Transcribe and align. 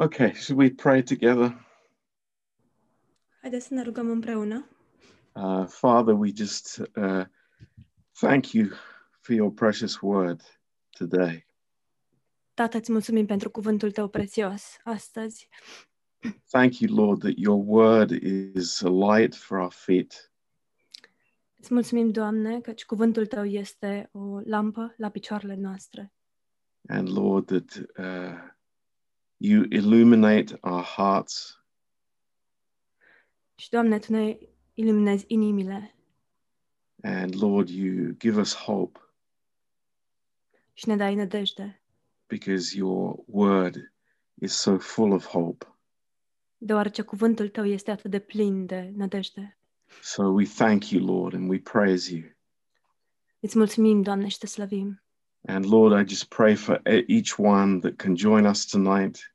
Okay, 0.00 0.32
should 0.44 0.58
we 0.58 0.70
pray 0.70 1.02
together? 1.02 1.66
Haideți 3.40 3.66
să 3.66 3.74
ne 3.74 3.82
rugăm 3.82 4.10
împreună. 4.10 4.68
Uh, 5.32 5.66
Father, 5.66 6.14
we 6.14 6.30
just 6.34 6.82
uh, 6.96 7.24
thank 8.20 8.52
you 8.52 8.68
for 9.20 9.34
your 9.34 9.52
precious 9.52 10.00
word 10.00 10.60
today. 10.90 11.46
Tată, 12.54 12.76
îți 12.76 12.92
mulțumim 12.92 13.26
pentru 13.26 13.50
cuvântul 13.50 13.90
tău 13.90 14.08
prețios 14.08 14.76
astăzi. 14.84 15.48
Thank 16.50 16.78
you, 16.78 16.94
Lord, 17.06 17.20
that 17.20 17.32
your 17.36 17.62
word 17.66 18.10
is 18.54 18.82
a 18.82 18.88
light 18.88 19.34
for 19.34 19.58
our 19.58 19.72
feet 19.72 20.32
Îți 21.60 21.72
mulțumim, 21.74 22.10
Doamne, 22.10 22.60
căci 22.60 22.84
cuvântul 22.84 23.26
tău 23.26 23.44
este 23.44 24.08
o 24.12 24.40
lampă 24.44 24.94
la 24.96 25.08
picioarele 25.08 25.54
noastre. 25.54 26.12
and, 26.88 27.08
Lord, 27.08 27.46
that 27.46 27.74
uh, 27.98 28.56
you 29.40 29.64
illuminate 29.70 30.58
our 30.60 30.82
hearts 30.82 31.62
Și, 33.56 33.70
Doamne, 33.70 33.98
Tu 33.98 34.12
ne 34.12 34.38
iluminezi 34.74 35.24
inimile 35.28 35.94
and, 37.02 37.34
Lord, 37.42 37.68
you 37.68 38.14
give 38.18 38.40
us 38.40 38.54
hope 38.54 38.98
și 40.72 40.88
ne 40.88 40.96
dai 40.96 41.14
nădejde, 41.14 41.82
because 42.26 42.76
your 42.76 43.22
word 43.26 43.92
is 44.34 44.52
so 44.52 44.78
full 44.78 45.12
of 45.12 45.26
hope. 45.26 45.66
deoarece 46.58 47.02
cuvântul 47.02 47.48
Tău 47.48 47.64
este 47.64 47.90
atât 47.90 48.10
de 48.10 48.18
plin 48.18 48.66
de 48.66 48.92
nădejde. 48.94 49.58
So 50.02 50.22
we 50.22 50.44
thank 50.44 50.88
you, 50.90 51.04
Lord, 51.04 51.34
and 51.34 51.48
we 51.50 51.58
praise 51.58 52.14
you. 52.14 52.24
Îți 53.40 53.58
mulțumim, 53.58 54.02
Doamne, 54.02 54.28
și 54.28 54.38
Te 54.38 54.46
slăvim. 54.46 55.02
And 55.48 55.64
Lord, 55.64 56.00
I 56.00 56.08
just 56.14 56.24
pray 56.28 56.54
for 56.54 56.80
e- 56.84 57.04
each 57.08 57.38
one 57.38 57.78
that 57.78 57.96
can 57.96 58.16
join 58.16 58.44
us 58.44 58.64
tonight. 58.66 59.34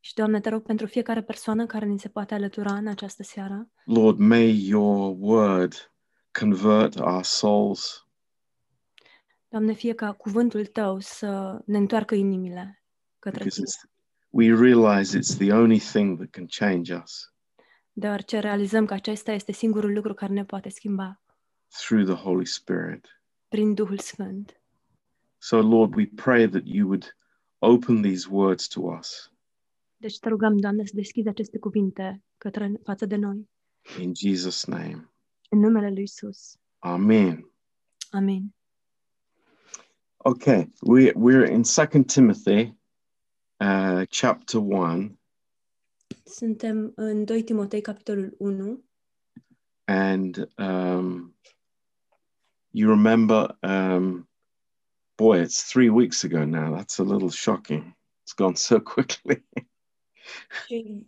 Și, 0.00 0.14
Doamne, 0.14 0.40
te 0.40 0.48
rog 0.48 0.62
pentru 0.62 0.86
fiecare 0.86 1.22
persoană 1.22 1.66
care 1.66 1.86
ni 1.86 1.98
se 1.98 2.08
poate 2.08 2.34
alătura 2.34 2.74
în 2.74 2.86
această 2.86 3.22
seară. 3.22 3.68
Lord, 3.84 4.18
may 4.18 4.66
your 4.66 5.14
word 5.18 5.92
convert 6.40 6.98
our 6.98 7.22
souls. 7.22 8.06
Doamne, 9.48 9.72
fie 9.72 9.92
ca 9.94 10.12
cuvântul 10.12 10.66
Tău 10.66 10.98
să 10.98 11.60
ne 11.66 11.78
întoarcă 11.78 12.14
inimile 12.14 12.82
către 13.18 13.44
Because 13.44 13.60
Tine, 13.62 13.66
it's, 13.68 13.90
we 14.30 14.68
realize 14.68 15.18
it's 15.18 15.36
the 15.38 15.52
only 15.52 15.78
thing 15.78 16.16
that 16.18 16.30
can 16.30 16.46
change 16.46 16.94
us 16.94 17.32
deoarece 17.92 18.38
realizăm 18.38 18.84
că 18.84 18.94
acesta 18.94 19.32
este 19.32 19.52
singurul 19.52 19.92
lucru 19.92 20.14
care 20.14 20.32
ne 20.32 20.44
poate 20.44 20.68
schimba 20.68 21.20
through 21.68 22.04
the 22.06 22.14
Holy 22.22 22.46
Spirit. 22.46 23.22
prin 23.48 23.74
Duhul 23.74 23.98
Sfânt. 23.98 24.59
So, 25.42 25.60
Lord, 25.60 25.94
we 25.94 26.06
pray 26.06 26.46
that 26.48 26.66
you 26.66 26.86
would 26.86 27.14
open 27.58 28.02
these 28.02 28.28
words 28.28 28.68
to 28.68 28.80
us 28.98 29.32
Deci 29.96 30.18
te 30.18 30.28
rugăm, 30.28 30.56
Doamne, 30.56 30.84
să 30.84 30.92
deschizi 30.94 31.28
aceste 31.28 31.58
cuvinte 31.58 32.22
către, 32.38 32.72
față 32.84 33.06
de 33.06 33.16
noi. 33.16 33.48
in 34.00 34.12
Jesus' 34.14 34.64
name. 34.66 35.10
În 35.48 35.58
numele 35.58 35.90
Lui 35.90 36.02
Isus. 36.02 36.56
Amen. 36.78 37.50
Amin. 38.10 38.54
Okay, 40.16 40.70
we, 40.80 41.12
we're 41.12 41.50
in 41.50 41.62
Second 41.64 42.06
Timothy 42.12 42.76
uh, 43.60 44.02
chapter 44.20 44.60
1, 44.60 45.18
Suntem 46.24 46.92
în 46.96 47.24
2 47.24 47.42
Timotei, 47.42 47.80
capitolul 47.80 48.34
1. 48.38 48.84
and 49.84 50.48
um, 50.58 51.34
you 52.70 52.88
remember, 52.90 53.58
um, 53.62 54.29
boy, 55.20 55.42
it's 55.42 55.62
three 55.72 55.90
weeks 55.90 56.24
ago 56.24 56.44
now. 56.46 56.74
That's 56.74 56.98
a 56.98 57.04
little 57.04 57.30
shocking. 57.30 57.94
It's 58.22 58.32
gone 58.32 58.56
so 58.56 58.80
quickly. 58.80 59.44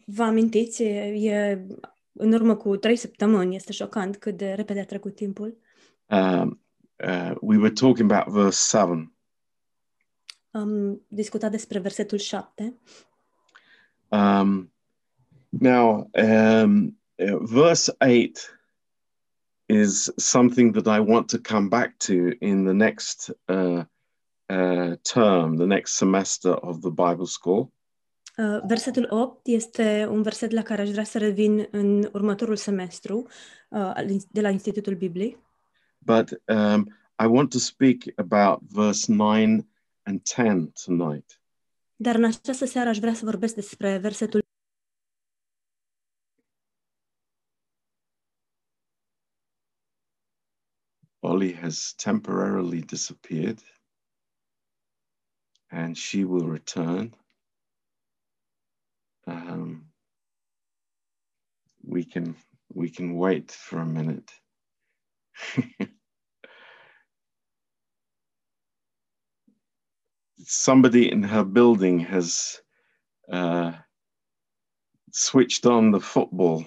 Vă 0.07 0.23
amintiți, 0.23 0.83
e, 0.83 1.67
în 2.13 2.33
urmă 2.33 2.57
cu 2.57 2.77
trei 2.77 2.97
săptămâni, 2.97 3.55
este 3.55 3.73
șocant 3.73 4.17
cât 4.17 4.37
de 4.37 4.53
repede 4.53 4.81
a 4.81 4.85
trecut 4.85 5.15
timpul. 5.15 5.57
um, 6.11 6.61
uh, 7.05 7.35
we 7.41 7.57
were 7.57 7.73
talking 7.73 8.13
about 8.13 8.35
verse 8.35 8.79
7. 8.79 9.13
Am 10.51 11.01
discutat 11.09 11.51
despre 11.51 11.79
versetul 11.79 12.19
7. 12.19 12.75
Um, 14.09 14.73
now, 15.49 16.11
um, 16.13 16.99
uh, 17.15 17.39
verse 17.41 17.95
8 17.99 18.59
is 19.67 20.13
something 20.17 20.73
that 20.73 20.99
I 20.99 21.01
want 21.01 21.29
to 21.29 21.39
come 21.39 21.69
back 21.69 21.97
to 21.97 22.13
in 22.39 22.65
the 22.65 22.73
next 22.73 23.31
uh, 23.49 23.85
uh, 24.53 24.97
term, 25.13 25.57
the 25.57 25.67
next 25.67 25.97
semester 25.97 26.51
of 26.51 26.81
the 26.81 26.91
Bible 26.91 27.27
School. 27.27 27.73
Uh, 28.37 28.61
Versetul 28.67 29.07
8 29.11 29.47
este 29.47 30.07
un 30.11 30.23
verset 30.23 30.51
la 30.51 30.63
care 30.63 30.83
aș 30.83 30.91
vrea 30.91 31.05
să 31.05 31.19
revin 31.19 31.69
în 31.71 32.09
următorul 32.13 32.57
semestru 32.57 33.17
uh, 33.17 33.93
al 33.95 34.11
ins- 34.11 34.27
de 34.31 34.41
la 34.41 34.51
Institutul 34.51 34.95
Bibliei. 34.95 35.39
But 35.99 36.43
um, 36.47 36.97
I 37.19 37.27
want 37.27 37.51
to 37.51 37.59
speak 37.59 37.97
about 38.17 38.61
verse 38.69 39.13
9 39.13 39.35
and 40.03 40.21
10 40.25 40.73
tonight. 40.85 41.41
Dar 41.97 42.15
în 42.15 42.25
această 42.25 42.65
seară 42.65 42.89
aș 42.89 42.99
vrea 42.99 43.15
să 43.15 43.25
vorbesc 43.25 43.55
despre 43.55 43.99
versetul 43.99 44.41
Ollie 51.25 51.55
has 51.55 51.95
temporarily 51.97 52.81
disappeared 52.81 53.63
and 55.73 55.97
she 55.99 56.25
will 56.25 56.47
return. 56.47 57.15
Um, 59.27 59.87
we 61.85 62.05
can 62.05 62.37
we 62.73 62.91
can 62.91 63.17
wait 63.17 63.51
for 63.51 63.79
a 63.81 63.87
minute. 63.87 64.31
Somebody 70.45 71.11
in 71.11 71.23
her 71.23 71.45
building 71.45 72.01
has 72.01 72.61
uh, 73.31 73.73
switched 75.13 75.67
on 75.67 75.91
the 75.93 76.01
football. 76.01 76.65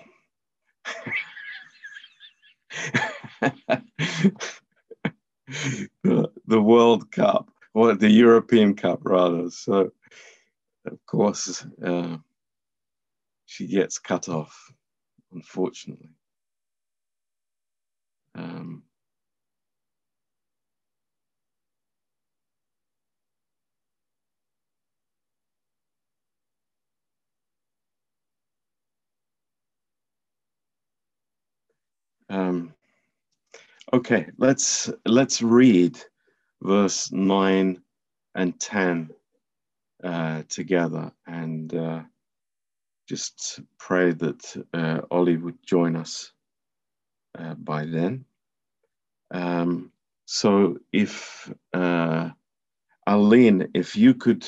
the, 6.03 6.31
the 6.47 6.61
World 6.61 7.11
Cup, 7.11 7.49
or 7.75 7.93
the 7.93 8.09
European 8.09 8.73
Cup, 8.73 9.01
rather. 9.03 9.49
So, 9.51 9.91
of 10.87 11.05
course, 11.05 11.65
uh, 11.85 12.17
she 13.45 13.67
gets 13.67 13.99
cut 13.99 14.29
off, 14.29 14.71
unfortunately. 15.33 16.09
Um, 18.33 18.83
um, 32.29 32.73
okay, 33.93 34.27
let's 34.37 34.89
let's 35.05 35.41
read 35.41 35.99
verse 36.65 37.11
nine 37.11 37.81
and 38.35 38.59
ten 38.59 39.11
uh, 40.03 40.43
together, 40.49 41.11
and 41.27 41.73
uh, 41.73 42.01
just 43.07 43.61
pray 43.77 44.11
that 44.11 44.65
uh, 44.73 45.01
Ollie 45.11 45.37
would 45.37 45.57
join 45.65 45.95
us 45.95 46.31
uh, 47.37 47.53
by 47.55 47.85
then. 47.85 48.25
Um, 49.31 49.91
so, 50.25 50.79
if 50.91 51.51
uh, 51.73 52.29
Aline, 53.07 53.69
if 53.73 53.95
you 53.95 54.13
could 54.15 54.45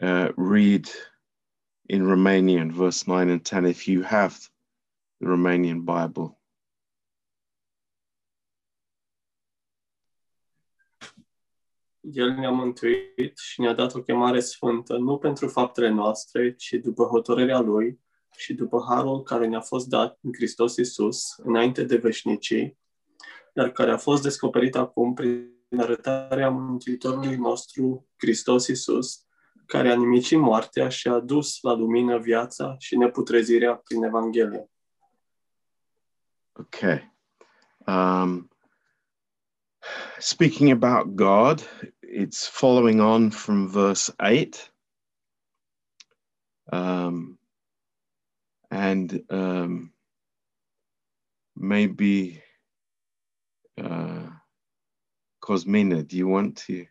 uh, 0.00 0.30
read 0.36 0.90
in 1.88 2.02
Romanian 2.02 2.72
verse 2.72 3.06
nine 3.06 3.30
and 3.30 3.44
ten, 3.44 3.66
if 3.66 3.88
you 3.88 4.02
have 4.02 4.38
the 5.20 5.28
Romanian 5.28 5.84
Bible. 5.84 6.38
El 12.02 12.30
ne-a 12.30 12.50
mântuit 12.50 13.38
și 13.38 13.60
ne-a 13.60 13.72
dat 13.72 13.94
o 13.94 14.02
chemare 14.02 14.40
sfântă, 14.40 14.96
nu 14.96 15.18
pentru 15.18 15.48
faptele 15.48 15.88
noastre, 15.88 16.54
ci 16.54 16.72
după 16.72 17.04
hotărârea 17.04 17.60
Lui 17.60 18.00
și 18.36 18.54
după 18.54 18.84
harul 18.88 19.22
care 19.22 19.46
ne-a 19.46 19.60
fost 19.60 19.88
dat 19.88 20.18
în 20.22 20.32
Hristos 20.32 20.76
Iisus, 20.76 21.36
înainte 21.36 21.84
de 21.84 21.96
veșnicii, 21.96 22.78
dar 23.54 23.70
care 23.70 23.90
a 23.90 23.96
fost 23.96 24.22
descoperit 24.22 24.76
acum 24.76 25.14
prin 25.14 25.50
arătarea 25.78 26.50
Mântuitorului 26.50 27.36
nostru, 27.36 28.08
Hristos 28.16 28.66
Iisus, 28.66 29.26
care 29.66 29.90
a 29.90 29.96
nimicit 29.96 30.38
moartea 30.38 30.88
și 30.88 31.08
a 31.08 31.18
dus 31.18 31.60
la 31.60 31.72
lumină 31.72 32.18
viața 32.18 32.76
și 32.78 32.96
neputrezirea 32.96 33.74
prin 33.74 34.02
Evanghelie. 34.02 34.70
Okay. 36.52 37.14
Um, 37.86 38.51
speaking 40.18 40.70
about 40.70 41.16
God, 41.16 41.62
it's 42.02 42.46
following 42.46 43.00
on 43.00 43.30
from 43.30 43.68
verse 43.68 44.10
8. 44.20 44.70
Um, 46.72 47.38
and 48.70 49.22
um, 49.30 49.92
maybe 51.56 52.42
uh, 53.82 54.26
Cosmina, 55.40 56.02
do 56.02 56.16
you 56.16 56.28
want 56.28 56.56
to 56.58 56.86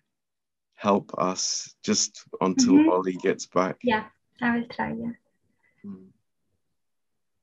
help 0.75 1.11
us 1.17 1.75
just 1.83 2.23
until 2.41 2.73
Mhm. 2.73 2.91
Ollie 2.91 3.13
gets 3.13 3.45
back? 3.45 3.79
Yeah, 3.83 4.05
I 4.41 4.57
will 4.57 4.67
try. 4.67 4.93
Yeah. 4.93 5.11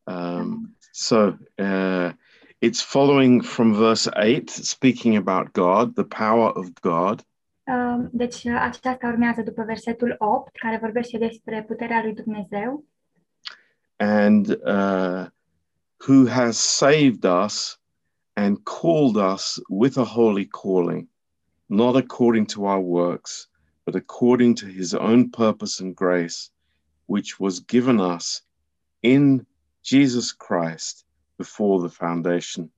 Um, 0.06 0.74
so 0.92 1.38
uh, 1.58 2.12
it's 2.60 2.80
following 2.80 3.42
from 3.42 3.74
verse 3.74 4.08
8, 4.16 4.50
speaking 4.50 5.16
about 5.16 5.52
God, 5.52 5.94
the 5.94 6.04
power 6.04 6.50
of 6.50 6.74
God. 6.80 7.22
Um, 7.66 8.08
Deci 8.12 8.44
uh, 8.44 8.60
aceasta 8.60 9.06
urmează 9.06 9.42
după 9.42 9.62
versetul 9.62 10.14
8, 10.18 10.56
care 10.56 10.78
vorbește 10.80 11.18
despre 11.18 11.64
puterea 11.66 12.02
lui 12.02 12.14
Dumnezeu 12.14 12.84
and 13.98 14.56
uh, 14.64 15.28
who 16.00 16.26
has 16.26 16.58
saved 16.58 17.24
us 17.24 17.76
and 18.36 18.64
called 18.64 19.16
us 19.16 19.58
with 19.68 19.98
a 19.98 20.04
holy 20.04 20.44
calling, 20.44 21.08
not 21.68 21.96
according 21.96 22.46
to 22.46 22.66
our 22.66 22.80
works, 22.80 23.48
but 23.84 23.96
according 23.96 24.54
to 24.54 24.66
his 24.66 24.94
own 24.94 25.30
purpose 25.30 25.80
and 25.80 25.96
grace, 25.96 26.50
which 27.06 27.40
was 27.40 27.60
given 27.60 28.00
us 28.00 28.42
in 29.02 29.44
Jesus 29.82 30.32
Christ 30.32 31.04
before 31.38 31.88
the 31.88 31.96
foundation, 31.96 32.70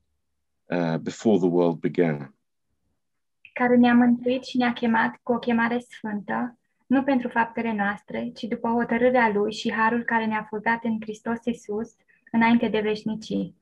uh, 0.70 0.98
before 0.98 1.38
the 1.38 1.48
world 1.48 1.80
began. 1.80 2.34
care 3.52 3.76
ne-a 3.76 3.94
mântuit 3.94 4.44
și 4.44 4.56
ne-a 4.56 4.72
chemat 4.72 5.20
cu 5.22 5.32
o 5.32 5.38
chemare 5.38 5.78
sfântă, 5.88 6.58
nu 6.86 7.02
pentru 7.02 7.28
faptele 7.28 7.72
noastre, 7.72 8.30
ci 8.34 8.42
după 8.42 8.68
hotărârea 8.68 9.30
Lui 9.32 9.52
și 9.52 9.72
harul 9.72 10.02
care 10.02 10.26
ne-a 10.26 10.46
fost 10.48 10.62
dat 10.62 10.84
în 10.84 10.96
Hristos 11.00 11.44
Iisus 11.44 11.94
înainte 12.32 12.68
de 12.68 12.80
veșnicii. 12.80 13.54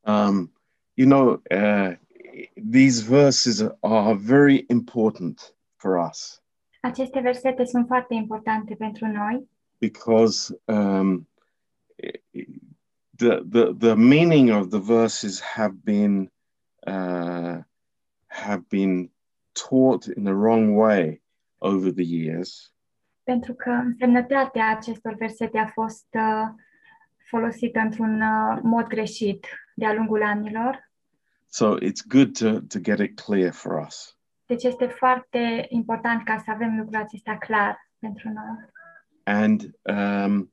Um, 0.00 0.52
you 0.94 1.08
know, 1.08 1.42
uh, 1.50 1.92
these 2.70 3.04
verses 3.08 3.64
are 3.80 4.14
very 4.14 4.64
important 4.68 5.54
for 5.76 6.08
us. 6.10 6.42
Aceste 6.80 7.20
versete 7.20 7.64
sunt 7.64 7.86
foarte 7.86 8.14
importante 8.14 8.74
pentru 8.74 9.06
noi, 9.06 9.48
because 9.78 10.60
um, 10.64 11.28
the, 13.22 13.42
the 13.48 13.72
the 13.78 13.94
meaning 13.94 14.50
of 14.50 14.70
the 14.70 14.78
verses 14.78 15.40
have 15.40 15.74
been 15.84 16.30
uh, 16.86 17.56
have 18.26 18.62
been 18.68 19.10
taught 19.54 20.06
in 20.16 20.24
the 20.24 20.34
wrong 20.34 20.74
way 20.74 21.20
over 21.60 21.92
the 21.92 22.04
years, 22.04 22.72
pentru 23.22 23.54
că 23.54 23.70
însemnătatea 23.70 24.68
acestor 24.76 25.14
versete 25.14 25.58
a 25.58 25.66
fost 25.66 26.06
uh, 26.10 26.48
folosită 27.28 27.78
într-un 27.78 28.20
uh, 28.20 28.58
mod 28.62 28.86
greșit 28.86 29.46
de-a 29.74 29.92
lungul 29.94 30.22
anilor. 30.22 30.90
so 31.46 31.76
it's 31.76 32.02
good 32.08 32.38
to 32.38 32.60
to 32.60 32.78
get 32.80 32.98
it 32.98 33.20
clear 33.20 33.52
for 33.52 33.84
us. 33.86 34.16
Deci 34.46 34.62
este 34.64 34.86
foarte 34.86 35.66
important 35.68 36.24
ca 36.24 36.38
să 36.44 36.50
avem 36.50 36.78
lucrul 36.78 37.00
acesta 37.00 37.36
clar 37.38 37.90
pentru 37.98 38.28
noi. 38.28 38.70
And 39.24 39.60
um, 39.82 40.51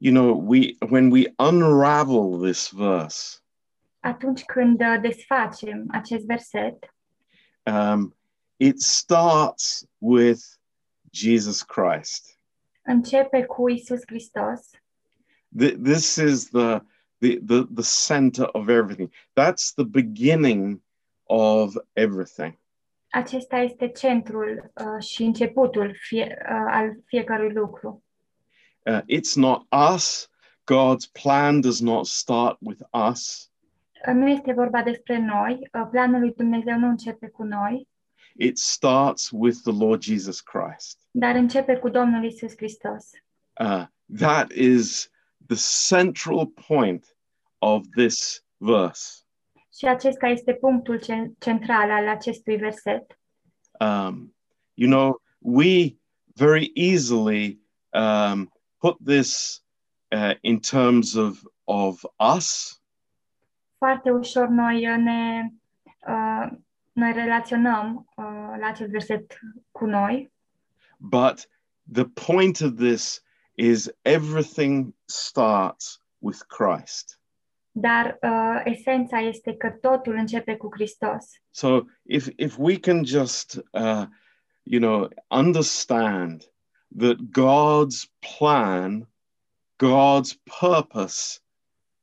you 0.00 0.12
know, 0.12 0.32
we 0.32 0.76
when 0.88 1.10
we 1.10 1.26
unravel 1.38 2.38
this 2.38 2.68
verse, 2.70 3.40
Atunci 4.00 4.44
când 4.44 4.80
uh, 4.80 5.00
desfacem 5.00 5.84
acest 5.90 6.26
verset, 6.26 6.94
um, 7.66 8.14
it 8.56 8.80
starts 8.80 9.86
with 9.98 10.40
Jesus 11.12 11.62
Christ. 11.62 12.38
începe 12.82 13.44
cu 13.44 13.68
Isus 13.68 14.00
Hristos. 14.06 14.70
Th- 15.58 15.76
this 15.82 16.16
is 16.16 16.48
the, 16.48 16.82
the 17.18 17.38
the 17.44 17.66
the 17.74 17.82
center 18.06 18.48
of 18.52 18.68
everything 18.68 19.12
that's 19.34 19.72
the 19.74 19.84
beginning 19.84 20.80
of 21.26 21.76
everything 21.92 22.58
Acesta 23.12 23.56
este 23.56 23.88
centrul 23.88 24.72
uh, 24.74 25.02
și 25.02 25.22
începutul 25.22 25.96
fie, 26.00 26.38
uh, 26.42 26.70
al 26.70 26.96
fiecărui 27.04 27.52
lucru. 27.52 28.04
Uh, 28.86 29.00
it's 29.06 29.34
not 29.36 29.66
us. 29.94 30.28
God's 30.64 31.06
plan 31.06 31.60
does 31.60 31.80
not 31.80 32.06
start 32.06 32.56
with 32.60 32.80
us. 33.10 33.50
Uh, 34.06 34.12
Nu 34.14 34.28
este 34.28 34.52
vorba 34.52 34.82
despre 34.82 35.18
noi, 35.18 35.68
uh, 35.72 35.88
planul 35.90 36.20
lui 36.20 36.32
Dumnezeu 36.36 36.78
nu 36.78 36.88
începe 36.88 37.28
cu 37.28 37.42
noi, 37.42 37.88
it 38.36 38.58
starts 38.58 39.30
with 39.32 39.58
the 39.62 39.72
lord 39.84 40.02
jesus 40.02 40.40
christ. 40.40 40.98
Dar 41.10 41.34
începe 41.34 41.76
cu 41.76 41.88
Domnul 41.88 42.24
Isus 42.24 42.52
Hristos. 42.56 43.10
uh, 43.60 43.84
that 44.18 44.50
is 44.52 45.10
the 45.46 45.56
central 45.88 46.46
point 46.66 47.16
of 47.58 47.82
this 47.96 48.44
verse. 48.56 49.22
Și 49.78 49.86
acesta 49.86 50.26
este 50.26 50.54
punctul 50.54 50.98
ce- 51.00 51.32
central 51.38 51.90
al 51.90 52.08
acestui 52.08 52.56
verset. 52.56 53.18
um, 53.80 54.34
you 54.74 54.88
know 54.90 55.20
we 55.38 55.96
very 56.34 56.70
easily 56.74 57.60
um, 57.92 58.52
put 58.80 58.96
this 59.04 59.62
uh, 60.08 60.34
in 60.40 60.58
terms 60.60 61.14
of 61.14 61.42
of 61.64 62.04
us 62.36 62.74
Foarte 63.78 64.10
ușor 64.10 64.48
noi 64.48 64.88
uh, 64.90 64.96
ne 64.96 65.50
uh, 66.06 66.48
noi 66.92 67.12
relaționăm 67.12 68.08
uh, 68.16 68.24
la 68.60 68.66
acest 68.66 68.90
verset 68.90 69.38
cu 69.70 69.84
noi, 69.84 70.32
But 70.98 71.48
the 71.92 72.04
point 72.04 72.60
of 72.60 72.74
this 72.76 73.22
is 73.54 73.90
everything 74.02 74.94
starts 75.04 76.02
with 76.18 76.38
Christ. 76.46 77.20
dar 77.72 78.18
uh, 78.22 78.60
esența 78.64 79.18
este 79.18 79.54
că 79.56 79.70
totul 79.70 80.14
începe 80.14 80.56
cu 80.56 80.68
Hristos. 80.70 81.26
So 81.50 81.80
if 82.02 82.28
if 82.36 82.56
we 82.58 82.78
can 82.78 83.04
just 83.04 83.60
uh, 83.72 84.04
you 84.62 84.80
know 84.80 85.08
understand 85.28 86.42
that 86.98 87.16
God's 87.30 88.08
plan, 88.38 89.08
God's 89.76 90.36
purpose 90.60 91.40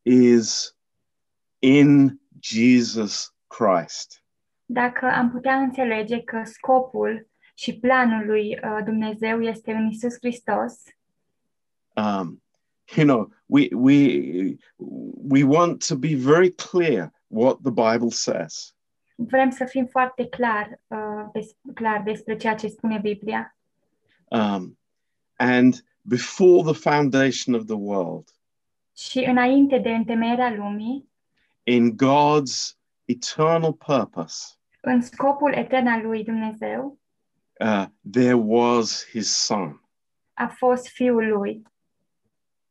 is 0.04 0.76
in 1.60 2.20
Jesus 2.40 3.34
Christ. 3.48 4.22
Dacă 4.66 5.06
am 5.06 5.32
putea 5.32 5.56
înțelege 5.56 6.20
că 6.20 6.42
scopul 6.44 7.28
și 7.54 7.80
planul 7.80 8.26
lui 8.26 8.60
uh, 8.64 8.80
Dumnezeu 8.86 9.42
este 9.42 9.72
în 9.72 9.88
Isus 9.88 10.14
Hristos, 10.14 10.74
Um, 11.98 12.42
you 12.96 13.06
know, 13.06 13.32
we 13.48 13.70
we 13.74 14.58
we 15.30 15.44
want 15.44 15.88
to 15.88 15.96
be 15.96 16.16
very 16.16 16.52
clear 16.52 17.12
what 17.28 17.58
the 17.64 17.72
Bible 17.72 18.10
says. 18.12 18.76
vrem 19.16 19.50
să 19.50 19.66
fim 19.66 19.86
foarte 19.86 20.28
clar, 20.28 20.80
uh, 20.88 21.30
des, 21.34 21.56
clar 21.74 22.02
despre 22.04 22.36
ceea 22.36 22.56
ce 22.56 22.68
spune 22.68 23.00
Biblia. 23.02 23.57
Um, 24.32 24.78
and 25.36 25.84
before 26.02 26.72
the 26.72 26.90
foundation 26.90 27.56
of 27.56 27.66
the 27.66 27.76
world, 27.76 28.30
Și 28.94 29.20
înainte 29.20 29.78
de 29.78 29.90
întemeierea 29.90 30.56
lumii, 30.56 31.10
in 31.64 31.96
God's 31.96 32.78
eternal 33.06 33.74
purpose, 33.74 34.46
în 34.82 35.02
scopul 35.02 35.54
etern 35.54 35.88
al 35.88 36.02
lui 36.06 36.24
Dumnezeu, 36.24 37.00
uh, 37.60 37.86
there 38.12 38.34
was 38.34 39.08
his 39.10 39.36
son. 39.46 39.82
a 40.34 40.48
fost 40.48 40.88
Fiul 40.88 41.28
lui. 41.28 41.62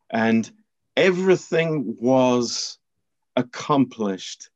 And 0.06 0.54
everything 0.92 1.96
was 2.00 2.78
accomplished 3.32 4.52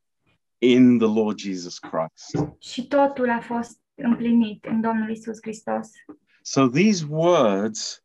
in 0.57 0.97
the 0.97 1.07
Lord 1.07 1.37
Jesus 1.39 1.79
Christ. 1.79 2.55
Și 2.59 2.87
totul 2.87 3.29
a 3.29 3.39
fost 3.39 3.79
împlinit 3.95 4.65
în 4.65 4.81
Domnul 4.81 5.09
Isus 5.09 5.37
Hristos. 5.41 5.89
So 6.43 6.67
these 6.67 7.05
words 7.05 8.01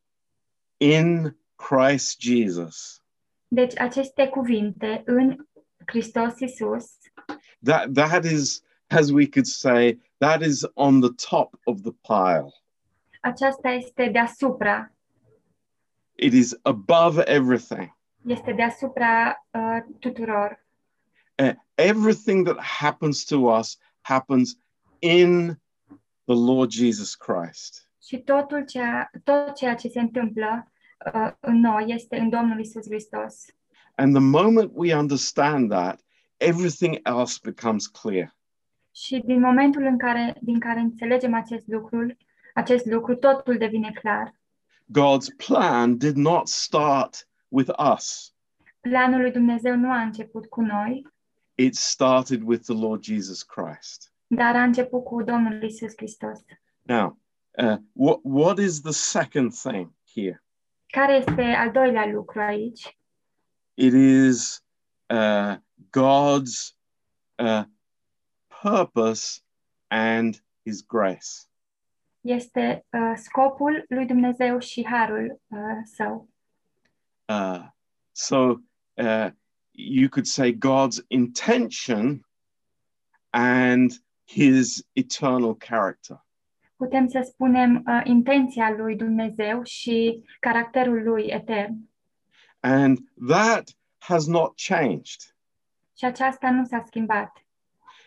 in 0.79 1.35
Christ 1.57 2.21
Jesus, 2.21 3.01
Deci 3.49 3.79
aceste 3.79 4.29
cuvinte 4.29 5.03
în 5.07 5.37
Hristos 5.87 6.39
Isus, 6.41 6.85
that 7.63 7.93
that 7.95 8.25
is, 8.25 8.63
as 8.91 9.11
we 9.13 9.27
could 9.27 9.47
say, 9.47 9.99
that 10.19 10.43
is 10.43 10.65
on 10.75 11.01
the 11.01 11.13
top 11.31 11.57
of 11.65 11.83
the 11.83 11.93
pile. 12.03 12.53
aceasta 13.21 13.69
este 13.71 14.09
deasupra, 14.13 14.93
It 16.19 16.33
is 16.33 16.55
above 16.63 17.19
everything. 17.27 17.95
este 18.27 18.53
deasupra 18.53 19.47
uh, 19.55 19.81
tuturor. 19.99 20.65
Uh, 21.39 21.53
everything 21.77 22.45
that 22.45 22.59
happens 22.61 23.25
to 23.25 23.49
us 23.49 23.77
happens 24.03 24.57
in 25.01 25.59
the 26.27 26.35
Lord 26.35 26.71
Jesus 26.71 27.15
Christ. 27.15 27.86
Și 28.07 28.19
totul 28.19 28.65
ceea, 28.65 29.11
tot 29.25 29.55
ceea 29.55 29.75
ce 29.75 29.89
se 29.89 30.01
întâmplă 30.01 30.73
uh, 31.15 31.31
în 31.41 31.61
noi 31.61 31.85
este 31.89 32.17
în 32.17 32.29
Domnul 32.29 32.61
Isus 32.61 32.85
Hristos. 32.87 33.45
And 33.95 34.15
the 34.15 34.23
moment 34.23 34.71
we 34.75 34.97
understand 34.97 35.71
that, 35.71 36.01
everything 36.37 37.01
else 37.03 37.39
becomes 37.43 37.87
clear. 37.87 38.37
Și 38.95 39.23
din 39.25 39.41
momentul 39.41 39.83
în 39.83 39.99
care, 39.99 40.37
din 40.41 40.59
care 40.59 40.81
înțelegem 40.81 41.35
acest 41.35 41.67
lucru, 41.67 42.17
acest 42.55 42.87
lucru, 42.87 43.15
totul 43.17 43.57
devine 43.59 43.91
clar. 43.91 44.35
God's 44.85 45.47
plan 45.47 45.97
did 45.97 46.17
not 46.17 46.49
start 46.49 47.29
with 47.49 47.71
us. 47.95 48.35
Planul 48.81 49.21
lui 49.21 49.31
Dumnezeu 49.31 49.77
nu 49.77 49.91
a 49.91 50.01
început 50.01 50.47
cu 50.47 50.61
noi, 50.61 51.07
It 51.55 51.75
started 51.75 52.43
with 52.45 52.63
the 52.65 52.75
Lord 52.75 53.03
Jesus 53.03 53.43
Christ. 53.43 54.13
dar 54.27 54.57
a 54.57 54.63
început 54.63 55.05
cu 55.05 55.23
Domnul 55.23 55.63
Isus 55.63 55.93
Hristos. 55.97 56.41
Now, 56.83 57.19
uh, 57.59 57.77
what 57.95 58.25
what 58.25 58.59
is 58.59 58.83
the 58.83 58.93
second 58.93 59.53
thing 59.53 59.93
here? 60.05 60.43
Care 60.87 61.15
este 61.15 61.43
al 61.43 61.71
doilea 61.71 62.07
lucru 62.07 62.41
aici? 62.41 62.99
It 63.75 63.95
is 63.95 64.63
uh, 65.11 65.57
God's 65.91 66.75
uh, 67.39 67.65
purpose 68.63 69.43
and 69.91 70.41
His 70.65 70.83
grace. 70.83 71.49
Este 72.21 72.87
uh, 72.93 73.17
scopul 73.17 73.85
lui 73.89 74.07
Dumnezeu 74.07 74.59
și 74.59 74.87
harul 74.87 75.41
uh, 75.47 75.59
său. 75.85 76.29
Uh, 77.29 77.69
so 78.13 78.61
uh, 78.95 79.31
you 79.73 80.09
could 80.09 80.27
say 80.27 80.53
God's 80.53 81.01
intention 81.09 82.25
and 83.31 83.93
His 84.25 84.85
eternal 84.95 85.55
character. 85.55 86.26
Putem 86.77 87.09
să 87.09 87.21
spunem 87.25 87.83
uh, 87.87 88.01
intenția 88.05 88.71
lui 88.71 88.97
Dumnezeu 88.97 89.63
și 89.63 90.25
caracterul 90.41 91.03
lui 91.03 91.27
etern. 91.27 91.75
And 92.61 92.99
that 93.29 93.71
has 93.99 94.27
not 94.27 94.53
changed. 94.67 95.37
Și 95.97 96.05
aceasta 96.05 96.51
nu 96.51 96.65
s-a 96.65 96.83
schimbat. 96.87 97.47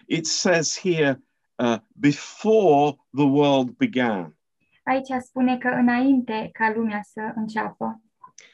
It 0.06 0.26
says 0.26 0.80
here, 0.80 1.24
uh, 1.56 1.78
before 1.94 2.98
the 3.16 3.26
world 3.26 3.70
began. 3.70 4.38
Aici 4.84 5.08
spune 5.20 5.58
că 5.58 5.68
înainte 5.68 6.50
ca 6.54 6.72
lumea 6.76 7.02
să 7.04 7.32
înceapă. 7.36 8.02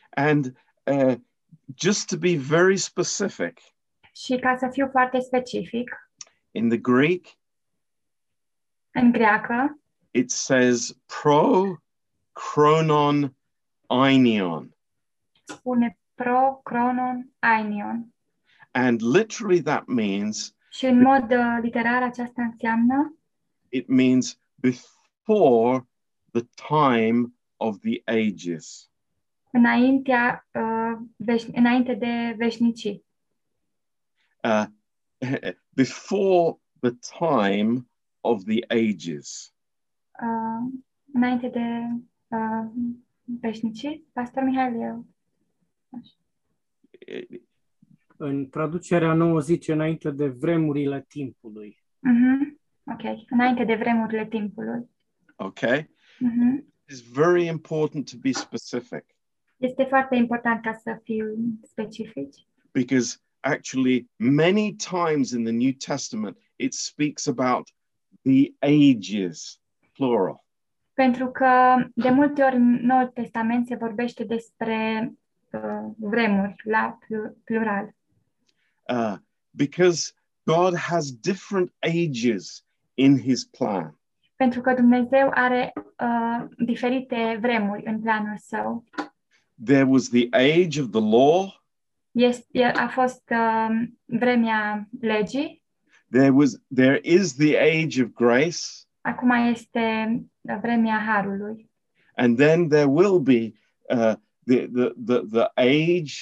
And 0.10 0.54
uh, 0.84 1.16
just 1.78 2.08
to 2.08 2.18
be 2.18 2.38
very 2.38 2.78
specific, 2.78 3.60
Și 4.14 4.40
ca 4.40 4.56
să 4.58 4.68
fiu 4.72 4.88
foarte 4.92 5.20
specific, 5.20 6.10
in 6.52 6.70
the 6.70 6.78
Greek, 6.78 7.26
în 8.92 9.12
greacă 9.12 9.80
it 10.16 10.32
says 10.32 10.96
pro 11.06 11.78
chronon 12.34 13.36
aionion. 13.90 14.74
spune 15.48 15.98
pro, 16.16 16.62
cronon, 16.64 17.30
ainion. 17.42 18.14
And 18.74 19.02
literally 19.02 19.62
that 19.62 19.88
means 19.88 20.54
Și 20.72 20.86
în 20.86 21.02
mod 21.02 21.32
uh, 21.32 21.58
literar 21.62 22.04
aceasta 22.04 22.42
înseamnă 22.42 23.18
it 23.70 23.88
means 23.88 24.40
before 24.56 25.88
the 26.32 26.44
time 26.68 27.34
of 27.58 27.78
the 27.80 28.02
ages. 28.06 28.90
înaintea, 29.52 30.48
uh, 30.54 30.98
veș- 31.18 31.54
înainte 31.54 31.94
de 31.94 32.34
veșnicii. 32.38 33.06
Uh, 34.44 34.66
before 35.76 36.58
the 36.80 36.92
time 37.20 37.88
of 38.22 38.44
the 38.44 38.64
ages. 38.70 39.54
Uh, 40.22 40.72
înainte 41.14 41.48
de 41.48 41.88
uh, 42.28 42.66
veșnicii. 43.24 44.08
Pastor 44.14 44.44
Mihail, 44.44 44.82
eu. 44.82 45.06
În 48.18 48.50
traducerea 48.50 49.14
nouă 49.14 49.40
zice 49.40 49.72
înainte 49.74 50.12
de 50.12 50.28
vremurile 50.28 51.06
timpului. 51.08 51.84
Mhm. 52.00 52.60
Ok. 52.84 53.02
Înainte 53.30 53.64
de 53.64 53.76
vremurile 53.76 54.26
timpului. 54.26 54.90
Okay? 55.36 55.90
Mhm. 56.20 56.74
It's 56.92 57.12
very 57.14 57.46
important 57.46 58.10
to 58.12 58.18
be 58.22 58.32
specific 58.32 59.06
Este 59.58 59.84
foarte 59.84 60.16
important 60.16 60.62
ca 60.62 60.74
să 60.74 61.00
fiu 61.04 61.36
specifici, 61.62 62.48
because 62.72 63.18
actually, 63.40 64.10
many 64.16 64.76
times 64.76 65.32
in 65.32 65.44
the 65.44 65.52
New 65.54 65.72
Testament, 65.72 66.38
it 66.56 66.74
speaks 66.74 67.28
about 67.28 67.70
the 68.22 68.54
ages, 68.60 69.62
plural. 69.98 70.44
pentru 70.94 71.28
că 71.32 71.76
de 71.94 72.10
multe 72.10 72.44
ori 72.44 72.56
în 72.56 72.80
Noul 72.82 73.08
Testament 73.08 73.68
se 73.68 73.76
vorbește 73.76 74.24
despre 74.24 75.12
uh, 75.52 75.62
vremuri 75.98 76.56
la 76.64 76.98
plu- 77.08 77.38
plural. 77.44 77.96
Uh, 78.90 79.16
because 79.50 80.12
God 80.44 80.78
has 80.78 81.12
different 81.12 81.74
ages 81.80 82.66
in 82.94 83.18
his 83.20 83.46
plan. 83.46 84.00
Pentru 84.36 84.62
că 84.62 84.74
Dumnezeu 84.74 85.30
are 85.34 85.74
uh, 85.76 86.46
diferite 86.58 87.38
vremuri 87.42 87.84
în 87.86 88.00
planul 88.02 88.38
său. 88.38 88.84
There 89.66 89.84
was 89.84 90.10
the 90.10 90.28
age 90.32 90.82
of 90.82 90.90
the 90.90 91.00
law, 91.02 91.64
Este, 92.12 92.64
a 92.64 92.88
fost 92.88 93.24
uh, 93.30 93.88
vremea 94.06 94.88
legii, 95.02 95.64
there 96.12 96.30
was 96.30 96.62
there 96.76 97.00
is 97.04 97.36
the 97.36 97.58
age 97.58 98.04
of 98.04 98.10
grace, 98.14 98.85
acum 99.06 99.30
este 99.30 100.22
vremea 100.62 100.98
harului. 101.08 101.70
and 102.18 102.38
then 102.38 102.68
there 102.68 102.86
will 102.88 103.20
be 103.20 103.54
uh, 103.90 104.14
the, 104.46 104.68
the 104.68 104.94
the 105.06 105.20
the 105.32 105.52
age 105.56 106.14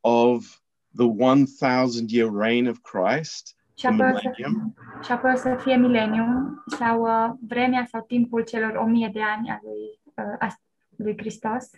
of 0.00 0.60
the 0.96 1.06
1000 1.06 2.08
year 2.08 2.30
reign 2.30 2.66
of 2.68 2.78
Christ, 2.82 3.56
Și 3.74 3.86
apoi, 3.86 4.12
o 4.12 4.16
să, 4.16 4.28
millennium, 4.28 4.74
și 5.02 5.12
apoi 5.12 5.32
o 5.32 5.36
să 5.36 5.56
fie 5.60 5.76
milenium 5.76 6.62
sau 6.66 7.02
uh, 7.02 7.34
vremea 7.48 7.84
sau 7.90 8.00
timpul 8.06 8.42
celor 8.44 8.74
o 8.76 8.84
mie 8.86 9.10
de 9.12 9.22
ani 9.22 9.50
a 9.50 9.58
lui, 9.62 10.00
uh, 10.26 10.36
a 10.38 10.56
lui 10.96 11.16
Hristos. 11.16 11.70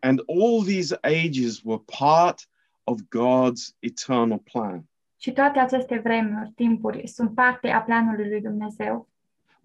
and 0.00 0.20
all 0.26 0.62
these 0.64 0.98
ages 1.02 1.60
were 1.64 1.82
part 1.98 2.48
of 2.84 2.98
God's 3.00 3.74
eternal 3.78 4.38
plan. 4.38 4.84
Și 5.20 5.32
toate 5.32 5.58
aceste 5.58 5.98
vremuri, 5.98 6.52
timpuri, 6.54 7.06
sunt 7.06 7.34
parte 7.34 7.68
a 7.68 7.80
planului 7.82 8.28
lui 8.28 8.40
Dumnezeu. 8.40 9.08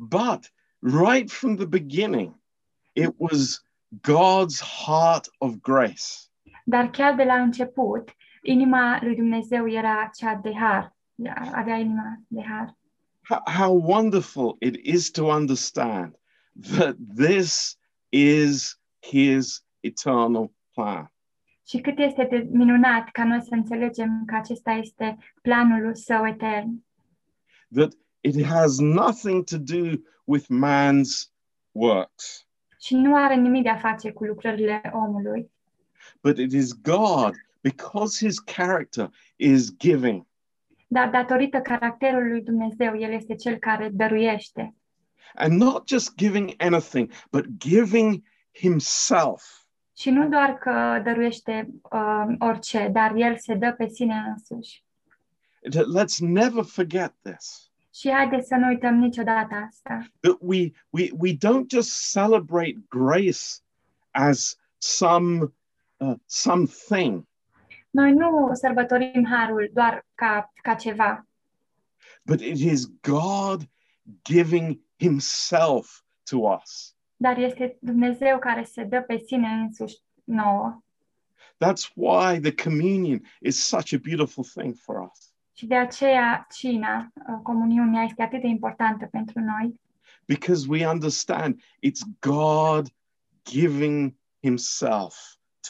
But 0.01 0.49
right 0.81 1.29
from 1.29 1.57
the 1.57 1.67
beginning, 1.67 2.33
it 2.95 3.13
was 3.19 3.61
God's 4.01 4.59
heart 4.59 5.27
of 5.39 5.61
grace. 5.61 6.29
Dar 6.65 6.89
chiar 6.89 7.15
de 7.15 7.23
la 7.23 7.35
început, 7.35 8.15
inima 8.41 8.99
lui 9.01 9.15
Dumnezeu 9.15 9.67
era 9.69 10.09
cea 10.15 10.35
de 10.35 10.53
har. 10.53 10.95
Avea 11.53 11.77
inima 11.77 12.17
de 12.27 12.41
har. 12.41 12.75
How, 13.21 13.41
how 13.45 13.71
wonderful 13.71 14.57
it 14.59 14.75
is 14.83 15.11
to 15.11 15.25
understand 15.25 16.15
that 16.77 16.95
this 17.15 17.77
is 18.09 18.79
His 18.99 19.63
eternal 19.79 20.51
plan. 20.73 21.11
Și 21.67 21.81
cât 21.81 21.99
este 21.99 22.27
de 22.29 22.47
minunat 22.51 23.09
ca 23.11 23.23
noi 23.23 23.41
să 23.41 23.53
înțelegem 23.55 24.23
că 24.25 24.35
acesta 24.35 24.71
este 24.71 25.17
planul 25.41 25.95
său 25.95 26.25
etern. 26.25 26.85
That 27.73 27.93
it 28.21 28.45
has 28.45 28.79
nothing 28.79 29.43
to 29.43 29.57
do 29.57 29.97
with 30.23 30.45
man's 30.49 31.31
works, 31.71 32.47
Și 32.79 32.95
nu 32.95 33.15
are 33.15 33.35
nimic 33.35 33.63
de 33.63 33.69
a 33.69 33.77
face 33.77 34.11
cu 34.11 34.23
lucrările 34.23 34.81
omului, 34.93 35.51
but 36.21 36.37
it 36.37 36.51
is 36.51 36.81
God, 36.81 37.31
because 37.61 38.25
His 38.25 38.39
character 38.39 39.09
is 39.35 39.75
giving. 39.77 40.25
dar 40.87 41.09
datorită 41.09 41.59
caracterului 41.59 42.29
lui 42.29 42.41
Dumnezeu, 42.41 42.97
El 42.99 43.11
este 43.11 43.35
Cel 43.35 43.57
care 43.57 43.89
dăruiește. 43.93 44.75
And 45.35 45.61
not 45.61 45.87
just 45.87 46.15
giving 46.15 46.53
anything, 46.57 47.11
but 47.31 47.45
giving 47.57 48.23
Himself. 48.53 49.59
Și 49.97 50.09
nu 50.09 50.29
doar 50.29 50.57
că 50.57 51.01
dăruiește 51.03 51.67
uh, 51.91 52.35
orice, 52.39 52.89
dar 52.93 53.15
El 53.15 53.37
se 53.37 53.53
dă 53.53 53.73
pe 53.77 53.87
sine 53.87 54.23
însuși. 54.27 54.83
Let's 55.69 56.17
never 56.19 56.63
forget 56.63 57.13
this. 57.21 57.70
Și 58.01 58.11
haideți 58.11 58.47
să 58.47 58.55
nu 58.55 58.67
uităm 58.67 58.95
niciodată 58.95 59.55
asta. 59.55 60.05
that 60.19 60.37
we 60.39 60.71
we 60.89 61.09
we 61.17 61.33
don't 61.33 61.67
just 61.69 62.11
celebrate 62.11 62.75
grace 62.89 63.39
as 64.11 64.57
some 64.77 65.53
uh, 65.97 66.13
something, 66.25 67.27
Noi 67.89 68.11
nu 68.11 68.49
sărbătorim 68.53 69.25
harul 69.25 69.69
doar 69.73 70.05
ca, 70.15 70.53
ca 70.61 70.73
ceva, 70.73 71.27
but 72.25 72.39
it 72.39 72.57
is 72.57 72.85
God 73.01 73.69
giving 74.23 74.79
Himself 74.97 76.01
to 76.29 76.37
us. 76.37 76.95
dar 77.15 77.37
este 77.37 77.77
Dumnezeu 77.79 78.39
care 78.39 78.63
se 78.63 78.83
dă 78.83 79.01
pe 79.01 79.23
sine 79.25 79.47
însuși 79.47 79.97
nouă. 80.23 80.83
That's 81.65 81.91
why 81.93 82.39
the 82.39 82.53
communion 82.63 83.21
is 83.39 83.67
such 83.67 83.93
a 83.93 83.97
beautiful 84.03 84.43
thing 84.43 84.75
for 84.75 85.09
us 85.11 85.30
Și 85.61 85.67
de 85.67 85.75
aceea 85.75 86.47
cina, 86.51 87.11
uh, 87.13 87.39
comuniunea, 87.43 88.03
este 88.03 88.21
atât 88.21 88.41
de 88.41 88.47
importantă 88.47 89.05
pentru 89.11 89.39
noi, 89.39 89.79
because 90.25 90.65
we 90.69 90.87
understand 90.87 91.61
it's 91.61 92.01
God 92.19 92.87
giving 93.43 94.13
Himself 94.39 95.15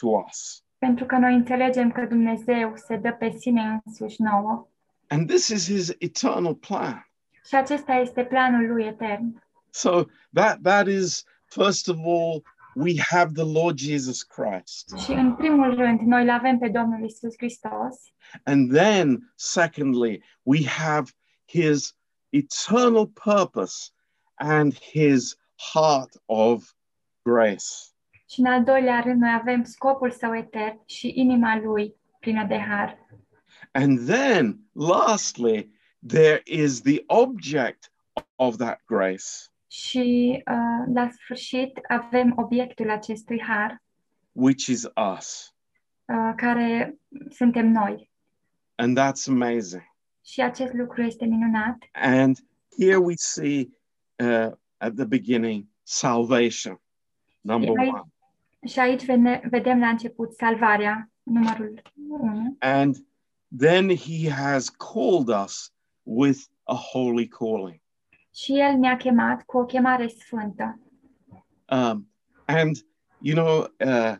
to 0.00 0.08
us. 0.28 0.64
pentru 0.78 1.06
că 1.06 1.16
noi 1.16 1.34
înțelegem 1.34 1.90
că 1.90 2.06
Dumnezeu 2.06 2.72
se 2.76 2.96
dă 2.96 3.12
pe 3.12 3.30
sine 3.38 3.80
însuși 3.84 4.22
nouă. 4.22 4.68
And 5.08 5.28
this 5.28 5.48
is 5.48 5.66
His 5.66 5.94
eternal 5.98 6.54
plan. 6.54 7.10
Și 7.46 7.54
acesta 7.54 7.92
este 7.92 8.24
planul 8.24 8.72
lui 8.72 8.84
etern. 8.84 9.42
So 9.70 10.02
that 10.32 10.58
that 10.62 10.86
is 10.86 11.24
first 11.44 11.88
of 11.88 11.96
all 11.96 12.42
we 12.74 12.94
have 13.10 13.32
the 13.34 13.44
Lord 13.44 13.78
Jesus 13.78 14.22
Christ. 14.22 14.98
Și 14.98 15.12
în 15.12 15.34
primul 15.34 15.74
rând, 15.74 16.00
noi 16.00 16.22
îl 16.22 16.30
avem 16.30 16.58
pe 16.58 16.68
Domnul 16.68 17.04
Isus 17.04 17.34
Hristos 17.36 17.96
And 18.44 18.72
then, 18.72 19.32
secondly, 19.36 20.22
we 20.42 20.66
have 20.66 21.10
his 21.48 21.96
eternal 22.30 23.06
purpose 23.06 23.90
and 24.34 24.74
his 24.78 25.36
heart 25.72 26.22
of 26.26 26.72
grace. 27.22 27.64
și 28.28 28.40
în 28.40 28.46
al 28.46 28.64
doilea 28.64 29.00
rând 29.00 29.20
noi 29.20 29.38
avem 29.40 29.64
scopul 29.64 30.10
său 30.10 30.36
etern 30.36 30.80
și 30.86 31.12
inima 31.14 31.56
lui 31.56 31.94
plină 32.20 32.44
de 32.46 32.58
har. 32.58 33.06
And 33.72 34.06
then, 34.08 34.58
lastly, 34.72 35.72
there 36.06 36.42
is 36.44 36.80
the 36.80 37.02
object 37.06 37.92
of 38.36 38.56
that 38.56 38.80
grace, 38.86 39.51
Și 39.76 40.42
uh, 40.50 40.94
la 40.94 41.08
sfârșit 41.10 41.78
avem 41.88 42.32
obiectul 42.36 42.90
acestui 42.90 43.40
har, 43.42 43.82
which 44.32 44.66
is 44.66 44.84
us. 45.16 45.54
uh, 46.04 46.32
care 46.36 46.98
suntem 47.30 47.66
noi. 47.70 48.10
And 48.74 48.98
that's 48.98 49.26
amazing. 49.28 49.82
Și 50.24 50.40
acest 50.42 50.72
lucru 50.72 51.02
este 51.02 51.24
minunat. 51.24 51.76
And 51.92 52.36
here 52.78 52.96
we 52.96 53.12
see 53.16 53.68
uh, 54.16 54.50
at 54.76 54.94
the 54.94 55.04
beginning 55.04 55.64
salvation, 55.82 56.80
number 57.40 57.70
Right. 57.74 57.92
one. 57.92 58.02
Și 58.66 58.78
aici 58.78 59.04
vene- 59.04 59.40
vedem 59.50 59.78
la 59.80 59.88
început 59.88 60.32
salvarea, 60.34 61.10
numărul 61.22 61.82
1. 62.08 62.56
And 62.58 62.96
then 63.58 63.88
he 63.96 64.30
has 64.30 64.68
called 64.68 65.28
us 65.44 65.72
with 66.02 66.40
a 66.62 66.74
holy 66.74 67.28
calling. 67.28 67.80
Și 68.34 68.58
El 68.58 68.74
ne-a 68.76 68.96
chemat 68.96 69.42
cu 69.42 69.58
o 69.58 69.64
chemare 69.64 70.06
sfântă. 70.06 70.80
Um, 71.70 72.08
and, 72.44 72.76
you 73.18 73.34
know, 73.34 73.58
uh, 73.86 74.14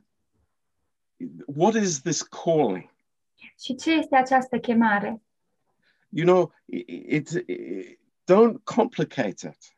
what 1.46 1.74
is 1.74 2.00
this 2.00 2.22
calling? 2.22 2.90
Și 3.58 3.74
ce 3.74 3.90
este 3.92 4.16
această 4.16 4.58
chemare? 4.58 5.22
You 6.08 6.26
know, 6.26 6.52
it, 6.64 6.88
it, 6.88 7.44
it- 7.48 8.00
don't 8.24 8.56
complicate 8.64 9.46
it. 9.48 9.76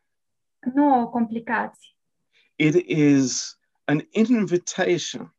Nu 0.73 1.01
o 1.01 1.09
complicați. 1.09 1.97
It 2.55 2.73
is 2.87 3.59
an 3.83 3.99
invitation 4.11 5.35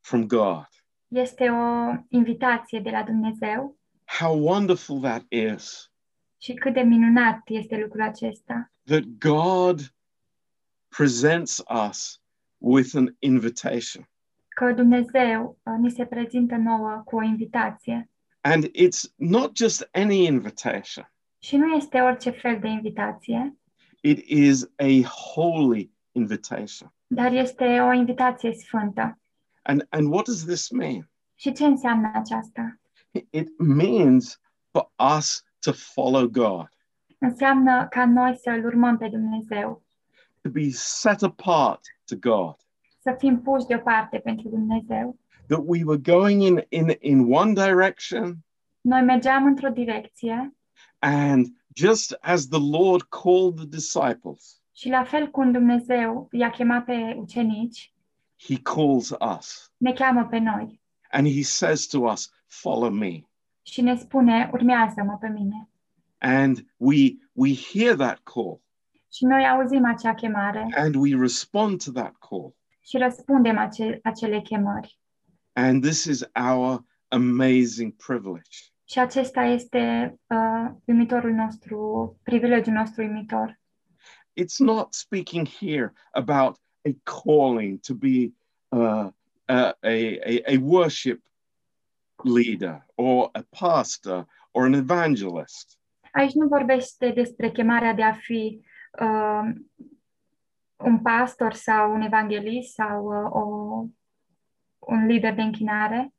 from 0.00 0.26
God. 0.26 0.68
Este 1.08 1.48
o 1.48 1.92
invitație 2.08 2.80
de 2.80 2.90
la 2.90 3.02
Dumnezeu 3.02 3.78
How 4.18 4.38
wonderful 4.44 5.00
that 5.00 5.24
is 5.28 5.92
și 6.38 6.54
cât 6.54 6.72
de 6.72 6.80
minunat 6.80 7.40
este 7.46 7.78
lucrul 7.80 8.02
acesta. 8.02 8.70
that 8.84 9.02
God 9.18 9.94
presents 10.96 11.62
us 11.88 12.20
with 12.58 12.94
an 12.96 13.14
invitation. 13.18 14.08
Că 14.48 14.72
Dumnezeu 14.72 15.58
uh, 15.62 15.74
ni 15.78 15.90
se 15.90 16.06
prezintă 16.06 16.56
nouă 16.56 17.02
cu 17.04 17.16
o 17.16 17.22
invitație. 17.22 18.10
And 18.40 18.64
it's 18.64 19.14
not 19.16 19.56
just 19.56 19.88
any 19.92 20.24
invitation, 20.24 21.12
Și 21.38 21.56
nu 21.56 21.74
este 21.74 22.00
orice 22.00 22.30
fel 22.30 22.58
de 22.60 22.68
invitație, 22.68 23.56
it 24.00 24.18
is 24.28 24.64
a 24.76 25.02
holy 25.08 25.90
invitation. 26.12 26.92
dar 27.06 27.32
este 27.32 27.64
o 27.80 27.92
invitație 27.92 28.52
sfântă. 28.52 29.18
And, 29.62 29.86
and 29.90 30.12
what 30.12 30.24
does 30.24 30.44
this 30.44 30.70
mean? 30.70 31.10
Și 31.34 31.52
ce 31.52 31.64
înseamnă 31.64 32.10
aceasta? 32.14 32.78
It 33.30 33.58
means 33.58 34.40
for 34.70 34.92
us 35.16 35.42
to 35.60 35.72
follow 35.72 36.26
God, 36.26 36.68
Înseamnă 37.18 37.86
ca 37.90 38.06
noi 38.06 38.36
să 38.42 38.50
îl 38.50 38.64
urmăm 38.64 38.96
pe 38.96 39.08
Dumnezeu, 39.08 39.82
to 40.40 40.50
be 40.50 40.68
set 40.70 41.22
apart 41.22 41.80
to 42.04 42.16
God. 42.16 42.54
să 42.98 43.14
fim 43.18 43.40
puși 43.42 43.66
deoparte 43.66 44.18
pentru 44.18 44.48
Dumnezeu. 44.48 45.18
That 45.46 45.62
we 45.64 45.84
were 45.84 46.00
going 46.00 46.42
in, 46.42 46.64
in, 46.68 46.96
in 47.00 47.32
one 47.32 47.52
direction, 47.52 48.36
Noi 48.80 49.02
mergeam 49.02 49.44
într-o 49.44 49.68
direcție 49.68 50.52
and 50.98 51.46
just 51.74 52.12
as 52.20 52.46
the 52.48 52.60
Lord 52.70 53.02
called 53.02 53.56
the 53.56 53.66
disciples, 53.66 54.62
și 54.74 54.88
la 54.88 55.04
fel 55.04 55.30
cum 55.30 55.52
Dumnezeu 55.52 56.28
i-a 56.32 56.50
chemat 56.50 56.84
pe 56.84 57.14
ucenici, 57.18 57.92
He 58.46 58.56
calls 58.62 59.10
us 59.36 59.72
ne 59.76 59.92
cheamă 59.92 60.26
pe 60.26 60.38
noi 60.38 60.80
and 61.10 61.26
He 61.26 61.42
says 61.42 61.86
to 61.86 61.98
us, 61.98 62.32
Follow 62.46 62.90
me. 62.90 63.27
Și 63.68 63.80
ne 63.80 63.96
spune, 63.96 64.50
urmează-mă 64.52 65.16
pe 65.20 65.28
mine. 65.28 65.68
And 66.18 66.66
we, 66.76 66.96
we 67.32 67.54
hear 67.54 67.94
that 67.96 68.18
call 68.22 68.60
Și 69.12 69.24
noi 69.24 69.48
auzim 69.48 69.84
acea 69.84 70.14
chemare 70.14 70.66
and 70.76 70.94
we 70.94 71.16
respond 71.20 71.84
to 71.84 71.90
that 71.92 72.14
call. 72.28 72.54
și 72.80 72.96
răspundem 72.96 73.58
ace- 73.58 74.00
acele 74.02 74.40
chemări. 74.40 74.98
And 75.52 75.82
this 75.82 76.04
is 76.04 76.24
our 76.50 76.84
amazing 77.08 77.92
privilege. 78.06 78.58
Și 78.84 78.98
acesta 78.98 79.42
este 79.42 80.14
uh, 80.26 80.70
uimitorul 80.84 81.30
nostru, 81.32 82.16
privilegiul 82.22 82.74
nostru 82.74 83.02
uimitor. 83.02 83.60
It's 84.40 84.58
not 84.58 84.94
speaking 84.94 85.48
here 85.48 85.92
about 86.10 86.56
a 86.86 86.90
calling 87.22 87.80
to 87.80 87.94
be 87.94 88.32
uh, 88.68 89.08
a, 89.44 89.76
a, 89.80 90.18
a, 90.26 90.42
a 90.46 90.58
worship 90.62 91.22
leader 92.24 92.86
or 92.94 93.30
a 93.32 93.42
pastor 93.58 94.26
or 94.50 94.64
an 94.64 94.72
evangelist. 94.72 95.78
Aici 96.12 96.32
nu 96.32 96.48
vorbește 96.48 97.10
despre 97.10 97.50
chemarea 97.50 97.92
de 97.94 98.02
a 98.02 98.12
fi 98.12 98.60
uh, 99.00 99.50
un 100.76 100.98
pastor 100.98 101.52
sau 101.52 101.92
un 101.92 102.00
evanghelist 102.00 102.74
sau 102.74 103.04
uh, 103.04 103.32
o, 103.32 103.86
un 104.78 105.06
lider 105.06 105.34
de 105.34 105.42
închinare, 105.42 106.14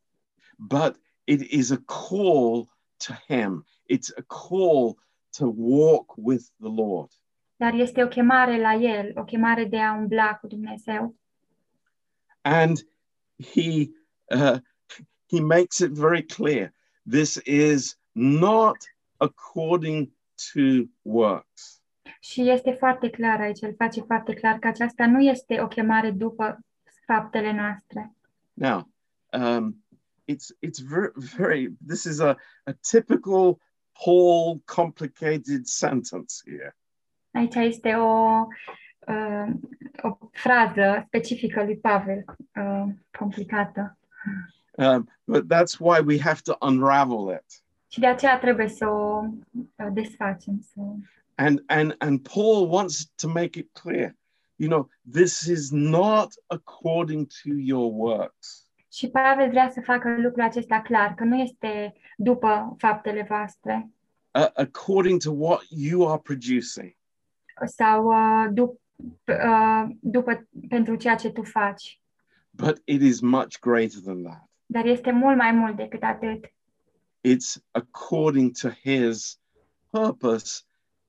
but 0.58 1.00
it 1.24 1.42
is 1.52 1.72
a 1.72 1.82
call 1.86 2.68
to 2.98 3.14
Him. 3.28 3.66
It's 3.86 4.12
a 4.18 4.22
call 4.22 4.98
to 5.38 5.54
walk 5.56 6.14
with 6.18 6.44
the 6.60 6.70
Lord. 6.70 7.12
dar 7.60 7.74
este 7.74 8.04
o 8.04 8.08
chemare 8.08 8.58
la 8.58 8.74
El, 8.74 9.12
o 9.16 9.24
chemare 9.24 9.66
de 9.66 9.80
a 9.80 9.94
umbla 9.94 10.36
cu 10.36 10.48
Dumnezeu. 10.48 11.16
And 12.42 12.78
He 13.54 13.92
uh, 14.32 14.58
He 15.30 15.40
makes 15.42 15.80
it 15.80 15.92
very 15.92 16.24
clear. 16.24 16.74
This 17.06 17.40
is 17.46 17.98
not 18.14 18.78
according 19.18 20.12
to 20.54 20.90
works. 21.02 21.82
Și 22.20 22.50
este 22.50 22.72
foarte 22.72 23.10
clar 23.10 23.40
aici, 23.40 23.62
el 23.62 23.76
face 23.76 24.02
foarte 24.02 24.34
clar 24.34 24.60
că 24.60 24.68
aceasta 24.68 25.06
nu 25.06 25.22
este 25.22 25.62
o 25.62 25.68
chemare 25.68 26.12
după 26.12 26.60
faptele 27.06 27.52
noastre. 27.52 28.14
Now, 28.54 28.90
um, 29.34 29.84
it's 30.26 30.52
it's 30.62 30.80
very 30.88 31.12
very. 31.38 31.74
This 31.88 32.04
is 32.04 32.20
a, 32.20 32.36
a 32.64 32.72
typical 32.92 33.58
Paul 34.04 34.62
complicated 34.66 35.66
sentence 35.66 36.42
here. 36.46 36.76
Aici 37.32 37.56
este 37.56 37.94
o, 37.94 38.48
uh, 39.08 39.50
o 40.02 40.18
frază 40.32 41.04
specifică 41.08 41.64
lui 41.64 41.78
Pavel, 41.78 42.26
uh, 42.56 42.94
complicată. 43.18 43.98
Um, 44.80 45.10
but 45.26 45.48
that's 45.48 45.80
why 45.80 46.00
we 46.00 46.20
have 46.20 46.42
to 46.42 46.58
unravel 46.62 47.30
it. 47.30 47.64
Și 47.88 48.00
de 48.00 48.08
aceea 48.08 48.40
trebuie 48.40 48.68
să 48.68 48.86
o 48.86 49.24
uh, 49.52 49.88
desfacem. 49.94 50.60
Să... 50.74 50.82
And 51.36 51.64
and 51.66 51.96
and 51.98 52.28
Paul 52.34 52.70
wants 52.70 53.12
to 53.16 53.28
make 53.28 53.60
it 53.60 53.70
clear, 53.82 54.16
you 54.56 54.70
know, 54.70 54.90
this 55.12 55.40
is 55.40 55.72
not 55.72 56.34
according 56.48 57.28
to 57.28 57.50
your 57.56 57.92
works. 57.94 58.68
Și 58.92 59.10
Pavel 59.10 59.50
vrea 59.50 59.70
să 59.70 59.82
facă 59.82 60.16
lucrul 60.18 60.44
acesta 60.44 60.82
clar, 60.82 61.14
că 61.14 61.24
nu 61.24 61.36
este 61.36 61.94
după 62.18 62.76
faptele 62.78 63.26
voastre 63.30 63.90
uh, 64.34 64.50
according 64.56 65.20
to 65.20 65.32
what 65.32 65.62
you 65.70 66.08
are 66.08 66.20
producing, 66.20 66.96
sau 67.66 68.08
uh, 68.08 68.50
dup, 68.54 68.82
uh, 69.28 69.88
după 70.00 70.48
pentru 70.70 70.96
ceea 70.96 71.16
ce 71.16 71.30
tu 71.30 71.44
faci, 71.44 72.02
but 72.52 72.82
it 72.86 73.02
is 73.02 73.20
much 73.20 73.60
greater 73.60 74.00
than 74.04 74.24
that. 74.24 74.49
Dar 74.72 74.86
este 74.86 75.12
mult 75.12 75.38
mai 75.38 75.52
mult 75.52 75.76
decât 75.76 76.04
atât. 76.04 76.46
It's 77.28 77.58
according 77.72 78.52
to 78.52 78.70
his 78.70 79.40
purpose 79.90 80.64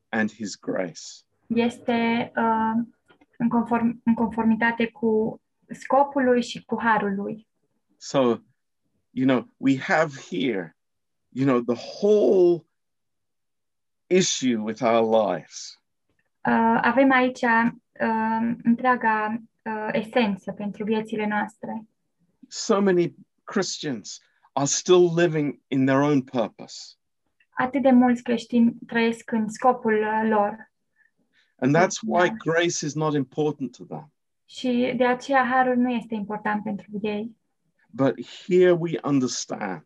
and 0.09 0.33
his 0.33 0.59
grace. 0.59 1.01
Este 1.47 2.33
uh, 2.37 2.83
în, 3.39 3.49
conform, 3.49 4.01
în 4.05 4.15
conformitate 4.15 4.87
cu 4.87 5.41
scopul 5.71 6.25
lui 6.25 6.43
și 6.43 6.65
cu 6.65 6.81
harul 6.81 7.15
lui. 7.15 7.47
So, 7.97 8.19
you 9.11 9.27
know, 9.27 9.47
we 9.57 9.79
have 9.79 10.13
here, 10.31 10.77
you 11.29 11.47
know, 11.47 11.61
the 11.61 11.83
whole 12.01 12.65
issue 14.07 14.57
with 14.57 14.83
our 14.83 15.29
lives. 15.29 15.81
Uh, 16.45 16.79
avem 16.83 17.11
aici 17.11 17.43
uh, 17.43 18.55
întreaga 18.63 19.43
uh, 19.63 19.89
esență 19.93 20.53
pentru 20.53 20.85
viețile 20.85 21.27
noastre. 21.27 21.89
So 22.49 22.81
many 22.81 23.15
Christians 23.51 24.21
are 24.53 24.67
still 24.67 25.15
living 25.15 25.61
in 25.69 25.87
their 25.87 26.01
own 26.01 26.23
purpose. 26.23 26.97
Atât 27.51 27.83
de 27.83 27.91
mulți 27.91 28.23
creștini 28.23 28.75
trăiesc 28.87 29.31
în 29.31 29.49
scopul 29.49 29.95
uh, 29.95 30.29
lor 30.29 30.71
And 31.63 31.77
that's 31.77 32.01
why 32.03 32.31
grace 32.31 32.83
is 32.87 32.95
not 32.95 33.15
important 33.15 33.77
to 33.77 33.85
them. 33.85 34.13
Și 34.45 34.95
de 34.97 35.05
aceea 35.05 35.45
harul 35.45 35.77
nu 35.77 35.91
este 35.91 36.15
important 36.15 36.63
pentru 36.63 36.99
ei. 37.03 37.37
But 37.91 38.27
here 38.47 38.71
we 38.71 38.99
understand 39.03 39.85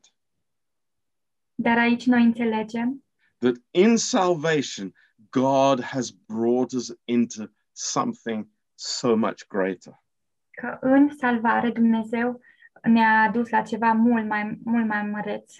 Dar 1.55 1.79
aici 1.79 2.07
noi 2.07 2.22
înțelegem 2.22 3.05
that 3.38 3.55
in 3.70 3.96
salvation, 3.96 4.94
God 5.31 5.83
has 5.83 6.11
brought 6.11 6.72
us 6.72 6.92
into 7.05 7.44
something 7.72 8.48
so 8.74 9.16
much 9.16 9.46
greater. 9.48 10.03
că 10.50 10.79
în 10.81 11.09
salvare 11.16 11.70
Dumnezeu 11.70 12.40
ne-a 12.85 13.31
dus 13.31 13.49
la 13.49 13.62
ceva 13.62 13.92
mult 13.92 14.29
mai, 14.29 14.59
mult 14.64 14.87
mai 14.87 15.03
măreț. 15.03 15.55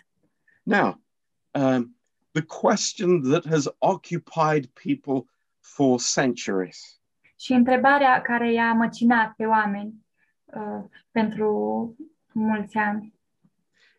Now, 0.63 1.01
um, 1.51 1.97
the 2.33 2.43
question 2.43 3.21
that 3.31 3.47
has 3.47 3.69
occupied 3.79 4.67
people 4.83 5.25
for 5.61 5.99
centuries 5.99 7.01
Și 7.37 7.53
întrebarea 7.53 8.21
care 8.21 8.53
i-a 8.53 8.73
măcinat 8.73 9.33
pe 9.37 9.45
oameni 9.45 9.95
uh, 10.45 10.85
pentru 11.11 11.51
mulți 12.33 12.77
ani 12.77 13.15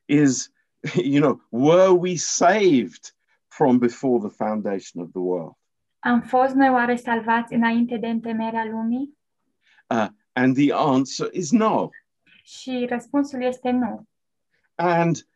is, 0.06 0.52
you 0.96 1.20
know, 1.22 1.42
were 1.50 1.92
we 1.92 2.16
saved 2.16 3.14
from 3.48 3.78
before 3.78 4.20
the 4.20 4.30
foundation 4.30 5.02
of 5.02 5.12
the 5.12 5.22
world? 5.22 5.56
Am 6.00 6.22
fost 6.22 6.54
noi 6.54 6.70
oare 6.70 6.96
salvați 6.96 7.54
înainte 7.54 7.98
de 7.98 8.08
întemeierea 8.08 8.66
lumii? 8.66 9.18
Uh, 9.88 10.08
and 10.34 10.56
the 10.56 10.74
answer 10.74 11.30
is 11.32 11.52
no. 11.52 11.90
Și 12.46 12.86
răspunsul 12.90 13.44
este 13.44 13.70
nu. 13.70 14.08
And 14.76 15.28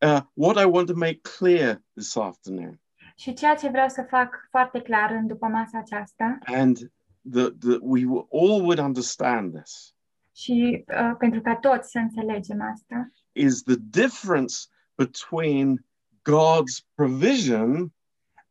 uh, 0.00 0.20
what 0.32 0.56
I 0.60 0.64
want 0.64 0.86
to 0.86 0.94
make 0.94 1.20
clear 1.38 1.82
this 1.94 2.16
afternoon, 2.16 2.80
Și 3.16 3.32
ceea 3.32 3.54
ce 3.54 3.68
vreau 3.68 3.88
să 3.88 4.06
fac 4.08 4.46
foarte 4.50 4.80
clar 4.80 5.10
în 5.10 5.26
după 5.26 5.46
masa 5.46 5.78
aceasta, 5.78 6.38
and 6.44 6.90
that 7.30 7.52
we 7.80 8.02
all 8.32 8.60
would 8.60 8.78
understand 8.78 9.54
this, 9.54 9.94
și 10.34 10.84
uh, 10.88 11.14
pentru 11.18 11.40
ca 11.40 11.56
toți 11.56 11.90
să 11.90 11.98
înțelegem 11.98 12.60
asta, 12.72 13.10
is 13.32 13.62
the 13.62 13.76
difference 13.90 14.54
between 14.94 15.84
God's 16.22 16.84
provision 16.94 17.92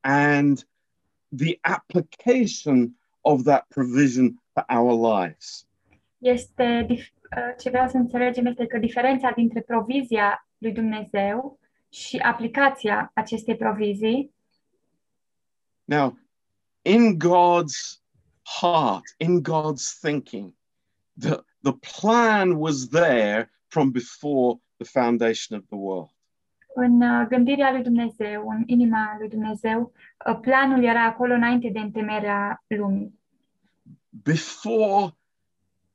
and 0.02 0.68
the 1.38 1.58
application 1.62 2.98
of 3.22 3.44
that 3.44 3.66
provision 3.68 4.42
for 4.54 4.66
our 4.68 5.20
lives. 5.20 5.68
este 6.18 6.86
dif- 6.90 7.14
ce 7.60 7.70
vreau 7.70 7.88
să 7.88 7.98
înțelegem 7.98 8.46
este 8.46 8.66
că 8.66 8.78
diferența 8.78 9.32
dintre 9.36 9.62
provizia 9.62 10.48
lui 10.58 10.72
Dumnezeu 10.72 11.60
și 11.90 12.18
aplicația 12.18 13.12
acestei 13.14 13.56
provizii 13.56 14.34
Now, 15.88 16.18
in 16.82 17.20
God's 17.20 18.02
heart, 18.60 19.04
in 19.20 19.44
God's 19.44 20.00
thinking, 20.02 20.56
the, 21.20 21.44
the 21.62 21.74
plan 21.74 22.58
was 22.58 22.88
there 22.88 23.52
from 23.68 23.92
before 23.92 24.60
the 24.78 24.86
foundation 24.86 25.58
of 25.58 25.66
the 25.68 25.78
world. 25.78 26.10
în 26.76 27.02
uh, 27.02 27.28
gândirea 27.28 27.72
lui 27.72 27.84
Dumnezeu, 27.84 28.50
în 28.50 28.64
inima 28.66 29.16
lui 29.20 29.30
Dumnezeu, 29.30 29.92
uh, 30.30 30.38
planul 30.42 30.84
era 30.84 31.04
acolo 31.04 31.34
înainte 31.34 31.70
de 31.70 31.80
întemeierea 31.80 32.64
lumii. 32.68 33.20
Before 34.10 35.16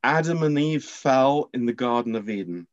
Adam 0.00 0.42
and 0.42 0.58
Eve 0.58 0.84
fell 0.84 1.48
in 1.52 1.64
the 1.66 1.74
Garden 1.74 2.14
of 2.14 2.26
Eden, 2.26 2.68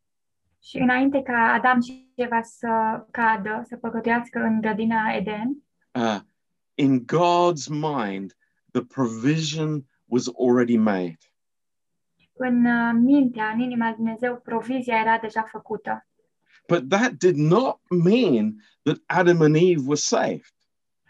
Și 0.64 0.78
înainte 0.78 1.22
ca 1.22 1.38
Adam 1.38 1.82
și 1.82 2.12
Eva 2.16 2.42
să 2.42 2.68
cadă, 3.12 3.64
să 3.68 3.76
păcătuiască 3.76 4.40
în 4.40 4.62
grădina 4.62 5.14
Eden, 5.14 5.64
uh, 5.92 6.20
in 6.76 7.06
God's 7.06 7.68
mind, 7.70 8.38
the 8.72 8.84
provision 8.84 9.86
was 10.06 10.28
already 10.40 10.78
made. 10.78 11.18
în 12.40 12.66
uh, 12.66 12.94
mintea, 12.94 13.50
în 13.50 13.60
inima 13.60 13.86
lui 13.86 13.96
Dumnezeu, 13.96 14.38
provizia 14.38 15.00
era 15.00 15.18
deja 15.18 15.42
făcută. 15.42 16.08
But 16.68 16.90
that 16.90 17.12
did 17.12 17.36
not 17.36 17.80
mean 17.90 18.56
that 18.84 18.98
Adam 19.06 19.42
and 19.42 19.56
Eve 19.56 19.82
were 19.86 19.96
saved. 19.96 20.56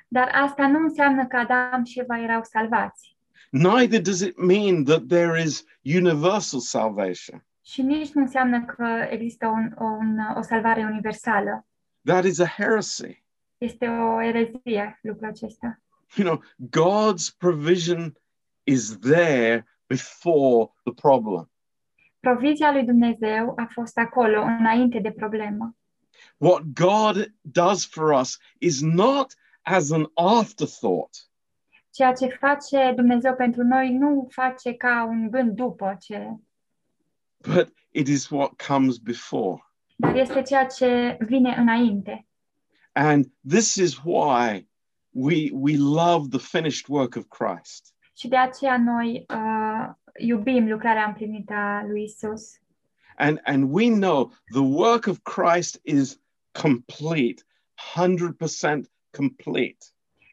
Dar 0.07 0.29
asta 0.33 0.67
nu 0.67 0.79
înseamnă 0.79 1.27
că 1.27 1.37
Adam 1.37 1.83
și 1.83 1.99
Eva 1.99 2.21
erau 2.21 2.43
salvați. 2.43 3.16
Neither 3.51 4.01
does 4.01 4.21
it 4.21 4.37
mean 4.37 4.83
that 4.83 5.07
there 5.07 5.41
is 5.41 5.65
universal 5.83 6.59
salvation. 6.59 7.45
Și 7.65 7.81
nici 7.81 8.11
nu 8.11 8.21
înseamnă 8.21 8.65
că 8.65 9.07
există 9.09 9.47
un, 9.47 9.73
un, 9.79 10.17
o 10.35 10.41
salvare 10.41 10.83
universală. 10.83 11.65
That 12.03 12.25
is 12.25 12.39
a 12.39 12.45
heresy. 12.45 13.23
Este 13.57 13.87
o 13.87 14.21
erezie 14.21 14.99
lucrul 15.01 15.27
acesta. 15.27 15.81
You 16.15 16.27
know, 16.27 16.43
God's 16.69 17.29
provision 17.37 18.17
is 18.63 18.97
there 18.99 19.65
before 19.87 20.71
the 20.83 20.93
problem. 20.93 21.51
Provizia 22.19 22.71
lui 22.71 22.83
Dumnezeu 22.83 23.53
a 23.55 23.67
fost 23.71 23.97
acolo 23.97 24.41
înainte 24.41 24.99
de 24.99 25.11
problemă. 25.11 25.75
What 26.37 26.61
God 26.73 27.33
does 27.41 27.85
for 27.85 28.19
us 28.19 28.37
is 28.59 28.81
not 28.81 29.33
as 29.61 29.91
an 29.91 30.05
afterthought, 30.13 31.29
Ceea 31.97 32.13
ce 32.13 32.27
face 32.27 32.93
Dumnezeu 32.95 33.35
pentru 33.35 33.63
noi 33.63 33.93
nu 33.93 34.27
face 34.31 34.73
ca 34.73 35.05
un 35.09 35.29
gând 35.29 35.55
după 35.55 35.97
ce, 35.99 36.35
but 37.41 37.73
it 37.91 38.07
is 38.07 38.29
what 38.29 38.51
comes 38.67 38.97
before. 38.97 39.61
dar 39.95 40.15
este 40.15 40.41
ceea 40.41 40.65
ce 40.65 41.17
vine 41.19 41.55
înainte. 41.57 42.27
And 42.91 43.25
this 43.49 43.75
is 43.75 43.99
why 44.03 44.67
we, 45.09 45.49
we 45.51 45.77
love 45.77 46.27
the 46.29 46.39
finished 46.57 46.87
work 46.87 47.15
of 47.15 47.25
Christ. 47.27 47.93
Și 48.17 48.27
de 48.27 48.37
aceea 48.37 48.77
noi 48.77 49.25
uh, 49.29 49.93
iubim 50.17 50.67
lucrarea 50.67 51.05
împlinită 51.05 51.53
a 51.53 51.85
lui 51.85 52.03
Isus. 52.03 52.59
And, 53.15 53.39
and 53.43 53.73
we 53.73 53.89
know 53.89 54.31
the 54.51 54.61
work 54.61 55.05
of 55.05 55.19
Christ 55.23 55.79
is 55.83 56.19
complete, 56.51 57.43
100% 57.95 58.81
complete. 59.11 59.85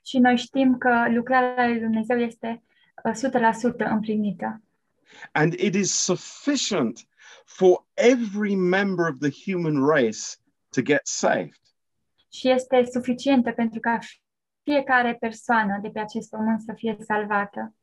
Și 0.05 0.19
noi 0.19 0.37
știm 0.37 0.79
că 0.79 1.07
lucrarea 1.09 1.69
lui 1.69 1.81
Dumnezeu 1.81 2.19
este 2.19 2.63
uh, 3.05 3.13
100% 3.13 3.77
împlinită. 3.77 4.63
And 5.33 5.53
it 5.53 5.75
is 5.75 5.93
sufficient 5.93 7.07
for 7.45 7.87
every 7.95 8.55
member 8.55 9.07
of 9.09 9.19
the 9.19 9.53
human 9.53 9.87
race 9.87 10.21
to 10.69 10.83
get 10.83 11.01
saved. 11.03 11.61
Și 12.33 12.51
este 12.51 12.85
suficientă 12.93 13.53
pentru 13.53 13.81
ca 13.81 13.99
fiecare 14.63 15.15
persoană 15.15 15.79
de 15.83 15.89
pe 15.89 15.99
acest 15.99 16.31
pământ 16.31 16.61
să 16.61 16.73
fie 16.77 16.97
salvată. 17.01 17.75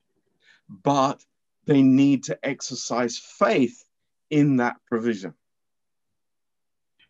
But 0.65 1.21
they 1.63 1.81
need 1.81 2.19
to 2.25 2.33
exercise 2.39 3.19
faith 3.37 3.73
in 4.27 4.57
that 4.57 4.81
provision. 4.83 5.35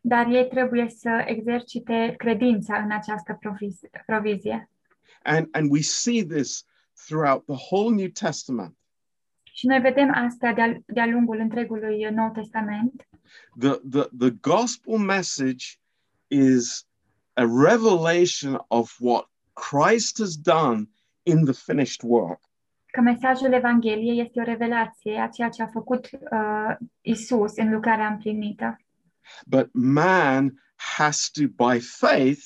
Dar 0.01 0.27
ei 0.27 0.47
trebuie 0.47 0.89
să 0.89 1.23
exercite 1.25 2.13
credința 2.17 2.77
în 2.77 2.91
această 2.91 3.37
proviz- 3.39 4.05
provizie. 4.05 4.70
And, 5.23 5.47
and 5.51 5.71
we 5.71 5.81
see 5.81 6.23
this 6.23 6.65
throughout 7.05 7.45
the 7.45 7.57
whole 7.69 7.95
New 7.95 8.09
Testament. 8.09 8.75
Și 9.53 9.67
noi 9.67 9.79
vedem 9.79 10.11
asta 10.13 10.53
de-a, 10.53 10.81
de-a 10.85 11.05
lungul 11.05 11.39
întregului 11.39 12.09
Nou 12.11 12.31
Testament. 12.31 13.07
The, 13.59 13.79
the, 13.89 14.07
the 14.17 14.29
gospel 14.29 14.97
message 14.97 15.65
is 16.27 16.87
a 17.33 17.43
revelation 17.43 18.65
of 18.67 18.95
what 18.99 19.29
Christ 19.53 20.17
has 20.19 20.35
done 20.35 20.89
in 21.23 21.45
the 21.45 21.53
finished 21.53 22.01
work. 22.03 22.39
Că 22.85 23.01
mesajul 23.01 23.53
Evangheliei 23.53 24.19
este 24.19 24.39
o 24.39 24.43
revelație 24.43 25.19
a 25.19 25.27
ceea 25.27 25.49
ce 25.49 25.61
a 25.61 25.67
făcut 25.67 26.09
uh, 26.11 26.75
Isus 27.01 27.55
în 27.55 27.71
lucrarea 27.71 28.07
împlinită. 28.07 28.77
But 29.45 29.69
man 29.73 30.63
has 30.75 31.29
to, 31.29 31.41
by 31.47 31.79
faith, 31.79 32.41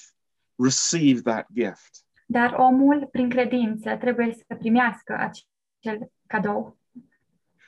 receive 0.56 1.22
that 1.22 1.48
gift. 1.54 2.05
Dar 2.26 2.54
omul, 2.54 3.08
prin 3.12 3.30
credință, 3.30 3.96
trebuie 3.96 4.34
să 4.34 4.56
primească 4.56 5.18
acel 5.18 6.12
cadou. 6.28 6.78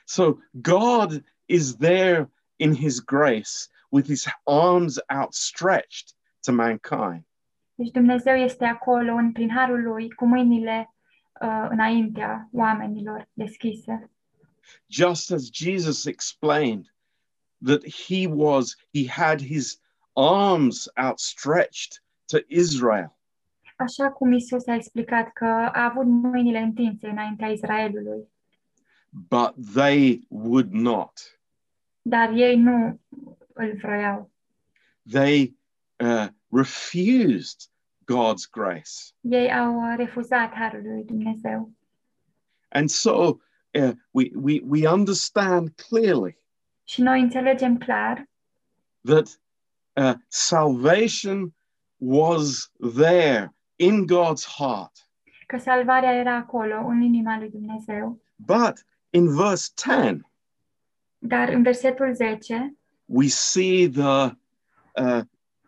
So 0.04 0.38
God 0.50 1.24
is 1.46 1.76
there 1.76 2.30
in 2.56 2.74
his 2.74 3.00
grace 3.00 3.68
with 3.90 4.06
his 4.06 4.26
arms 4.44 4.98
outstretched 5.08 6.14
to 6.40 6.52
mankind. 6.52 7.26
Deci 7.74 7.90
Dumnezeu 7.90 8.34
este 8.34 8.64
acolo 8.64 9.12
în, 9.12 9.32
prin 9.32 9.50
harul 9.50 9.82
lui 9.82 10.10
cu 10.10 10.26
mâinile 10.26 10.94
uh, 11.40 11.66
înaintea 11.70 12.48
oamenilor 12.52 13.28
deschise. 13.32 14.10
Just 14.86 15.30
as 15.30 15.50
Jesus 15.52 16.04
explained 16.04 16.94
that 17.64 17.82
he 17.84 18.26
was, 18.26 18.76
he 18.92 19.08
had 19.08 19.40
his 19.40 19.80
arms 20.12 20.88
outstretched 20.96 22.02
to 22.26 22.38
Israel. 22.48 23.17
Așa 23.78 24.10
cum 24.10 24.32
Isus 24.32 24.66
a 24.66 24.74
explicat 24.74 25.32
că 25.32 25.44
a 25.44 25.84
avut 25.84 26.06
mâinile 26.06 26.58
întinse 26.58 27.08
înaintea 27.08 27.48
Israelului, 27.48 28.28
but 29.10 29.54
they 29.74 30.26
would 30.28 30.72
not. 30.72 31.40
dar 32.02 32.30
ei 32.32 32.56
nu 32.56 33.00
îl 33.52 33.76
vroiau. 33.82 34.30
They 35.10 35.56
uh, 35.96 36.26
refused 36.50 37.60
God's 38.12 38.50
grace. 38.50 38.90
Ei 39.20 39.52
au 39.52 39.76
uh, 39.76 39.94
refuzat 39.96 40.54
harul 40.54 40.82
lui 40.82 41.04
Dumnezeu. 41.04 41.72
And 42.68 42.88
so 42.88 43.12
uh, 43.74 43.92
we, 44.10 44.30
we, 44.34 44.60
we 44.64 44.88
understand 44.88 45.68
clearly 45.88 46.38
Și 46.84 47.02
noi 47.02 47.20
înțelegem 47.20 47.78
clar 47.78 48.28
that 49.04 49.40
uh, 49.92 50.14
salvation 50.28 51.54
was 51.96 52.70
there 52.94 53.52
in 53.78 54.06
God's 54.06 54.44
heart. 54.58 54.92
că 55.46 55.58
salvarea 55.58 56.12
era 56.12 56.34
acolo, 56.34 56.86
în 56.86 57.00
inima 57.00 57.38
lui 57.38 57.50
Dumnezeu. 57.50 58.20
But 58.36 58.86
in 59.10 59.34
verse 59.36 59.72
10, 59.76 60.20
Dar 61.18 61.48
în 61.48 61.62
versetul 61.62 62.14
10 62.14 62.76
we 63.04 63.28
see 63.28 63.88
the, 63.88 64.36
uh, 64.96 65.22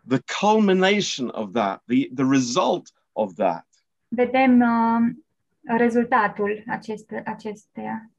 the 0.07 0.19
culmination 0.39 1.29
of 1.33 1.51
that, 1.51 1.83
the, 1.87 2.09
the 2.13 2.25
result 2.25 2.91
of 3.13 3.33
that. 3.33 3.65
vedem 4.07 4.59
uh, 4.61 5.77
rezultatul 5.77 6.63
acest, 6.67 7.11
acesteia. 7.25 8.11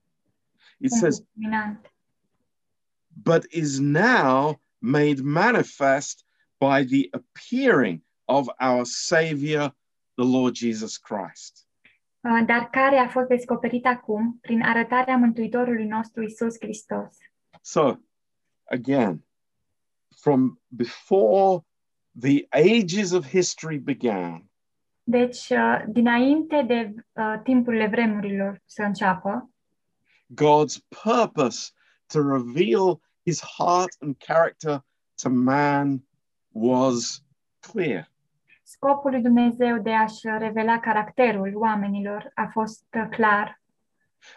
It 0.79 0.91
says, 0.91 1.23
but 3.23 3.45
is 3.53 3.79
now 3.79 4.61
made 4.79 5.23
manifest 5.23 6.25
by 6.59 6.85
the 6.85 7.09
appearing 7.13 8.03
of 8.25 8.49
our 8.59 8.85
Savior, 8.85 9.73
the 10.14 10.25
Lord 10.25 10.55
Jesus 10.55 10.96
Christ. 10.96 11.66
Dar 12.46 12.68
care 12.70 12.96
a 12.96 13.09
fost 13.09 13.29
descoperit 13.29 13.87
acum 13.87 14.38
prin 14.40 14.62
arătarea 14.62 15.16
Mântuitorului 15.16 15.87
nostru 15.87 16.22
Isus 16.22 16.57
Hristos. 16.59 17.16
So, 17.61 17.94
again, 18.64 19.25
from 20.20 20.61
before 20.68 21.64
the 22.20 22.46
ages 22.51 23.12
of 23.12 23.27
history 23.27 23.79
began, 23.79 24.51
Deci, 25.05 25.48
uh, 25.48 25.85
dinainte 25.88 26.62
de 26.62 26.94
uh, 27.12 27.40
timpurile 27.42 27.87
vremurilor 27.87 28.62
să 28.64 28.83
înceapă, 28.83 29.51
God's 30.35 30.79
purpose 31.03 31.72
to 32.07 32.20
reveal 32.20 33.01
his 33.25 33.40
heart 33.40 33.96
and 34.01 34.16
character 34.18 34.85
to 35.22 35.29
man 35.29 36.03
was 36.53 37.22
clear. 37.61 38.12
Scopul 38.73 39.11
lui 39.11 39.23
Dumnezeu 39.23 39.79
de 39.79 39.93
a-și 39.93 40.27
revela 40.39 40.81
caracterul 40.81 41.53
oamenilor 41.55 42.31
a 42.35 42.49
fost 42.53 42.85
uh, 42.97 43.07
clar, 43.11 43.61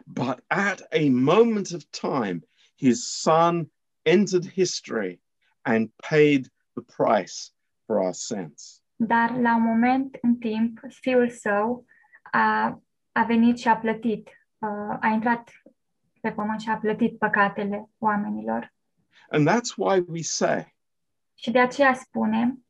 But 0.05 0.43
at 0.47 0.79
a 0.91 1.09
moment 1.09 1.71
of 1.73 1.83
time, 1.89 2.39
his 2.77 3.21
son 3.21 3.71
entered 4.01 4.51
history 4.51 5.21
and 5.61 5.89
paid 6.09 6.47
the 6.73 6.83
price 6.97 7.33
for 7.85 7.95
our 7.97 8.13
sins. 8.13 8.83
dar 8.95 9.31
la 9.31 9.55
un 9.55 9.61
moment 9.63 10.17
în 10.21 10.35
timp, 10.35 10.79
fiul 10.89 11.29
său 11.29 11.85
a, 12.31 12.81
a 13.11 13.23
venit 13.23 13.57
și 13.57 13.67
a 13.67 13.77
plătit, 13.77 14.27
uh, 14.57 14.97
a 14.99 15.07
intrat 15.07 15.51
pe 16.21 16.31
pământ 16.31 16.61
și 16.61 16.69
a 16.69 16.77
plătit 16.77 17.17
păcatele 17.17 17.89
oamenilor. 17.97 18.73
And 19.29 19.49
that's 19.49 19.75
why 19.77 20.03
we 20.07 20.21
say 20.21 20.75
Și 21.33 21.51
de 21.51 21.59
aceea 21.59 21.93
spunem 21.93 22.64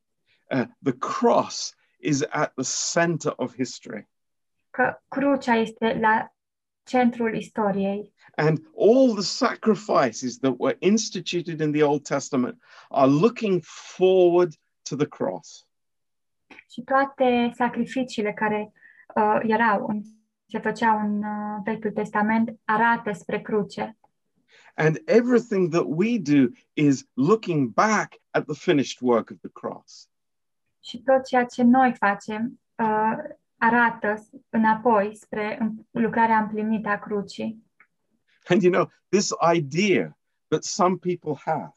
uh, 0.52 0.66
the 0.84 0.94
cross 0.94 1.74
is 1.98 2.26
at 2.30 2.54
the 2.56 2.64
center 2.64 3.34
of 3.36 3.56
history. 3.56 4.10
că 4.70 5.02
crucea 5.08 5.56
este 5.56 5.98
la 6.00 6.36
centrul 6.84 7.36
istoriei 7.36 8.14
And 8.36 8.60
all 8.78 9.14
the 9.14 9.24
sacrifices 9.24 10.38
that 10.40 10.56
were 10.58 10.76
instituted 10.80 11.62
in 11.62 11.72
the 11.72 11.84
Old 11.84 12.04
Testament 12.04 12.62
are 12.90 13.08
looking 13.08 13.62
forward 13.96 14.54
to 14.90 14.96
the 14.96 15.08
cross. 15.08 15.68
și 16.72 16.82
toate 16.82 17.52
sacrificiile 17.54 18.34
care 18.34 18.74
uh, 19.16 19.40
erau, 19.42 19.86
în, 19.88 20.02
se 20.48 20.60
făceau 20.60 21.00
în 21.00 21.18
uh, 21.24 21.62
Vechiul 21.64 21.92
Testament, 21.92 22.60
arată 22.66 23.12
spre 23.12 23.42
cruce. 23.42 23.98
And 24.76 25.02
everything 25.06 25.72
that 25.72 25.86
we 25.88 26.20
do 26.20 26.50
is 26.74 27.06
looking 27.14 27.74
back 27.74 28.14
at 28.32 28.46
the 28.46 28.56
finished 28.56 29.02
work 29.02 29.30
of 29.30 29.38
the 29.40 29.50
cross. 29.50 30.10
Și 30.86 31.02
tot 31.02 31.26
ceea 31.26 31.46
ce 31.46 31.64
noi 31.64 31.94
facem 31.94 32.60
uh, 32.76 33.18
arată 33.58 34.28
înapoi 34.50 35.16
spre 35.16 35.58
în- 35.60 35.74
lucrarea 35.92 36.38
împlinită 36.38 36.90
a 36.90 37.00
crucii. 37.00 37.64
And 38.48 38.62
you 38.62 38.72
know, 38.72 38.92
this 39.10 39.30
idea 39.54 40.18
that 40.48 40.64
some 40.64 40.96
people 40.96 41.34
have 41.46 41.76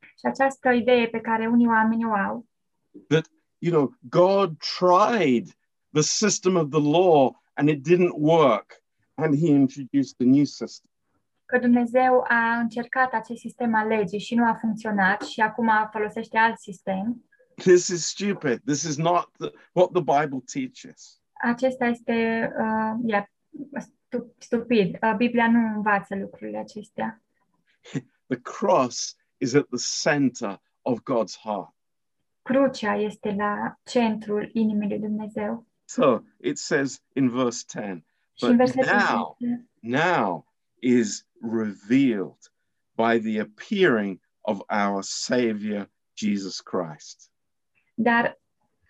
Și 0.00 0.24
această 0.26 0.70
idee 0.70 1.06
pe 1.08 1.20
care 1.20 1.46
unii 1.46 1.66
oameni 1.66 2.04
o 2.04 2.12
au, 2.12 2.46
that, 3.08 3.26
you 3.58 3.72
know, 3.72 3.94
God 4.08 4.56
tried 4.78 5.46
the 5.92 6.02
system 6.02 6.56
of 6.56 6.68
the 6.70 6.80
law 6.80 7.42
and 7.54 7.68
it 7.68 7.88
didn't 7.88 8.12
work, 8.16 8.82
and 9.14 9.38
he 9.38 9.46
introduced 9.46 10.14
a 10.18 10.24
new 10.24 10.44
system. 10.44 10.90
că 11.44 11.58
Dumnezeu 11.58 12.24
a 12.28 12.58
încercat 12.58 13.12
acest 13.12 13.40
sistem 13.40 13.74
al 13.74 13.86
legii 13.86 14.18
și 14.18 14.34
nu 14.34 14.44
a 14.46 14.54
funcționat 14.54 15.22
și 15.22 15.40
acum 15.40 15.70
folosește 15.92 16.38
alt 16.38 16.58
sistem, 16.58 17.24
This 17.56 17.88
is 17.88 18.04
stupid. 18.06 18.60
This 18.64 18.84
is 18.84 18.96
not 18.98 19.26
the, 19.38 19.52
what 19.72 19.92
the 19.92 20.00
Bible 20.02 20.42
teaches. 20.46 21.20
acesta 21.44 21.86
este 21.86 22.50
uh, 22.58 23.14
e, 23.14 23.28
stu- 23.80 24.34
stupid. 24.38 24.98
Uh, 25.02 25.14
Biblia 25.16 25.50
nu 25.50 25.74
învață 25.74 26.14
lucrurile 26.14 26.58
acestea. 26.58 27.22
The 28.26 28.40
cross 28.42 29.16
is 29.38 29.54
at 29.54 29.68
the 29.68 30.10
center 30.10 30.60
of 30.82 31.02
God's 31.02 31.36
heart. 31.36 31.72
Crucea 32.42 32.94
este 32.96 33.34
la 33.34 33.80
centrul 33.82 34.50
inimii 34.52 34.88
lui 34.88 34.98
Dumnezeu. 34.98 35.66
So 35.84 36.22
it 36.40 36.58
says 36.58 37.02
in 37.12 37.28
verse 37.30 37.64
10 37.66 38.04
But 38.40 38.74
now- 38.74 39.36
10, 39.38 39.68
now 39.80 40.44
is 40.80 41.24
revealed 41.40 42.50
by 42.96 43.18
the 43.18 43.38
appearing 43.38 44.20
of 44.40 44.62
our 44.68 45.02
Savior, 45.02 45.88
Jesus 46.14 46.60
Christ. 46.60 47.30
Dar 47.94 48.40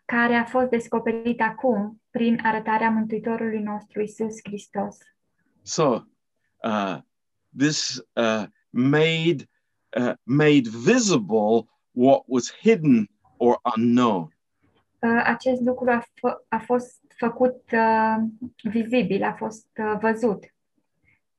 care 0.05 0.35
a 0.35 0.45
fost 0.45 0.69
descoperit 0.69 1.41
acum 1.41 2.03
prin 2.11 2.41
arătarea 2.43 2.91
Mântuitorului 2.91 3.63
nostru 3.63 4.01
Isus 4.03 4.35
Hristos. 4.43 4.99
So 5.63 6.01
uh, 6.63 6.99
this 7.59 7.97
uh, 8.13 8.45
made, 8.71 9.49
uh, 10.01 10.13
made 10.23 10.69
visible 10.85 11.69
what 11.91 12.23
was 12.27 12.53
hidden 12.61 13.11
or 13.37 13.61
unknown. 13.77 14.23
Uh, 14.99 15.23
Acest 15.25 15.61
lucru 15.61 15.91
a, 15.91 16.03
f- 16.03 16.45
a 16.49 16.59
fost 16.59 17.01
făcut 17.17 17.63
uh, 17.73 18.17
vizibil, 18.63 19.23
a 19.23 19.33
fost 19.33 19.69
uh, 19.79 19.99
văzut. 20.01 20.45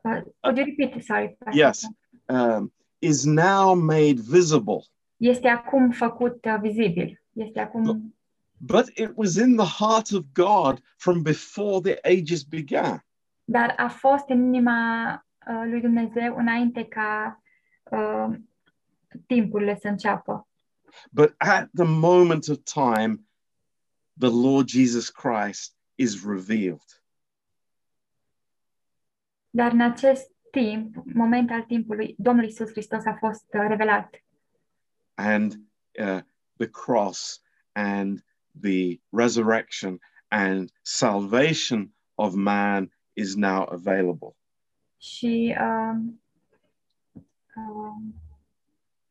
Uh, 0.01 0.21
could 0.39 0.58
you 0.58 0.65
repeat? 0.65 1.04
Sorry. 1.04 1.36
Pastor. 1.39 1.62
Yes. 1.65 1.82
Um, 2.25 2.73
is 2.99 3.23
now 3.23 3.73
made 3.73 4.15
visible. 4.30 4.84
Este 5.17 5.47
acum 5.47 5.91
făcut 5.91 6.45
uh, 6.45 6.58
vizibil. 6.62 7.23
Este 7.36 7.60
acum 7.60 8.15
But 8.58 8.88
it 8.98 9.12
was 9.15 9.36
in 9.36 9.56
the 9.56 9.84
heart 9.84 10.12
of 10.12 10.24
God 10.34 10.82
from 10.98 11.21
before 11.21 11.93
the 11.93 12.00
ages 12.19 12.43
began. 12.43 13.06
dar 13.43 13.74
a 13.78 13.88
fost 13.88 14.30
în 14.30 14.43
inima 14.43 15.13
uh, 15.48 15.63
lui 15.65 15.82
Dumnezeu 15.82 16.36
înainte 16.38 16.86
ca 16.86 17.41
uh, 17.84 18.36
timpurile 19.28 19.78
să 19.82 19.88
înceapă. 19.88 20.48
But 21.12 21.34
at 21.38 21.69
the 21.74 21.86
moment 21.86 22.48
of 22.48 22.58
time, 22.63 23.26
the 24.19 24.30
Lord 24.30 24.67
Jesus 24.67 25.10
Christ 25.10 25.76
is 25.95 26.26
revealed. 26.26 27.04
Dar 29.50 29.71
în 29.71 29.82
acest 29.82 30.32
timp, 30.52 30.95
moment 31.13 31.52
al 31.52 31.62
timpului, 31.62 32.15
Domnul 32.17 32.45
Isus 32.45 32.69
Hristos 32.69 33.06
a 33.06 33.15
fost 33.19 33.45
uh, 33.54 33.65
revelat 33.67 34.24
And 35.13 35.54
uh, 36.00 36.19
the 36.58 36.68
cross 36.68 37.39
and 37.74 38.24
the 38.62 39.00
resurrection 39.12 40.00
and 40.32 40.72
salvation 40.84 41.91
of 42.18 42.36
man 42.36 42.89
is 43.15 43.36
now 43.36 43.63
available. 43.63 44.36
și 44.98 45.56
uh, 45.60 45.96
uh, 47.56 47.96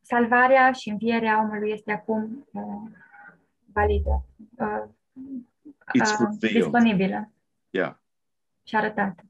salvarea 0.01 0.71
și 0.71 0.89
învierea 0.89 1.39
omului 1.41 1.71
este 1.71 1.91
acum 1.91 2.47
uh, 2.53 2.91
validă, 3.73 4.25
uh, 4.57 4.83
It's 5.97 6.19
uh, 6.19 6.51
disponibilă 6.51 7.29
Yeah. 7.69 7.95
și 8.63 8.75
arătată. 8.75 9.23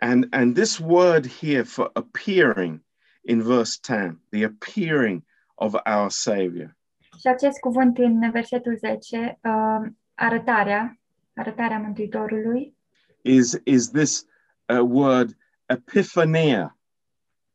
And, 0.00 0.26
and 0.30 0.54
this 0.54 0.78
word 0.78 1.26
here 1.26 1.62
for 1.62 1.90
appearing 1.92 2.84
in 3.24 3.42
verse 3.42 3.78
10, 3.82 4.20
the 4.30 4.44
appearing 4.44 5.24
of 5.54 5.74
our 5.86 6.10
Savior, 6.10 6.76
Și 7.20 7.26
acest 7.26 7.58
cuvânt 7.58 7.98
în 7.98 8.30
versetul 8.30 8.76
10, 8.76 9.38
uh, 9.42 9.90
arătarea, 10.14 10.98
arătarea 11.34 11.78
Mântuitorului, 11.78 12.76
is, 13.22 13.60
is 13.64 13.90
this 13.90 14.26
uh, 14.66 14.78
word 14.80 15.36
epiphania, 15.66 16.76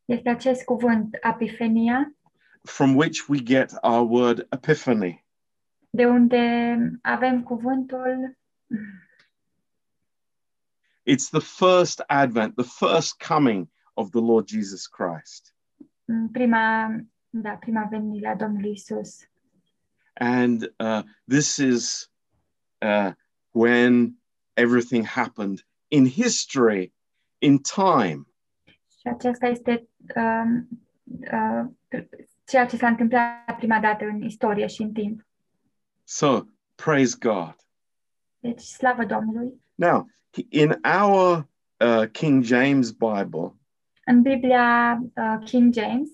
este 0.04 0.28
acest 0.28 0.64
cuvânt 0.64 1.18
apifenia, 1.20 2.14
from 2.62 2.96
which 2.96 3.28
we 3.28 3.38
get 3.42 3.72
our 3.82 4.10
word 4.10 4.46
epiphany. 4.50 5.24
de 5.90 6.06
unde 6.06 6.76
avem 7.02 7.42
cuvântul, 7.42 8.36
It's 11.10 11.30
the 11.30 11.40
first 11.40 12.02
advent, 12.06 12.54
the 12.54 12.86
first 12.86 13.16
coming 13.28 13.68
of 13.94 14.10
the 14.10 14.20
Lord 14.20 14.48
Jesus 14.48 14.86
Christ. 14.86 15.54
În 16.04 16.28
Prima, 16.28 16.96
da, 17.30 17.50
prima 17.50 17.84
venire 17.90 18.28
a 18.28 18.36
Domnului 18.36 18.70
Isus. 18.70 19.18
And 20.18 20.72
uh, 20.78 21.02
this 21.26 21.58
is 21.58 22.08
uh, 22.82 23.12
when 23.52 24.16
everything 24.56 25.04
happened 25.04 25.62
in 25.90 26.06
history, 26.06 26.92
in 27.38 27.58
time. 27.58 28.26
Și 29.00 29.08
aceasta 29.08 29.46
este 29.46 29.88
um, 30.16 30.68
uh, 31.32 31.64
ceea 32.44 32.66
ce 32.66 32.76
s-a 32.76 32.88
întâmplat 32.88 33.56
prima 33.56 33.80
dată 33.80 34.04
în 34.04 34.22
istorie 34.22 34.66
și 34.66 34.82
în 34.82 34.92
timp. 34.92 35.26
So 36.04 36.42
praise 36.74 37.16
God. 37.20 37.56
Deci, 38.38 38.60
slavă 38.60 39.04
Domnului! 39.04 39.60
Now, 39.74 40.10
in 40.48 40.74
our 41.02 41.48
uh, 41.76 42.08
King 42.10 42.42
James 42.42 42.90
Bible, 42.90 43.54
În 44.04 44.22
Biblia 44.22 44.98
uh, 45.14 45.38
King 45.44 45.74
James 45.74 46.08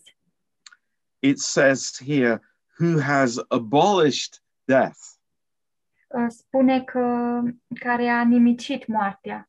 it 1.24 1.38
says 1.38 1.96
here, 1.96 2.42
who 2.78 2.98
has 2.98 3.40
abolished 3.50 4.42
death. 4.66 5.18
spune 6.28 6.84
că 6.84 7.40
care 7.80 8.08
a 8.08 8.24
nimicit 8.24 8.86
moartea. 8.86 9.48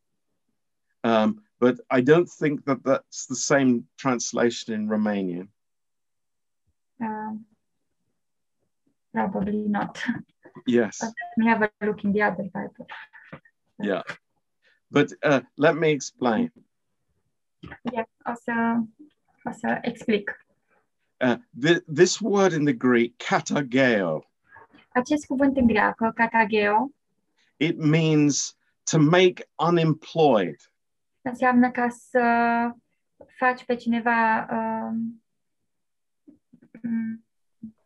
Um, 1.02 1.46
but 1.60 1.80
I 1.90 2.02
don't 2.02 2.30
think 2.38 2.64
that 2.64 2.84
that's 2.84 3.26
the 3.28 3.36
same 3.36 3.88
translation 3.96 4.74
in 4.74 4.88
Romanian. 4.90 5.50
Uh, 7.00 7.34
probably 9.12 9.68
not. 9.68 10.04
Yes. 10.66 11.02
Let 11.02 11.14
me 11.38 11.48
have 11.48 11.62
a 11.62 11.86
look 11.86 12.04
in 12.04 12.12
the 12.12 12.22
other 12.22 12.44
Bible. 12.44 12.88
Yeah. 13.78 14.04
But 14.90 15.12
uh, 15.24 15.42
let 15.58 15.76
me 15.76 15.90
explain. 15.90 16.52
Yeah, 17.92 18.06
o 18.26 18.34
să, 18.34 18.78
o 19.44 19.52
să 19.52 19.80
explic. 19.82 20.45
Uh, 21.19 21.38
th- 21.62 21.84
this 21.93 22.19
word 22.21 22.51
in 22.54 22.65
the 22.65 22.73
Greek, 22.73 23.17
katageo, 23.17 24.23
Acest 24.89 25.25
cuvânt 25.25 25.58
în 25.58 25.67
greacă, 25.67 26.12
katageo, 26.15 26.91
it 27.58 27.78
means 27.78 28.58
to 28.91 28.99
make 28.99 29.49
unemployed. 29.67 30.56
înseamnă 31.21 31.71
ca 31.71 31.89
să 31.89 32.21
faci 33.38 33.63
pe 33.65 33.75
cineva 33.75 34.47
um, 34.51 35.23
mm, 36.82 37.25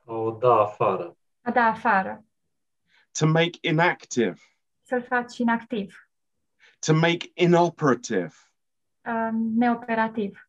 O 0.06 0.32
da 0.32 0.54
afară. 0.54 1.18
a 1.42 1.52
da 1.52 1.64
afară, 1.64 2.26
to 3.20 3.26
make 3.28 3.58
inactive, 3.62 4.38
să-l 4.84 5.04
faci 5.04 5.38
inactiv, 5.38 6.10
to 6.80 6.94
make 6.94 7.32
inoperative, 7.34 8.34
um, 9.06 9.54
neoperativ, 9.58 10.49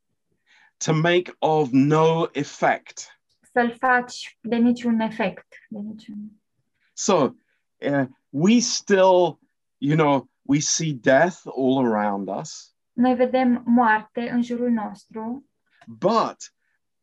to 0.85 0.93
make 0.93 1.33
of 1.39 1.71
no 1.73 2.29
effect. 2.33 3.21
să-l 3.53 3.77
faci 3.79 4.39
de 4.41 4.57
niciun 4.57 5.01
efect, 5.01 5.47
de 5.69 5.79
niciun... 5.79 6.41
So 6.93 7.35
uh, 7.83 8.07
we 8.31 8.61
still, 8.61 9.39
you 9.79 9.97
know, 9.97 10.29
we 10.43 10.61
see 10.61 10.93
death 10.93 11.47
all 11.47 11.87
around 11.87 12.29
us, 12.29 12.75
Noi 13.01 13.15
vedem 13.15 13.63
moarte 13.67 14.29
în 14.31 14.43
jurul 14.43 14.71
nostru, 14.71 15.45
but 15.87 16.53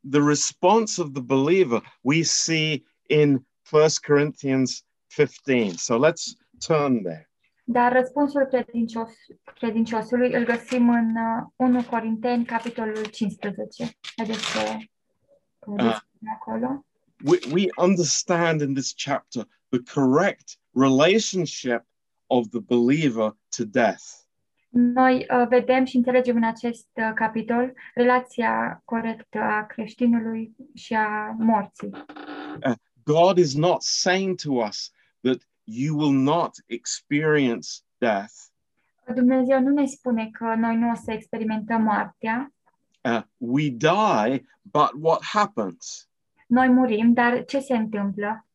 the 0.09 0.21
response 0.21 1.01
of 1.01 1.11
the 1.11 1.21
believer 1.21 1.81
we 2.01 2.21
see 2.21 2.83
in 3.07 3.45
First 3.61 4.05
Corinthians 4.05 4.85
15. 5.07 5.77
So 5.77 5.97
let's 5.97 6.35
turn 6.67 7.03
there. 7.03 7.26
Dar 7.69 7.93
răspunsul 7.93 8.45
credincios, 8.45 9.09
credinciosului 9.55 10.33
îl 10.33 10.45
găsim 10.45 10.89
în 10.89 11.15
uh, 11.15 11.47
1 11.55 11.83
Corinteni, 11.83 12.45
capitolul 12.45 13.05
15. 13.05 13.89
Haideți 14.15 14.51
să 14.51 14.59
uh, 15.59 15.75
deschidem 15.75 16.31
acolo. 16.33 16.85
We, 17.25 17.37
we 17.53 17.65
understand 17.77 18.61
in 18.61 18.73
this 18.73 18.93
chapter 19.03 19.43
the 19.69 19.79
correct 19.93 20.57
relationship 20.73 21.83
of 22.27 22.47
the 22.49 22.59
believer 22.59 23.35
to 23.57 23.63
death. 23.65 24.03
Noi 24.69 25.25
uh, 25.29 25.47
vedem 25.47 25.85
și 25.85 25.95
înțelegem 25.95 26.35
în 26.35 26.43
acest 26.43 26.87
uh, 26.93 27.11
capitol 27.15 27.73
relația 27.93 28.81
corectă 28.85 29.39
a 29.39 29.65
creștinului 29.65 30.55
și 30.73 30.93
a 30.93 31.35
morții. 31.37 31.89
God 33.03 33.37
is 33.37 33.55
not 33.55 33.81
saying 33.81 34.35
to 34.35 34.51
us 34.51 34.91
that 35.21 35.47
you 35.67 35.97
will 35.97 36.13
not 36.13 36.51
experience 36.65 37.67
death. 37.97 38.33
Dumnezeu 39.15 39.59
nu 39.61 39.73
ne 39.73 39.85
spune 39.85 40.29
că 40.31 40.53
noi 40.57 40.75
nu 40.75 40.89
o 40.89 40.95
să 40.95 41.11
experimentăm 41.11 41.81
moartea, 41.81 42.51
Uh, 43.03 43.21
we 43.37 43.69
die, 43.69 44.45
but 44.61 44.91
what 44.99 45.23
happens? 45.23 46.07
noi 46.47 46.67
murim, 46.67 47.13
dar 47.13 47.45
ce 47.45 47.59
se 47.59 47.75
întâmplă? 47.75 48.45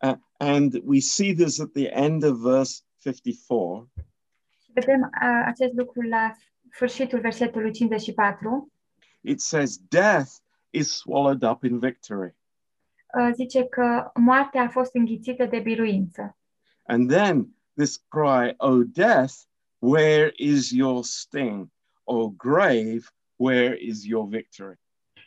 Uh, 0.00 0.14
and 0.38 0.80
we 0.84 1.00
see 1.00 1.34
this 1.34 1.60
at 1.60 1.72
the 1.72 1.88
end 1.88 2.22
of 2.22 2.38
verse 2.38 2.82
54. 2.98 3.88
Vedem 4.72 5.00
uh, 5.00 5.42
acest 5.46 5.72
lucru 5.72 6.00
la 6.00 6.32
sfârșitul 6.72 7.20
versetului 7.20 7.72
54. 7.72 8.72
It 9.20 9.40
says, 9.40 9.76
Death 9.88 10.30
is 10.70 10.96
swallowed 10.96 11.42
up 11.42 11.62
in 11.62 11.78
victory. 11.78 12.36
Uh, 13.18 13.30
zice 13.34 13.64
că 13.64 14.10
moartea 14.14 14.62
a 14.62 14.68
fost 14.68 14.94
înghițită 14.94 15.44
de 15.46 15.58
biruință. 15.58 16.37
And 16.88 17.10
then 17.10 17.54
this 17.76 17.98
cry, 18.08 18.54
O 18.60 18.82
death, 18.82 19.46
where 19.80 20.32
is 20.38 20.72
your 20.72 21.04
sting? 21.04 21.70
O 22.06 22.30
grave, 22.30 23.10
where 23.36 23.74
is 23.74 24.06
your 24.06 24.26
victory? 24.26 24.78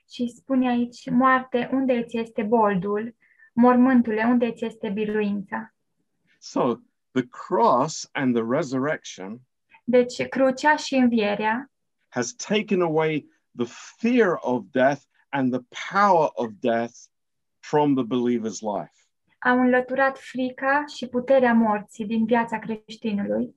Și 0.09 0.27
spune 0.27 0.69
aici, 0.69 1.09
moarte, 1.09 1.69
unde 1.73 1.93
îți 1.93 2.17
este 2.17 2.43
boldul? 2.43 3.15
Mormântule, 3.53 4.23
unde 4.23 4.45
îți 4.45 4.65
este 4.65 4.89
biruința? 4.89 5.73
So 6.39 6.75
the 7.11 7.27
cross 7.27 8.09
and 8.11 8.35
the 8.35 8.43
resurrection 8.43 9.41
Deci, 9.83 10.27
crucea 10.27 10.75
și 10.75 10.95
învierea 10.95 11.71
has 12.07 12.31
taken 12.31 12.81
away 12.81 13.25
the 13.57 13.67
fear 13.97 14.37
of 14.39 14.63
death 14.71 15.01
and 15.29 15.51
the 15.51 15.61
power 15.99 16.29
of 16.33 16.51
death 16.59 16.95
from 17.59 17.95
the 17.95 18.03
believer's 18.03 18.61
life. 18.61 19.00
Au 19.43 19.59
înlăturat 19.59 20.17
frica 20.17 20.85
și 20.95 21.07
puterea 21.07 21.53
morții 21.53 22.05
din 22.05 22.25
viața 22.25 22.59
creștinului 22.59 23.55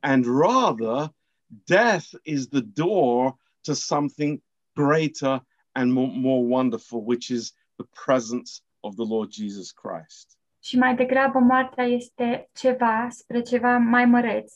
And 0.00 0.24
rather, 0.26 1.14
death 1.46 2.06
is 2.22 2.48
the 2.48 2.60
door 2.60 3.36
to 3.60 3.72
something 3.72 4.42
greater 4.72 5.42
and 5.72 5.92
more, 5.92 6.12
more 6.14 6.46
wonderful, 6.46 7.02
which 7.06 7.28
is 7.28 7.52
the 7.76 7.86
presence 8.04 8.50
of 8.80 8.94
the 8.94 9.06
Lord 9.08 9.32
Jesus 9.32 9.70
Christ. 9.70 10.38
și 10.62 10.76
mai 10.78 10.96
degrabă 10.96 11.38
moartea 11.38 11.84
este 11.84 12.50
ceva 12.52 13.06
spre 13.10 13.40
ceva 13.40 13.76
mai 13.76 14.04
măreț. 14.04 14.52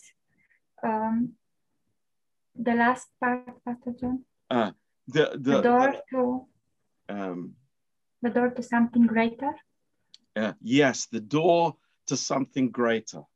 Um, 0.83 1.39
the 2.63 2.75
last 2.75 3.09
part, 3.19 3.59
Pastor 3.63 3.95
John? 4.01 4.27
Uh, 4.47 4.71
the, 5.13 5.23
The 5.23 5.39
the, 5.39 5.61
door 5.61 6.05
to 6.11 6.49
um, 7.15 7.57
the 8.21 8.31
door 8.31 8.51
to 8.51 8.63
something 8.63 9.07
greater? 9.07 9.67
Uh, 10.47 10.51
yes, 10.63 11.07
the 11.07 11.21
door 11.21 11.77
to 12.05 12.15
something 12.15 12.71
greater, 12.71 13.29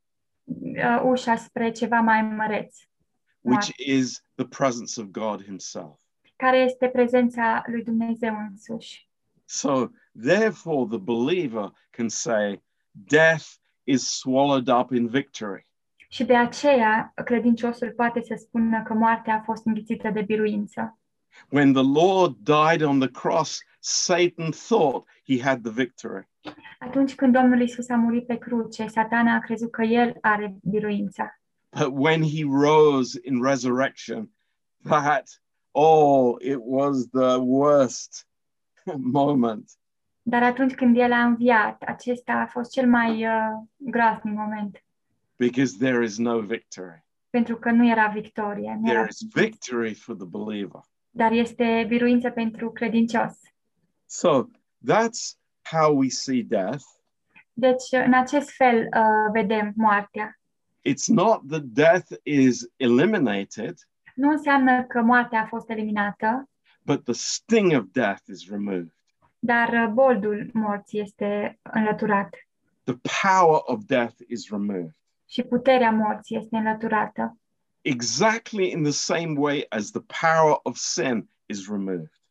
Uh, 0.44 1.00
ușa 1.04 1.36
spre 1.36 1.70
ceva 1.70 2.00
mai 2.00 2.22
măreț, 2.22 2.76
which 3.40 3.68
is 3.76 4.24
the 4.34 4.46
presence 4.46 5.00
of 5.00 5.06
God 5.06 5.44
Himself. 5.44 6.00
care 6.36 6.56
este 6.58 6.88
prezența 6.88 7.62
lui 7.66 7.84
Dumnezeu 7.84 8.36
însuși. 8.50 9.08
So, 9.44 9.86
therefore, 10.22 10.86
the 10.88 10.98
believer 10.98 11.72
can 11.90 12.08
say, 12.08 12.62
Death 12.90 13.44
is 13.84 14.18
swallowed 14.18 14.68
up 14.68 14.90
in 14.90 15.06
victory. 15.08 15.66
Și 16.08 16.24
de 16.24 16.36
aceea 16.36 17.12
credinciosul 17.24 17.90
poate 17.96 18.22
să 18.22 18.34
spună 18.38 18.82
că 18.82 18.94
moartea 18.94 19.34
a 19.34 19.42
fost 19.42 19.66
înghițită 19.66 20.10
de 20.10 20.22
biruință. 20.22 20.98
When 21.50 21.72
the 21.72 21.82
Lord 21.82 22.36
died 22.36 22.82
on 22.82 22.98
the 22.98 23.10
cross, 23.10 23.60
Satan 23.84 24.52
thought 24.52 25.04
he 25.24 25.40
had 25.40 25.62
the 25.62 25.70
victory. 25.72 26.28
Atunci 26.78 27.14
când 27.14 27.32
Domnul 27.32 27.60
Isus 27.60 27.88
a 27.88 27.96
murit 27.96 28.26
pe 28.26 28.36
cruce, 28.36 28.86
satana 28.86 29.34
a 29.34 29.38
crezut 29.40 29.70
că 29.70 29.82
el 29.82 30.16
are 30.20 30.56
biruința. 30.62 31.40
But 31.78 31.90
when 31.92 32.22
he 32.22 32.44
rose 32.44 33.18
in 33.22 33.42
resurrection, 33.42 34.30
that, 34.88 35.28
oh, 35.70 36.36
it 36.40 36.58
was 36.60 37.08
the 37.08 37.36
worst 37.38 38.26
moment. 39.20 39.70
Dar 40.22 40.42
atunci 40.42 40.74
când 40.74 40.96
el 40.96 41.12
a 41.12 41.24
înviat, 41.24 41.82
acesta 41.82 42.32
a 42.32 42.46
fost 42.46 42.70
cel 42.70 42.88
mai 42.88 43.26
uh, 43.26 43.62
groaznic 43.76 44.34
moment, 44.34 44.84
because 45.36 45.76
there 45.78 46.04
is 46.04 46.18
no 46.18 46.40
victory. 46.40 47.04
pentru 47.30 47.56
că 47.56 47.70
nu 47.70 47.88
era 47.90 48.06
victorie, 48.06 48.78
nu 48.80 48.90
era, 48.90 48.98
There 49.00 49.08
is 49.10 49.28
victory 49.34 49.94
for 49.94 50.16
the 50.16 50.26
believer. 50.26 50.80
dar 51.10 51.32
este 51.32 51.84
biruință 51.88 52.30
pentru 52.30 52.70
credincios. 52.70 53.38
So 54.14 54.50
that's 54.82 55.36
how 55.62 55.92
we 55.92 56.08
see 56.10 56.42
death. 56.42 56.84
Deci, 57.52 57.92
în 57.92 58.12
acest 58.14 58.50
fel 58.50 58.88
uh, 58.96 59.30
vedem 59.32 59.72
moartea. 59.76 60.40
it's 60.88 61.06
not 61.06 61.48
that 61.48 61.62
death 61.62 62.12
is 62.22 62.66
eliminated, 62.76 63.74
nu 64.14 64.30
înseamnă 64.30 64.84
că 64.84 65.00
moartea 65.00 65.40
a 65.40 65.46
fost 65.46 65.70
eliminată, 65.70 66.48
but 66.82 67.04
the 67.04 67.12
sting 67.12 67.72
of 67.72 67.84
death 67.92 68.22
is 68.26 68.50
removed. 68.50 68.94
dar 69.38 69.68
uh, 69.68 69.90
boldul 69.92 70.50
morții 70.52 71.00
este 71.00 71.58
înlăturat 71.62 72.28
The 72.84 72.96
power 73.22 73.60
of 73.64 73.84
death 73.86 74.16
is 74.26 74.50
removed. 74.50 74.96
și 75.28 75.42
puterea 75.42 75.90
morții 75.90 76.36
este 76.36 76.56
înlăturată. 76.56 77.36
Exactly 77.80 78.70
in 78.70 78.82
the 78.82 78.92
same 78.92 79.34
way 79.38 79.66
as 79.68 79.90
the 79.90 80.02
power 80.20 80.58
of 80.62 80.76
sin 80.76 81.28
is 81.46 81.68
removed. 81.68 82.21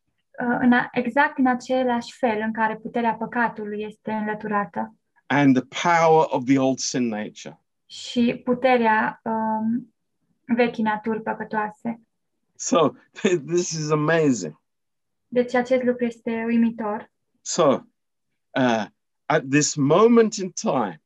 Uh, 0.42 0.58
În 0.60 0.72
a, 0.74 0.90
exact 0.92 1.38
în 1.38 1.48
același 1.48 2.18
fel 2.18 2.42
în 2.46 2.54
care 2.54 2.76
puterea 2.76 3.14
păcatului 3.14 3.84
este 3.84 4.12
înlăturată 4.12 4.96
And 5.26 5.56
the 5.60 5.82
power 5.92 6.26
of 6.30 6.44
the 6.46 6.60
old 6.60 6.78
sin 6.78 7.08
nature. 7.08 7.60
și 7.86 8.42
puterea 8.44 9.22
um, 9.24 9.94
vechii 10.56 10.84
naturi 10.84 11.22
păcătoase. 11.22 12.02
So 12.56 12.90
this 13.48 13.70
is 13.72 13.92
amazing. 13.92 14.60
Deci 15.28 15.54
acest 15.54 15.84
lucru 15.84 16.06
este 16.06 16.44
uimitor. 16.46 17.12
So, 17.42 17.68
uh, 18.50 18.86
at 19.26 19.44
this 19.50 19.76
moment 19.76 20.34
in 20.36 20.50
time, 20.52 21.02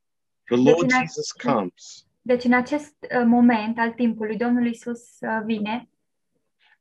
the 0.46 0.56
Lord 0.56 0.80
Deci, 0.82 0.92
în 0.92 1.00
Jesus 1.00 1.32
acest- 1.38 1.54
comes 1.54 2.06
Deci 2.22 2.44
în 2.44 2.54
acest 2.54 2.96
uh, 3.20 3.24
moment 3.26 3.80
al 3.80 3.92
timpului, 3.92 4.38
Domnul 4.38 4.66
Isus 4.68 5.02
uh, 5.20 5.42
vine 5.46 5.90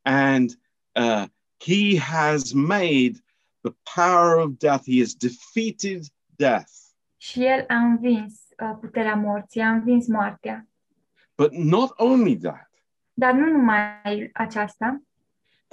and 0.02 0.50
uh, 0.92 1.24
he 1.56 1.98
has 1.98 2.52
made 2.52 3.14
the 3.60 3.74
power 3.94 4.38
of 4.38 4.58
death, 4.58 4.84
he 4.86 4.98
has 5.00 5.14
defeated 5.14 6.04
death. 6.36 6.70
și 7.16 7.44
El 7.44 7.64
a 7.68 7.74
învins 7.76 8.40
uh, 8.62 8.76
puterea 8.80 9.14
morții, 9.14 9.60
a 9.60 9.70
învins 9.70 10.06
moartea. 10.06 10.68
But 11.36 11.52
not 11.52 11.92
only 11.96 12.36
that, 12.38 12.70
Dar 13.12 13.32
nu 13.32 13.50
numai 13.50 14.30
aceasta, 14.32 15.02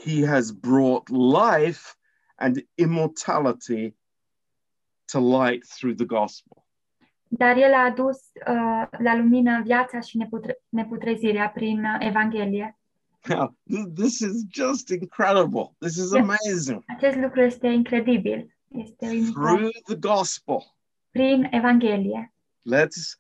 he 0.05 0.25
has 0.27 0.51
brought 0.51 1.09
life 1.09 1.81
and 2.35 2.67
immortality 2.75 3.95
to 5.11 5.19
light 5.19 5.65
through 5.67 5.95
the 5.95 6.05
gospel. 6.05 6.65
dar 7.27 7.57
El 7.57 7.73
a 7.73 7.83
adus 7.83 8.17
uh, 8.47 8.87
la 8.97 9.15
lumină 9.15 9.61
viața 9.61 9.99
și 9.99 10.17
neputre- 10.17 10.61
neputrezirea 10.69 11.49
prin 11.49 11.83
uh, 11.83 11.95
Evanghelie. 11.99 12.79
Now, 13.27 13.55
th- 13.69 13.87
this 13.93 14.21
is 14.21 14.43
just 14.49 14.89
incredible. 14.89 15.75
This 15.79 15.97
is 15.97 16.11
amazing. 16.13 16.83
Acest 16.87 17.17
lucru 17.17 17.41
este 17.41 17.67
incredibil, 17.67 18.57
este. 18.67 19.07
Through 19.33 19.69
the 19.85 19.95
gospel, 19.95 20.75
Prin 21.11 21.47
Evanghelie. 21.51 22.33
let's 22.65 23.17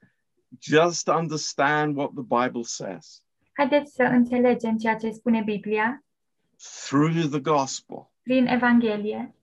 just 0.59 1.07
understand 1.07 1.95
what 1.95 2.11
the 2.13 2.23
Bible 2.43 2.63
says. 2.63 3.23
Haideți 3.53 3.93
să 3.93 4.03
înțelegem 4.03 4.77
ceea 4.77 4.95
ce 4.95 5.11
spune 5.11 5.41
Biblia 5.41 6.03
Through 6.87 7.27
the 7.29 7.39
gospel, 7.39 8.11
prin 8.23 8.47
Evanghelie. 8.47 9.35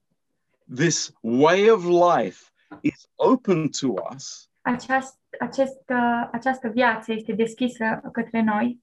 this 0.74 1.12
way 1.20 1.68
of 1.70 1.84
life 1.84 2.50
is 2.80 3.08
open 3.16 3.68
to 3.80 3.94
us, 4.14 4.50
Aceast, 4.60 5.18
acest, 5.40 5.82
uh, 5.88 6.28
această 6.32 6.68
viață 6.68 7.12
este 7.12 7.32
deschisă 7.32 8.00
către 8.12 8.42
noi, 8.42 8.82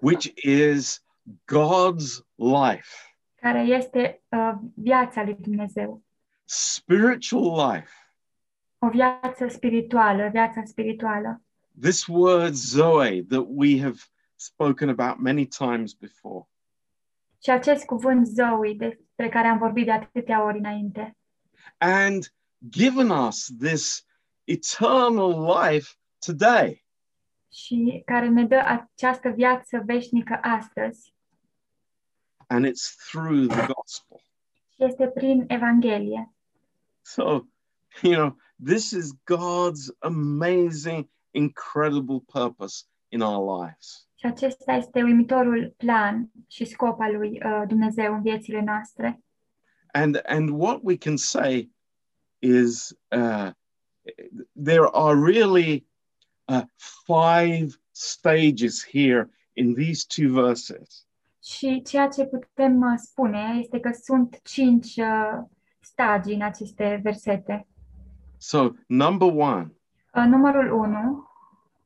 which 0.00 0.26
is 0.44 1.04
God's 1.44 2.24
life, 2.34 2.88
care 3.34 3.60
este 3.60 4.22
uh, 4.28 4.52
viața 4.74 5.22
lui 5.24 5.36
Dumnezeu. 5.40 6.02
spiritual 6.44 7.72
life. 7.72 7.92
O 8.78 8.88
viață 8.88 9.48
spirituală, 9.48 10.28
viața 10.32 10.62
spirituală. 10.64 11.42
This 11.80 12.06
word 12.06 12.52
Zoe 12.54 13.22
that 13.22 13.44
we 13.48 13.80
have 13.80 13.98
spoken 14.34 14.88
about 14.88 15.18
many 15.18 15.46
times 15.46 15.92
before. 15.92 16.48
Și 17.42 17.50
acest 17.50 17.84
cuvânt 17.84 18.26
Zoe, 18.26 18.74
despre 18.76 19.28
care 19.28 19.46
am 19.46 19.58
vorbit 19.58 19.84
de 19.84 19.90
atâtea 19.92 20.44
ori 20.44 20.58
înainte, 20.58 21.16
and 21.78 22.34
given 22.68 23.08
us 23.10 23.52
this 23.58 24.06
eternal 24.44 25.44
life 25.44 25.88
today. 26.26 26.84
și 27.52 28.02
care 28.04 28.28
ne 28.28 28.44
dă 28.44 28.56
această 28.56 29.28
viață 29.28 29.82
veșnică 29.86 30.38
astăzi, 30.42 31.14
And 32.50 32.66
it's 32.66 32.96
through 33.10 33.48
the 33.48 33.74
gospel. 33.74 34.20
este 34.80 35.06
prin 35.08 35.46
Evanghelie. 35.48 36.26
So, 37.02 37.46
you 38.02 38.16
know, 38.16 38.36
this 38.58 38.92
is 38.92 39.12
God's 39.24 39.90
amazing, 40.02 41.08
incredible 41.32 42.20
purpose 42.20 42.84
in 43.10 43.22
our 43.22 43.40
lives. 43.40 44.06
Și 44.14 44.26
acesta 44.26 44.72
este 44.72 45.02
uimitorul 45.02 45.74
plan 45.76 46.30
și 46.46 46.64
scop 46.64 47.00
al 47.00 47.16
lui 47.16 47.40
uh, 47.44 47.62
Dumnezeu 47.68 48.14
în 48.14 48.22
viețile 48.22 48.60
noastre. 48.60 49.22
And 49.92 50.20
and 50.26 50.50
what 50.50 50.80
we 50.82 50.96
can 50.96 51.16
say 51.16 51.70
is 52.38 52.96
uh, 53.10 53.50
there 54.54 54.88
are 54.92 55.14
really 55.16 55.86
uh, 56.48 56.62
five 57.06 57.80
stages 57.90 58.84
here 58.84 59.28
in 59.52 59.74
these 59.74 60.06
two 60.06 60.32
verses. 60.32 61.06
Și 61.42 61.82
ceea 61.82 62.08
ce 62.08 62.24
putem 62.24 62.80
uh, 62.80 62.92
spune 62.96 63.56
este 63.58 63.80
că 63.80 63.90
sunt 64.02 64.40
cinci 64.42 64.96
uh, 64.96 65.38
stagii 65.80 66.34
în 66.34 66.42
aceste 66.42 67.00
versete. 67.02 67.66
So, 68.36 68.68
number 68.86 69.28
one, 69.32 69.72
Uh, 70.14 70.24
numărul 70.26 70.72
1, 70.72 71.28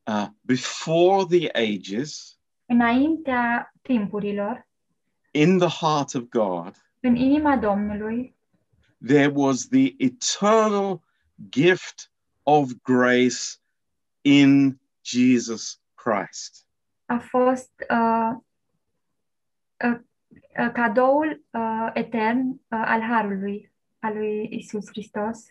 uh, 0.07 0.27
before 0.41 1.25
the 1.39 1.49
ages, 1.75 2.39
înaintea 2.67 3.75
timpurilor, 3.83 4.69
in 5.31 5.59
the 5.59 5.69
heart 5.69 6.15
of 6.15 6.23
God, 6.23 6.75
în 7.01 7.17
inima 7.17 7.57
Domnului, 7.57 8.37
there 9.07 9.33
was 9.35 9.69
the 9.69 9.95
eternal 9.97 11.03
gift 11.49 12.13
of 12.43 12.71
grace 12.83 13.59
in 14.21 14.81
Jesus 15.03 15.81
Christ. 15.95 16.67
a 17.07 17.19
fost 17.19 17.73
uh, 17.91 17.97
uh, 17.97 18.37
uh, 18.37 18.43
cadoul 20.73 21.45
uh, 21.51 21.91
etern 21.93 22.49
uh, 22.49 22.57
al 22.69 23.01
Harului, 23.01 23.73
al 23.99 24.15
lui 24.17 24.49
Isus 24.51 24.89
Hristos. 24.89 25.47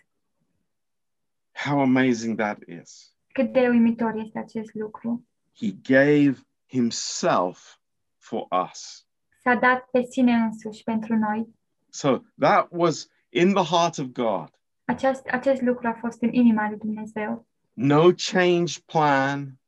How 1.51 1.79
amazing 1.79 2.37
that 2.37 2.57
is. 2.67 3.15
Cât 3.33 3.53
de 3.53 3.67
uimitor 3.69 4.15
este 4.15 4.39
acest 4.39 4.73
lucru. 4.73 5.27
He 5.55 5.71
gave 5.81 6.35
himself 6.67 7.77
for 8.17 8.47
us. 8.69 9.07
S-a 9.41 9.55
dat 9.55 9.87
pe 9.91 10.01
sine 10.09 10.33
însuși 10.33 10.83
pentru 10.83 11.15
noi. 11.15 11.55
So 11.89 12.19
that 12.39 12.67
was 12.71 13.07
in 13.29 13.53
the 13.53 13.75
heart 13.75 13.97
of 13.97 14.05
God. 14.05 14.49
Acest, 14.85 15.27
acest 15.27 15.61
lucru 15.61 15.87
a 15.87 15.93
fost 15.93 16.21
în 16.21 16.33
inima 16.33 16.69
lui 16.69 16.77
Dumnezeu. 16.77 17.47
No 17.73 18.09
change 18.31 18.79
plan, 18.85 19.59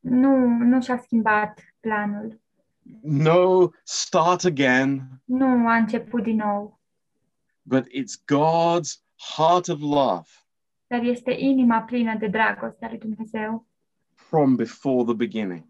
Nu, 0.00 0.46
nu 0.46 0.80
și-a 0.80 0.98
schimbat 0.98 1.60
planul. 1.80 2.40
No 3.02 3.70
start 3.84 4.44
again, 4.44 5.20
Nu 5.24 5.68
a 5.68 5.76
început 5.76 6.22
din 6.22 6.36
nou, 6.36 6.80
but 7.62 7.86
it's 7.88 8.16
God's 8.32 9.02
heart 9.36 9.68
of 9.68 9.80
love. 9.80 10.28
Dar 10.86 11.02
este 11.02 11.32
inima 11.38 11.80
plină 11.82 12.16
de 12.18 12.26
dragoste 12.26 12.84
a 12.84 12.88
lui 12.88 12.98
Dumnezeu, 12.98 13.66
from 14.14 14.56
before 14.56 15.04
the 15.04 15.14
beginning. 15.14 15.64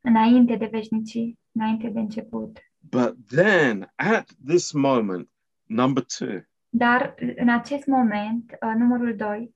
înainte 0.00 0.56
de 0.56 0.66
veșnicii, 0.66 1.38
înainte 1.52 1.88
de 1.88 1.98
început. 2.00 2.58
But 2.80 3.16
then 3.28 3.92
at 3.94 4.28
this 4.46 4.72
moment, 4.72 5.28
number 5.66 6.04
two, 6.18 6.40
Dar 6.68 7.14
în 7.36 7.48
acest 7.48 7.86
moment, 7.86 8.58
uh, 8.62 8.74
numărul 8.78 9.16
2, 9.16 9.54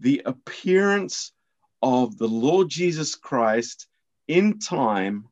the 0.00 0.20
appearance 0.22 1.16
of 1.78 2.14
the 2.14 2.28
Lord 2.46 2.70
Jesus 2.70 3.14
Christ 3.14 3.88
in 4.24 4.58
time 4.58 5.29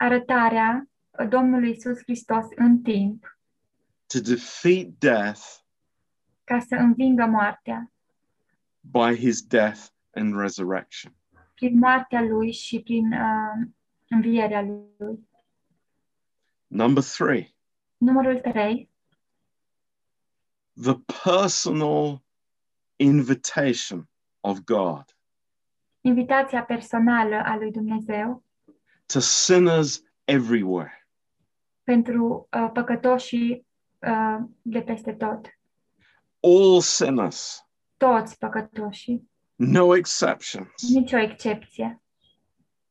arătarea 0.00 0.88
Domnului 1.28 1.70
Isus 1.70 1.98
Hristos 2.02 2.44
în 2.54 2.82
timp, 2.82 3.38
to 4.06 4.18
defeat 4.20 4.86
death 4.98 5.40
ca 6.44 6.58
să 6.58 6.74
învingă 6.74 7.26
moartea, 7.26 7.92
by 8.80 9.16
his 9.16 9.42
death 9.42 9.80
and 10.14 10.36
resurrection. 10.36 11.14
prin 11.54 11.78
moartea 11.78 12.22
lui 12.22 12.52
și 12.52 12.80
prin 12.80 13.12
uh, 13.12 13.68
învierea 14.08 14.62
lui. 14.62 15.28
Number 16.66 17.02
three, 17.02 17.54
Numărul 17.96 18.38
3, 18.38 18.90
the 20.82 20.94
personal 21.24 22.22
invitation 22.96 24.08
of 24.40 24.58
God. 24.64 25.04
Invitația 26.00 26.64
personală 26.64 27.42
a 27.44 27.56
lui 27.56 27.70
Dumnezeu 27.70 28.44
to 29.12 29.20
sinners 29.20 30.02
everywhere. 30.24 31.08
pentru 31.82 32.48
uh, 32.52 32.70
păcătoșii 32.72 33.66
uh, 33.98 34.36
de 34.62 34.80
peste 34.82 35.12
tot. 35.12 35.40
All 36.40 36.80
sinners, 36.80 37.64
Toți 37.96 38.38
păcătoșii, 38.38 39.30
no 39.54 39.96
exceptions. 39.96 40.88
nicio 40.94 41.18
excepție. 41.18 42.02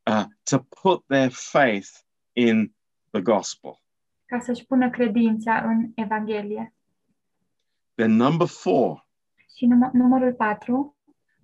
uh, 0.05 0.23
to 0.43 0.59
put 0.59 1.03
their 1.07 1.31
faith 1.31 1.89
in 2.33 2.73
the 3.11 3.21
gospel. 3.21 3.81
ca 4.25 4.39
să-și 4.39 4.65
pună 4.65 4.89
credința 4.89 5.57
în 5.61 5.91
Evanghelie. 5.95 6.73
Then 7.95 8.11
number 8.15 8.47
four, 8.47 9.07
Și 9.55 9.65
num- 9.65 9.91
numărul 9.93 10.33
4, 10.33 10.95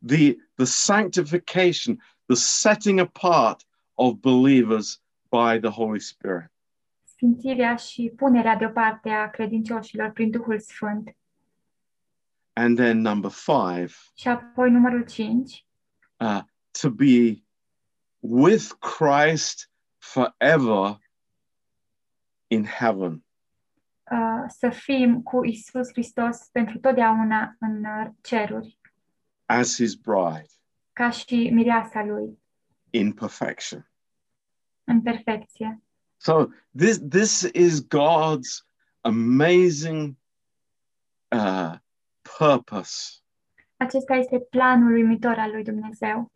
the 0.07 0.35
the 0.55 0.65
sanctification, 0.65 1.95
the 2.25 2.35
setting 2.35 2.99
apart 2.99 3.63
of 3.95 4.13
believers 4.13 5.01
by 5.29 5.59
the 5.59 5.69
Holy 5.69 5.99
Spirit. 5.99 6.51
sfințirea 7.03 7.75
și 7.75 8.13
punerea 8.15 8.55
deoparte 8.55 9.09
a 9.09 9.29
credincioșilor 9.29 10.09
prin 10.09 10.29
Duhul 10.31 10.59
Sfânt. 10.59 11.15
And 12.53 12.77
then 12.77 13.01
number 13.01 13.31
five, 13.31 13.91
Și 14.13 14.27
apoi 14.27 14.71
numărul 14.71 15.05
5, 15.05 15.65
uh, 16.17 16.41
to 16.81 16.89
be 16.89 17.43
with 18.19 18.71
Christ 18.79 19.71
forever 19.97 20.97
in 22.47 22.65
heaven. 22.65 23.23
uh, 24.11 24.43
să 24.47 24.69
fim 24.69 25.21
cu 25.21 25.45
Isus 25.45 25.87
Hristos 25.91 26.37
pentru 26.51 26.79
totdeauna 26.79 27.55
în 27.59 27.83
uh, 27.85 28.07
ceruri, 28.21 28.79
as 29.45 29.75
his 29.75 29.93
bride 29.93 30.49
ca 30.93 31.09
și 31.09 31.49
mireasa 31.53 32.03
lui, 32.03 32.39
in 32.95 33.13
perfection. 33.13 33.89
în 34.83 35.01
perfecție. 35.01 35.81
So 36.17 36.47
this 36.77 36.99
this 37.09 37.41
is 37.53 37.81
God's 37.87 38.65
amazing 39.01 40.15
uh, 41.31 41.73
purpose, 42.37 43.19
Acesta 43.77 44.13
este 44.15 44.39
planul 44.39 44.91
uimitor 44.93 45.37
al 45.37 45.51
lui 45.51 45.63
Dumnezeu. 45.63 46.31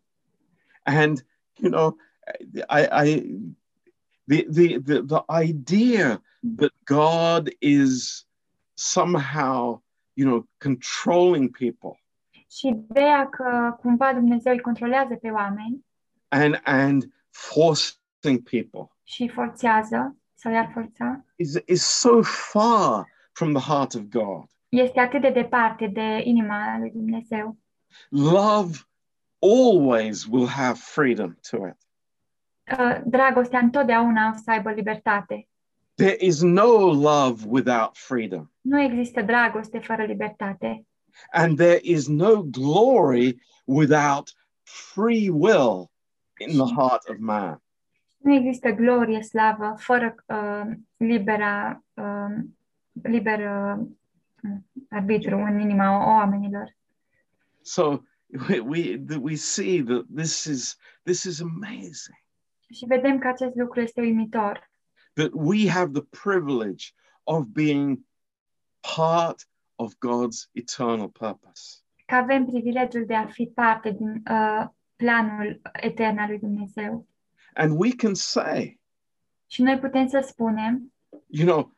and 0.84 1.26
you 1.56 1.72
know, 1.72 1.98
I, 2.70 2.88
I 3.04 3.22
the, 4.28 4.46
the 4.52 4.80
the 4.80 5.02
the 5.02 5.24
idea 5.44 6.22
that 6.58 6.72
God 6.84 7.50
is 7.60 8.26
somehow 8.74 9.82
you 10.14 10.28
know 10.28 10.48
controlling 10.58 11.58
people 11.58 12.02
Și 12.50 12.68
ideea 12.68 13.30
că 13.30 13.76
cumva 13.80 14.14
Dumnezeu 14.14 14.54
îi 14.54 14.62
controlează 14.62 15.16
pe 15.16 15.30
oameni 15.30 15.86
and 16.30 16.62
and 16.64 17.04
forcing 17.30 18.50
people 18.50 18.92
și 19.04 19.28
forțează 19.28 20.16
sau 20.36 20.52
i-ar 20.52 20.70
forța, 20.74 21.26
is 21.36 21.54
is 21.66 21.84
so 21.84 22.22
far 22.22 23.08
from 23.32 23.54
the 23.54 23.72
heart 23.72 23.94
of 23.94 24.02
God. 24.02 24.44
este 24.70 25.00
atât 25.00 25.22
de 25.22 25.30
departe 25.30 25.88
de 25.88 26.22
inima 26.24 26.78
lui 26.80 26.92
Dumnezeu. 26.92 27.58
Love 28.10 28.78
always 29.40 30.26
will 30.26 30.48
have 30.48 30.74
freedom 30.80 31.38
to 31.50 31.58
it. 31.68 31.78
Uh, 32.80 33.02
Dragostea 33.06 33.60
întotdeauna 33.60 34.34
o 34.36 34.38
să 34.44 34.52
aibă 34.52 34.72
libertate. 34.72 35.48
There 35.96 36.16
is 36.20 36.42
no 36.42 36.92
love 36.94 37.44
without 37.48 37.98
freedom, 37.98 38.52
Nu 38.62 38.82
există 38.82 39.22
dragoste 39.22 39.80
fără 39.80 40.04
libertate. 40.06 40.86
and 41.32 41.58
there 41.58 41.80
is 41.84 42.08
no 42.08 42.42
glory 42.44 43.42
without 43.66 44.34
free 44.64 45.30
will 45.30 45.89
in 46.40 46.58
the 46.58 46.74
heart 46.76 47.10
of 47.10 47.16
man. 47.20 47.62
Nu 48.18 48.34
există 48.34 48.70
glorie, 48.70 49.22
slavă, 49.22 49.76
fără 49.78 50.16
uh, 50.28 50.72
libera, 50.98 51.84
uh, 51.94 52.36
liber 53.02 53.40
uh, 53.40 53.86
arbitru 54.90 55.38
în 55.38 55.60
inima 55.60 56.08
oamenilor. 56.08 56.78
So 57.62 57.98
we 58.48 58.60
we, 58.60 59.04
we 59.22 59.36
see 59.36 59.84
that 59.84 60.06
this 60.16 60.44
is 60.46 60.78
this 61.04 61.24
is 61.24 61.42
amazing 61.42 62.18
Și 62.70 62.86
vedem 62.86 63.18
că 63.20 63.28
acest 63.28 63.56
lucru 63.56 63.80
este 63.82 64.02
uimitor. 64.02 64.72
that 65.14 65.32
we 65.34 65.70
have 65.70 65.92
the 65.92 66.06
privilege 66.24 66.86
of 67.24 67.46
being 67.46 68.00
part 68.98 69.48
of 69.76 69.94
God's 69.94 70.50
eternal 70.52 71.10
purpose. 71.10 71.82
Că 72.06 72.16
avem 72.16 72.46
privilegiul 72.46 73.06
de 73.06 73.16
a 73.16 73.26
fi 73.26 73.46
parte 73.46 73.92
din 73.92 74.24
uh, 74.32 74.66
planul 75.04 75.62
etern 75.74 76.18
al 76.18 76.28
lui 76.30 76.40
Dumnezeu. 76.40 77.08
And 77.54 77.74
we 77.80 77.90
can 77.96 78.14
say, 78.14 78.80
Și 79.48 79.62
noi 79.62 79.80
putem 79.80 80.08
să 80.08 80.26
spunem, 80.28 80.94
you 81.28 81.46
know, 81.48 81.74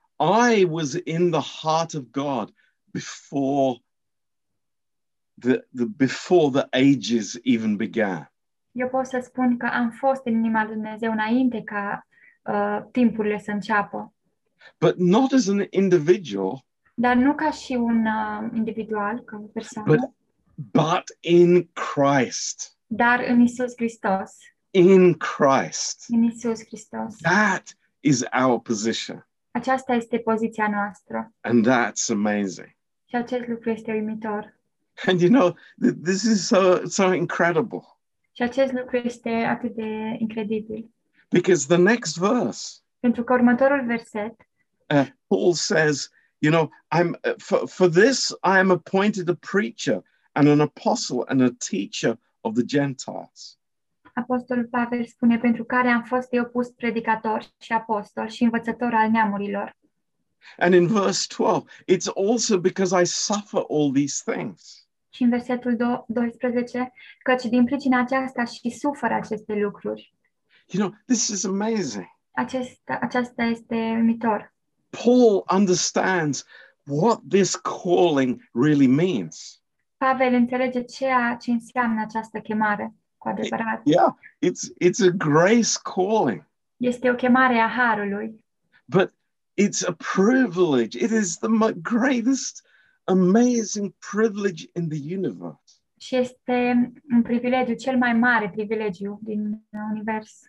I 0.50 0.66
was 0.70 0.94
in 1.04 1.32
the 1.32 1.42
heart 1.62 1.94
of 1.94 2.04
God 2.12 2.54
before 2.92 3.80
the, 5.40 5.58
the 5.76 5.86
before 5.86 6.50
the 6.62 6.92
ages 6.92 7.40
even 7.44 7.76
began. 7.76 8.32
eu 8.72 8.88
pot 8.90 9.06
să 9.06 9.20
spun 9.24 9.58
că 9.58 9.66
am 9.66 9.90
fost 9.90 10.22
în 10.26 10.34
inima 10.34 10.64
lui 10.64 10.74
Dumnezeu 10.74 11.12
înainte 11.12 11.62
ca 11.64 12.08
uh, 12.42 12.80
timpurile 12.92 13.40
să 13.40 13.52
înceapă. 13.52 14.14
But 14.80 14.96
not 14.98 15.32
as 15.32 15.48
an 15.48 15.66
individual, 15.70 16.66
Dar 16.94 17.16
nu 17.16 17.34
ca 17.36 17.52
și 17.52 17.74
un 17.74 18.06
uh, 18.06 18.50
individual, 18.56 19.20
ca 19.20 19.38
o 19.38 19.46
persoană, 19.46 19.96
But- 19.96 20.14
but 20.72 21.04
in 21.20 21.70
Christ. 21.74 22.78
Dar 22.94 23.24
în 23.28 23.40
Isus 23.40 23.74
Hristos. 23.76 24.32
In 24.72 25.14
Christ. 25.18 26.06
În 26.08 26.24
Isus 26.24 26.66
Hristos. 26.66 27.16
That 27.22 27.78
is 28.00 28.24
our 28.44 28.60
position. 28.62 29.28
Aceasta 29.52 29.94
este 29.94 30.18
poziția 30.18 30.70
noastră 30.70 31.34
And 31.42 31.68
that's 31.68 32.10
amazing. 32.10 32.76
și 33.10 33.16
acest 33.16 33.48
lucru 33.48 33.70
este 33.70 33.92
uimitor. 33.92 34.60
And 35.06 35.22
you 35.22 35.30
know, 35.32 35.56
this 36.04 36.22
is 36.22 36.46
so 36.48 36.86
so 36.86 37.14
incredible 37.14 37.82
Și 38.32 38.42
acest 38.42 38.72
lucru 38.72 38.98
este 38.98 39.30
atât 39.30 39.76
de 39.76 40.16
incredibil. 40.18 40.90
because 41.30 41.66
the 41.68 41.78
next 41.78 42.18
verse, 42.18 42.78
Pentru 43.00 43.24
că 43.24 43.34
următorul 43.34 43.86
verset, 43.86 44.36
uh, 44.96 45.08
Paul 45.28 45.54
says, 45.54 46.10
you 46.38 46.52
know, 46.54 46.70
I'm 47.00 47.08
uh, 47.10 47.34
for, 47.38 47.68
for 47.68 47.90
this 47.90 48.30
I 48.30 48.58
am 48.58 48.72
appointed 48.72 49.30
a 49.30 49.36
preacher 49.52 50.04
and 50.32 50.48
an 50.48 50.60
apostle 50.60 51.24
and 51.28 51.42
a 51.42 51.50
teacher 51.70 52.20
of 52.42 52.54
the 52.54 52.64
Gentiles. 52.66 53.60
Apostolul 54.14 54.66
Pavel 54.66 55.06
spune, 55.06 55.38
pentru 55.38 55.64
care 55.64 55.88
am 55.88 56.04
fost 56.04 56.28
eu 56.34 56.46
pus 56.46 56.68
predicator 56.68 57.46
și 57.60 57.72
apostol 57.72 58.28
și 58.28 58.44
învățător 58.44 58.94
al 58.94 59.10
neamurilor. 59.10 59.76
And 60.58 60.74
in 60.74 60.88
verse 60.88 61.28
12, 61.38 61.66
it's 61.88 62.08
also 62.30 62.60
because 62.60 63.02
I 63.02 63.06
suffer 63.06 63.64
all 63.70 63.92
these 63.94 64.32
things. 64.32 64.86
Și 65.10 65.24
în 65.24 65.30
versetul 65.30 65.76
do- 65.76 66.06
12, 66.08 66.94
căci 67.24 67.44
din 67.44 67.66
pricina 67.66 68.00
aceasta 68.00 68.44
și 68.44 68.70
suferă 68.70 69.14
aceste 69.14 69.54
lucruri. 69.54 70.14
You 70.68 70.88
know, 70.88 71.00
this 71.06 71.28
is 71.28 71.46
amazing. 71.46 72.06
Acesta, 72.32 72.98
aceasta 73.02 73.44
este 73.44 73.76
uimitor. 73.76 74.54
Paul 75.04 75.44
understands 75.54 76.46
what 76.86 77.20
this 77.30 77.56
calling 77.56 78.50
really 78.54 78.88
means. 78.88 79.61
Pavel 80.06 80.34
înțelege 80.34 80.82
ceea 80.82 81.36
ce 81.36 81.52
înseamnă 81.52 82.02
această 82.02 82.40
chemare, 82.40 82.94
cu 83.18 83.28
adevărat. 83.28 83.82
Yeah, 83.84 84.14
it's 84.40 84.88
it's 84.88 85.08
a 85.08 85.10
grace 85.18 85.72
calling, 85.84 86.48
Este 86.78 87.10
o 87.10 87.16
chemare 87.16 87.58
a 87.60 87.68
Harului, 87.68 88.46
but 88.86 89.14
it's 89.62 89.88
a 89.88 89.96
privilege. 90.16 91.04
It 91.04 91.12
is 91.12 91.38
the 91.38 91.74
greatest, 91.82 92.68
amazing 93.04 93.94
privilege 94.12 94.70
in 94.74 94.90
the 94.90 95.16
universe. 95.16 95.82
și 95.98 96.16
este 96.16 96.92
un 97.14 97.22
privilegiu, 97.22 97.74
cel 97.74 97.98
mai 97.98 98.14
mare 98.14 98.50
privilegiu 98.50 99.20
din 99.24 99.64
univers. 99.92 100.40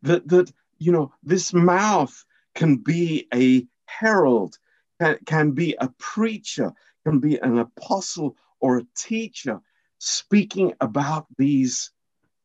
That 0.00 0.22
that 0.26 0.48
you 0.76 0.94
know, 0.94 1.18
this 1.26 1.50
mouth 1.50 2.12
can 2.52 2.76
be 2.76 3.26
a 3.28 3.68
herald, 4.00 4.60
can, 4.96 5.16
can 5.24 5.52
be 5.52 5.74
a 5.76 5.94
preacher, 6.14 6.72
can 7.02 7.18
be 7.18 7.38
an 7.40 7.58
apostle 7.58 8.34
or 8.62 8.76
a 8.76 8.86
teacher 9.08 9.62
speaking 9.96 10.74
about 10.78 11.26
these 11.36 11.90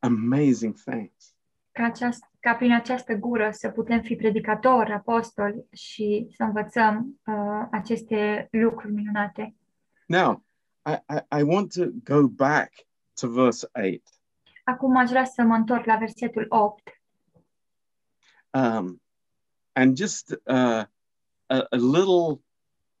amazing 0.00 0.74
things. 0.74 1.34
Ca, 1.72 1.84
aceast, 1.84 2.22
ca 2.40 2.54
prin 2.54 2.72
această 2.72 3.14
gură 3.14 3.50
să 3.52 3.68
putem 3.68 4.02
fi 4.02 4.14
predicatori, 4.14 4.92
apostoli 4.92 5.66
și 5.72 6.28
să 6.36 6.42
învățăm 6.42 7.20
uh, 7.26 7.66
aceste 7.70 8.48
lucruri 8.50 8.92
minunate. 8.92 9.54
Now, 10.06 10.44
I, 10.86 10.92
I, 10.92 11.38
I 11.38 11.42
want 11.42 11.72
to 11.72 11.84
go 12.04 12.28
back 12.28 12.72
to 13.20 13.28
verse 13.28 13.68
8. 13.72 14.02
Acum 14.64 14.96
aș 14.96 15.08
vrea 15.08 15.24
să 15.24 15.42
mă 15.42 15.54
întorc 15.54 15.84
la 15.84 15.96
versetul 15.96 16.46
8 16.48 16.98
um, 18.50 19.00
and 19.72 19.96
just 19.96 20.34
uh, 20.46 20.84
a, 21.46 21.66
a 21.70 21.76
little 21.76 22.42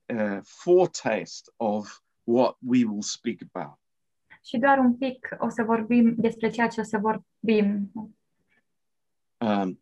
uh, 0.08 0.40
foretaste 0.44 1.50
of 1.56 2.02
what 2.28 2.56
we 2.60 2.84
will 2.84 3.02
speak 3.02 3.38
about. 3.52 3.78
și 4.42 4.58
doar 4.58 4.78
un 4.78 4.96
pic 4.96 5.28
o 5.38 5.48
să 5.48 5.62
vorbim 5.62 6.14
despre 6.16 6.50
ceea 6.50 6.68
ce 6.68 6.80
o 6.80 6.84
să 6.84 6.98
vorbim. 6.98 7.92
Um, 9.38 9.80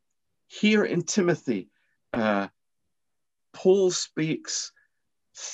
here 0.61 0.91
in 0.91 1.01
Timothy, 1.01 1.71
uh, 2.11 2.47
Paul 3.63 3.91
speaks 3.91 4.73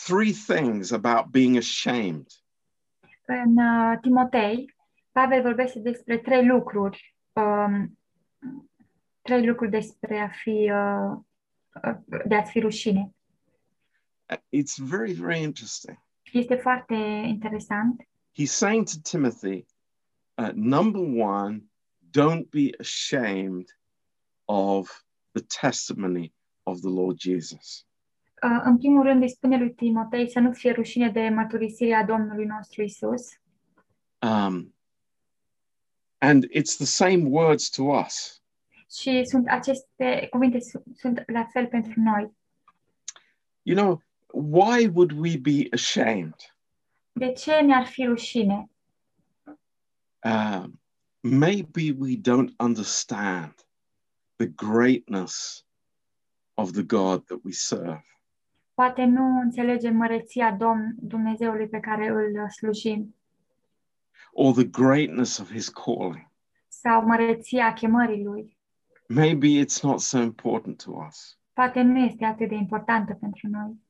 three 0.05 0.32
things 0.32 0.90
about 0.90 1.30
being 1.30 1.57
ashamed. 1.57 2.26
În 3.24 3.57
uh, 3.57 3.99
Timotei, 4.01 4.74
Pavel 5.12 5.43
vorbește 5.43 5.78
despre 5.78 6.18
trei 6.18 6.47
lucruri 6.47 7.16
um, 7.32 7.99
trei 9.22 9.47
lucruri 9.47 9.70
despre 9.70 10.18
a 10.18 10.28
fi, 10.28 10.70
uh, 10.70 11.16
uh, 11.84 12.22
de 12.26 12.34
a 12.34 12.43
fi 12.43 12.61
rușine. 12.61 13.14
Uh, 14.30 14.61
It's 14.62 14.76
very, 14.76 15.12
very 15.12 15.43
interesting. 15.43 15.99
Este 16.33 16.55
foarte 16.55 16.95
interesant. 17.27 18.09
He's 18.41 18.51
saying 18.51 18.87
to 18.87 19.01
Timothy, 19.03 19.66
uh, 20.35 20.51
number 20.55 21.01
one, 21.25 21.62
don't 22.18 22.49
be 22.51 22.70
ashamed 22.79 23.66
of 24.45 25.05
the 25.33 25.45
testimony 25.61 26.33
of 26.62 26.81
the 26.81 26.91
Lord 26.91 27.18
Jesus. 27.18 27.87
Uh, 28.43 28.61
în 28.64 28.79
primul 28.79 29.03
rând 29.03 29.23
îi 29.23 29.31
spune 29.31 29.59
lui 29.59 29.75
Timotei 29.75 30.31
să 30.31 30.39
nu 30.39 30.53
fie 30.53 30.70
rușine 30.73 31.11
de 31.11 31.29
mărturisirea 31.29 32.05
Domnului 32.05 32.45
nostru 32.45 32.83
Isus. 32.83 33.23
Um, 34.18 34.75
and 36.18 36.45
it's 36.45 36.77
the 36.77 36.85
same 36.85 37.23
words 37.25 37.70
to 37.70 37.83
us. 37.83 38.43
Și 38.99 39.25
sunt 39.25 39.49
aceste 39.49 40.27
cuvinte 40.31 40.61
su- 40.61 40.83
sunt 40.95 41.23
la 41.27 41.45
fel 41.45 41.66
pentru 41.66 42.01
noi. 42.01 42.37
You 43.62 43.77
know, 43.77 44.03
why 44.33 44.87
would 44.87 45.12
we 45.12 45.37
be 45.37 45.68
ashamed? 45.72 46.55
De 47.12 47.33
ce 47.33 47.61
ne-ar 47.61 47.87
fi 47.87 48.05
rușine? 48.05 48.70
Um, 50.24 50.80
maybe 51.20 51.91
we 51.99 52.16
don't 52.16 52.55
understand 52.59 53.55
the 54.37 54.47
greatness 54.47 55.64
of 56.55 56.72
the 56.72 56.83
God 56.83 57.26
that 57.26 57.39
we 57.45 57.53
serve. 57.53 58.05
Poate 58.74 59.05
nu 59.05 59.41
înțelegem 59.41 59.97
măreția 59.97 60.53
Domn 60.53 60.95
Dumnezeului 61.01 61.68
pe 61.68 61.80
care 61.80 62.09
îl 62.09 62.51
slujim 62.51 63.14
or 64.33 64.55
the 64.55 64.64
greatness 64.64 65.39
of 65.39 65.51
his 65.51 65.68
calling. 65.68 66.30
sau 66.68 67.05
măreția 67.07 67.72
chemării 67.72 68.24
Lui. 68.24 68.57
Maybe 69.09 69.47
it's 69.64 69.83
not 69.83 70.01
so 70.01 70.18
important 70.18 70.83
to 70.83 70.91
us. 71.09 71.39
Poate 71.53 71.83
nu 71.83 71.99
este 71.99 72.24
atât 72.24 72.49
de 72.49 72.55
importantă 72.55 73.14
pentru 73.14 73.49
noi. 73.49 73.80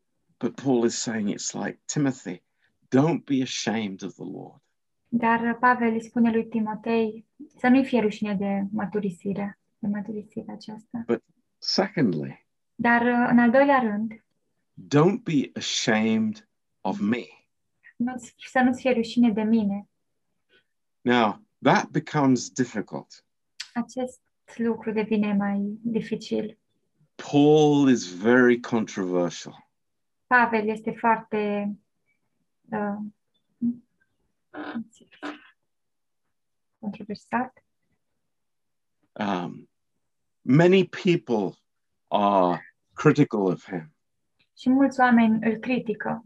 But 0.42 0.56
Paul 0.56 0.84
is 0.84 0.98
saying 0.98 1.28
it's 1.28 1.54
like 1.54 1.78
Timothy, 1.86 2.42
don't 2.90 3.24
be 3.24 3.42
ashamed 3.42 4.02
of 4.02 4.16
the 4.16 4.24
Lord. 4.24 4.60
Dar 5.08 5.56
Pavel 5.60 5.92
îi 5.92 6.02
spune 6.02 6.30
lui 6.30 6.46
Timotei 6.46 7.26
să 7.58 7.68
nu-i 7.68 7.84
fie 7.84 8.00
rușine 8.00 8.34
de 8.34 8.66
mărturisire, 8.70 9.58
de 9.78 9.86
mărturisirea 9.86 10.54
aceasta. 10.54 11.04
But 11.06 11.22
Secondly, 11.58 12.46
Dar 12.74 13.02
uh, 13.02 13.26
în 13.30 13.38
al 13.38 13.50
doilea 13.50 13.78
rând, 13.78 14.24
don't 14.96 15.22
be 15.22 15.50
ashamed 15.54 16.48
of 16.80 17.00
me. 17.00 17.24
nu, 17.96 18.14
să 18.50 18.60
nu-ți 18.60 18.80
fie 18.80 18.92
rușine 18.92 19.30
de 19.30 19.42
mine. 19.42 19.88
Now, 21.00 21.40
that 21.62 21.88
becomes 21.88 22.50
difficult. 22.50 23.24
Acest 23.74 24.20
lucru 24.56 24.92
devine 24.92 25.32
mai 25.32 25.78
dificil. 25.82 26.58
Paul 27.30 27.90
is 27.90 28.14
very 28.14 28.60
controversial. 28.60 29.70
Pavel 30.32 30.68
este 30.68 30.90
foarte 30.90 31.72
uh, 32.70 32.96
controversat. 36.78 37.64
Um, 39.12 39.68
many 40.40 40.88
people 40.88 41.58
are 42.08 42.74
critical 42.92 43.40
of 43.40 43.64
him. 43.64 43.94
Și 44.58 44.70
mulți 44.70 45.00
oameni 45.00 45.38
îl 45.42 45.56
critică. 45.56 46.24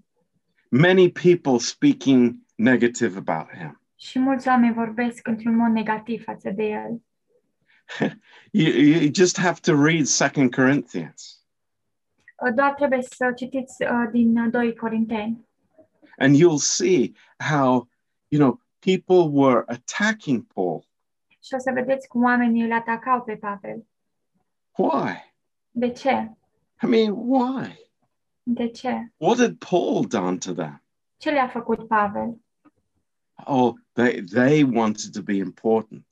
Many 0.71 1.13
people 1.13 1.59
speaking 1.59 2.37
negative 2.55 3.19
about 3.19 3.57
him. 3.57 3.81
Și 3.97 4.19
mulți 4.19 4.49
oameni 4.49 4.75
vorbesc 4.75 5.27
într-un 5.27 5.57
mod 5.57 5.71
negativ 5.71 6.23
față 6.23 6.51
de 6.51 6.63
el. 6.63 7.03
You, 8.51 8.73
you 8.73 9.11
just 9.15 9.39
have 9.39 9.61
to 9.61 9.85
read 9.85 10.05
Second 10.05 10.55
Corinthians, 10.55 11.36
Uh, 11.36 11.36
Doar 12.55 12.77
să 13.01 13.33
citiți 13.37 13.83
uh, 13.83 14.09
din 14.11 14.51
2 14.51 14.75
Corinteni 14.75 15.47
and 16.19 16.37
you'll 16.37 16.59
see 16.59 17.15
how 17.41 17.89
you 18.31 18.39
know 18.39 18.59
people 18.81 19.31
were 19.31 19.65
attacking 19.69 20.47
Paul. 20.55 20.85
și 21.43 21.55
o 21.55 21.59
să 21.59 21.71
vedeți 21.75 22.09
cum 22.09 22.23
oamenii 22.23 22.63
îl 22.63 22.73
atacau 22.73 23.23
pe 23.23 23.37
Pavel. 23.37 23.87
Why? 24.77 25.35
De 25.71 25.91
ce? 25.91 26.31
I 26.83 26.87
mean, 26.87 27.13
why? 27.17 27.79
De 28.43 28.69
ce? 28.69 29.13
What 29.17 29.39
had 29.39 29.55
Paul 29.71 30.05
done 30.05 30.37
to 30.37 30.53
them? 30.53 30.83
Ce 31.17 31.31
le-a 31.31 31.49
făcut 31.49 31.87
Pavel? 31.87 32.41
Oh, 33.45 33.75
they 33.93 34.23
they 34.23 34.63
wanted 34.63 35.13
to 35.13 35.23
be 35.23 35.37
important. 35.37 36.07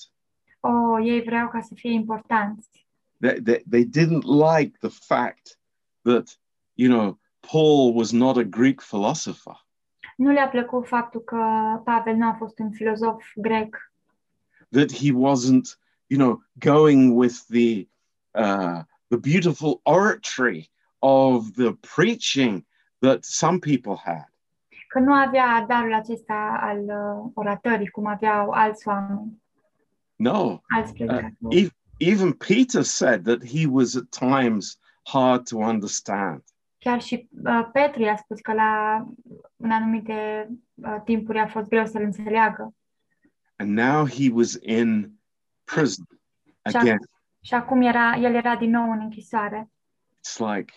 Oh, 0.61 1.07
ei 1.07 1.23
vreau 1.23 1.49
ca 1.49 1.61
să 1.61 1.75
fie 1.75 1.93
importanți. 1.93 2.87
They, 3.21 3.41
they, 3.43 3.63
they 3.71 3.85
didn't 3.85 4.25
like 4.25 4.79
the 4.79 4.89
fact 4.89 5.59
that, 6.05 6.39
you 6.75 6.89
know, 6.89 7.19
Paul 7.41 7.95
was 7.95 8.13
not 8.13 8.37
a 8.37 8.45
Greek 8.45 8.81
philosopher. 8.81 9.57
Nu 10.17 10.31
le-a 10.31 10.49
plăcut 10.49 10.87
faptul 10.87 11.21
că 11.21 11.37
Pavel 11.85 12.15
nu 12.15 12.27
a 12.27 12.35
fost 12.39 12.59
un 12.59 12.71
filozof 12.71 13.25
grec, 13.37 13.93
that 14.71 14.93
he 14.93 15.13
wasn't, 15.13 15.79
you 16.07 16.19
know, 16.19 16.43
going 16.59 17.17
with 17.17 17.47
the 17.49 17.89
uh, 18.35 18.83
the 19.09 19.19
beautiful 19.19 19.81
oratory 19.83 20.71
of 20.99 21.53
the 21.55 21.73
preaching 21.95 22.65
that 23.01 23.25
some 23.25 23.59
people 23.59 23.97
had. 24.05 24.33
că 24.89 24.99
nu 25.01 25.13
avea 25.13 25.65
darul 25.69 25.95
acesta 25.95 26.59
al 26.61 26.79
uh, 26.79 27.31
oratării, 27.35 27.89
cum 27.89 28.07
aveau 28.07 28.51
alți 28.51 28.89
oameni, 28.89 29.43
No, 30.17 30.61
alți 30.69 31.03
uh, 31.03 31.67
even 31.99 32.33
Peter 32.33 32.83
said 32.83 33.25
that 33.25 33.45
he 33.45 33.67
was 33.67 33.97
at 33.97 34.09
times 34.11 34.79
hard 35.05 35.49
to 35.49 35.57
understand. 35.57 36.43
Chiar 36.79 37.03
și 37.03 37.29
uh, 37.45 37.69
Petru 37.73 38.03
i-a 38.03 38.17
spus 38.17 38.41
că 38.41 38.53
la 38.53 39.05
în 39.57 39.71
anumite 39.71 40.49
uh, 40.75 40.97
timpuri 41.05 41.39
a 41.39 41.47
fost 41.47 41.69
greu 41.69 41.87
să-l 41.87 42.03
înțeleagă. 42.03 42.75
And 43.57 43.79
now 43.79 44.07
he 44.09 44.31
was 44.33 44.59
in 44.61 45.13
prison 45.65 46.05
Și, 46.71 46.77
again. 46.77 46.97
ac- 46.97 47.11
și 47.41 47.55
acum 47.55 47.81
era, 47.83 48.15
el 48.17 48.35
era 48.35 48.57
din 48.57 48.71
nou 48.71 48.91
în 48.91 49.01
închisoare. 49.01 49.71
It's 50.17 50.39
like, 50.39 50.73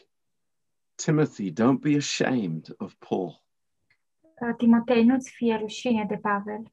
Timothy, 0.95 1.51
don't 1.51 1.79
be 1.79 1.95
ashamed 1.95 2.65
of 2.77 2.93
Paul. 3.09 3.43
Uh, 4.21 4.55
Timotei, 4.57 5.03
nu-ți 5.03 5.31
fie 5.31 5.55
rușine 5.55 6.05
de 6.05 6.15
Pavel. 6.17 6.71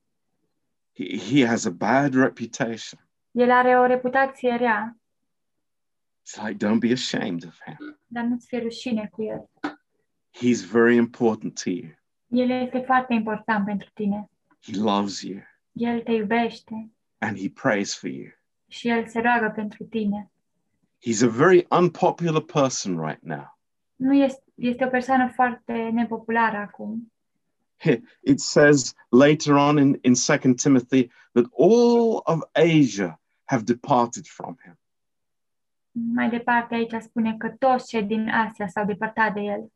He, 0.94 1.18
he 1.18 1.46
has 1.46 1.64
a 1.64 1.70
bad 1.70 2.14
reputation. 2.14 3.08
El 3.30 3.50
are 3.50 3.78
o 3.78 3.86
reputație 3.86 4.56
rea, 4.56 4.96
It's 6.26 6.42
like, 6.42 6.56
don't 6.58 6.80
be 6.80 6.92
ashamed 6.92 7.44
of 7.44 7.60
him. 7.66 7.98
dar 8.06 8.24
nu-ți 8.24 8.46
fie 8.46 8.58
rușine 8.58 9.08
cu 9.12 9.22
el. 9.22 9.50
He's 10.32 10.64
very 10.70 10.96
important 10.96 11.62
to 11.62 11.70
you. 11.70 11.90
El 12.26 12.50
este 12.50 12.78
foarte 12.86 13.14
important 13.14 13.64
pentru 13.64 13.88
tine. 13.94 14.30
He 14.62 14.76
loves 14.78 15.20
you 15.20 15.40
El 15.72 16.00
te 16.00 16.12
iubește 16.12 16.90
and 17.18 17.38
he 17.38 17.50
prays 17.50 17.94
for 17.98 18.10
you. 18.10 18.26
și 18.68 18.88
el 18.88 19.06
se 19.08 19.20
roagă 19.20 19.52
pentru 19.54 19.84
tine. 19.84 20.30
He's 21.06 21.22
a 21.22 21.28
very 21.28 21.66
unpopular 21.70 22.40
person 22.40 23.00
right 23.06 23.22
now. 23.22 23.58
Nu 23.96 24.14
este, 24.14 24.42
este 24.54 24.84
o 24.84 24.88
persoană 24.88 25.30
foarte 25.34 25.72
nepopulară 25.72 26.56
acum. 26.56 27.12
It 28.20 28.40
says 28.40 28.94
later 29.08 29.54
on 29.54 29.78
in, 29.78 29.98
in 30.02 30.14
2 30.26 30.54
Timothy 30.54 31.10
that 31.32 31.46
all 31.58 32.20
of 32.24 32.40
Asia 32.52 33.20
have 33.44 33.62
departed 33.64 34.26
from 34.26 34.56
him. 34.64 34.78
Mai 36.14 36.28
departe 36.30 36.74
aici 36.74 36.94
spune 37.00 37.34
că 37.38 37.54
toți 37.58 37.88
cei 37.88 38.02
din 38.02 38.28
Asia 38.28 38.66
s-au 38.66 38.84
depărtat 38.84 39.34
de 39.34 39.40
el. 39.40 39.72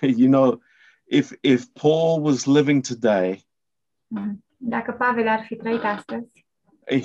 You 0.20 0.30
know, 0.30 0.60
if 1.04 1.32
if 1.40 1.64
Paul 1.80 2.24
was 2.24 2.44
living 2.46 2.86
today, 2.86 3.46
Dacă 4.56 4.92
Pavel 4.92 5.28
ar 5.28 5.44
fi 5.46 5.56
trăit 5.56 5.82
astăzi, 5.82 6.46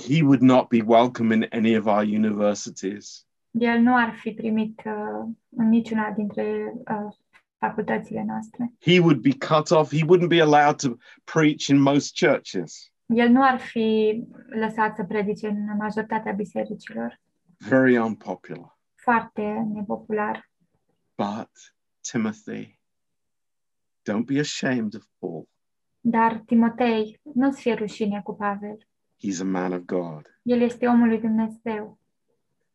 he 0.08 0.24
would 0.24 0.42
not 0.42 0.68
be 0.68 0.82
welcome 0.86 1.36
in 1.36 1.48
any 1.52 1.78
of 1.78 1.86
our 1.86 2.02
universities. 2.04 3.28
el 3.52 3.80
nu 3.80 3.96
ar 3.96 4.14
fi 4.14 4.32
primit 4.32 4.82
uh, 4.86 5.30
în 5.50 5.70
niciuna 5.70 6.12
dintre 6.12 6.74
uh, 6.76 7.14
facultățile 7.58 8.24
noastre. 8.28 8.72
He 8.80 9.00
would 9.00 9.20
be 9.22 9.36
cut 9.48 9.72
off. 9.72 9.94
He 9.96 10.06
wouldn't 10.06 10.28
be 10.30 10.42
allowed 10.42 10.76
to 10.76 10.90
preach 11.24 11.68
in 11.68 11.82
most 11.82 12.18
churches. 12.26 12.92
El 13.06 13.30
nu 13.30 13.44
ar 13.44 13.60
fi 13.60 14.20
lăsat 14.50 14.96
să 14.96 15.04
predice 15.04 15.48
în 15.48 15.76
majoritatea 15.78 16.32
bisericilor. 16.32 17.20
Very 17.60 17.98
unpopular. 17.98 18.78
Foarte 18.96 19.42
nepopular. 19.74 20.50
But 21.18 21.50
Timothy, 22.12 22.80
don't 24.04 24.26
be 24.26 24.40
ashamed 24.40 24.96
of 24.96 25.04
Paul. 25.20 25.48
Dar 26.02 26.44
Timotei, 26.46 27.20
nu-ți 27.34 27.62
fie 27.62 27.74
rușine 27.74 28.22
cu 28.22 28.36
Pavel. 28.36 28.78
He's 29.26 29.40
a 29.42 29.44
man 29.44 29.74
of 29.74 29.80
God. 29.80 30.40
El 30.44 30.62
este 30.62 30.88
omul 30.88 31.08
lui 31.08 31.20
Dumnezeu. 31.20 32.00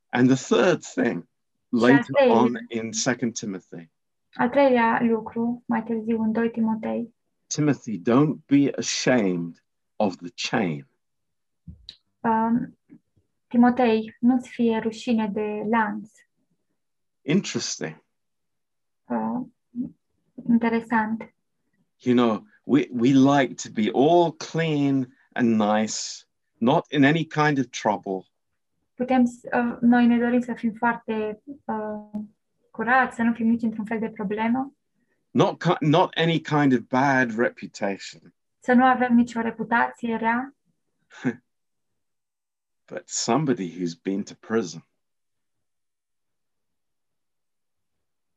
And 0.09 0.29
the 0.37 0.55
third 0.55 0.83
thing, 0.85 1.29
later 1.69 2.29
on 2.29 2.53
in 2.69 2.91
2 3.19 3.31
Timothy, 3.31 3.91
Al 4.35 4.49
treilea 4.51 5.01
lucru, 5.03 5.63
mai 5.67 5.83
târziu 5.83 6.23
în 6.23 6.33
2 6.33 6.51
Timotei, 6.51 7.15
Timothy, 7.47 7.99
don't 7.99 8.45
be 8.47 8.71
ashamed 8.79 9.65
of 9.97 10.17
the 10.17 10.31
chain. 10.49 10.87
um, 12.21 12.79
Timotei, 13.59 14.17
nu-ți 14.21 14.49
fie 14.49 14.79
rușine 14.79 15.29
de 15.33 15.63
lanț. 15.71 16.11
Interesting. 17.23 18.05
Uh, 19.05 19.47
interesant. 20.49 21.35
You 21.99 22.15
know, 22.17 22.47
we, 22.65 22.89
we 22.91 23.09
like 23.13 23.55
to 23.55 23.69
be 23.73 23.91
all 23.93 24.33
clean 24.33 25.17
and 25.33 25.61
nice, 25.61 26.27
not 26.59 26.93
in 26.93 27.05
any 27.05 27.25
kind 27.27 27.59
of 27.59 27.67
trouble. 27.71 28.27
Putem, 28.95 29.25
s- 29.25 29.43
uh, 29.53 29.77
noi 29.81 30.07
ne 30.07 30.19
dorim 30.19 30.41
să 30.41 30.53
fim 30.55 30.73
foarte 30.73 31.43
uh, 31.65 32.21
curați, 32.71 33.17
să 33.17 33.23
nu 33.23 33.33
fim 33.33 33.47
nici 33.47 33.63
într-un 33.63 33.85
fel 33.85 33.99
de 33.99 34.11
problemă, 34.11 34.75
not 35.31 35.63
ki- 35.63 35.77
not 35.87 36.13
any 36.17 36.41
kind 36.41 36.73
of 36.73 36.79
bad 36.79 37.39
reputation, 37.39 38.35
să 38.59 38.73
nu 38.73 38.85
avem 38.85 39.15
nicio 39.15 39.41
reputație 39.41 40.17
rea, 40.17 40.55
but 42.87 43.09
somebody 43.09 43.69
who's 43.69 43.95
been 43.95 44.23
to 44.25 44.35
prison. 44.35 44.85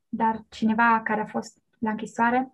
dar 0.08 0.44
cineva 0.48 1.00
care 1.04 1.20
a 1.20 1.26
fost 1.26 1.58
la 1.78 1.90
închisoare, 1.90 2.52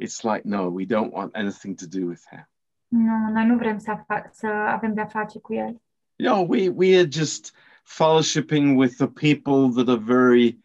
It's 0.00 0.22
like, 0.22 0.42
no, 0.44 0.68
we 0.70 0.84
don't 0.84 1.12
want 1.12 1.34
anything 1.34 1.76
to 1.76 1.86
do 1.86 2.06
with 2.06 2.22
him. 2.30 2.48
nu, 2.88 3.28
noi 3.32 3.46
nu 3.46 3.56
vrem 3.56 3.78
să, 3.78 3.96
să 4.32 4.46
avem 4.46 4.94
de-a 4.94 5.06
face 5.06 5.38
cu 5.38 5.54
el. 5.54 5.80
Know, 6.16 6.46
we 6.48 6.68
we 6.68 6.96
are 6.98 7.08
just 7.10 7.54
fellowshipping 7.84 8.76
with 8.76 8.96
the 8.96 9.06
people 9.06 9.70
that 9.84 9.88
are 9.88 10.04
very 10.04 10.58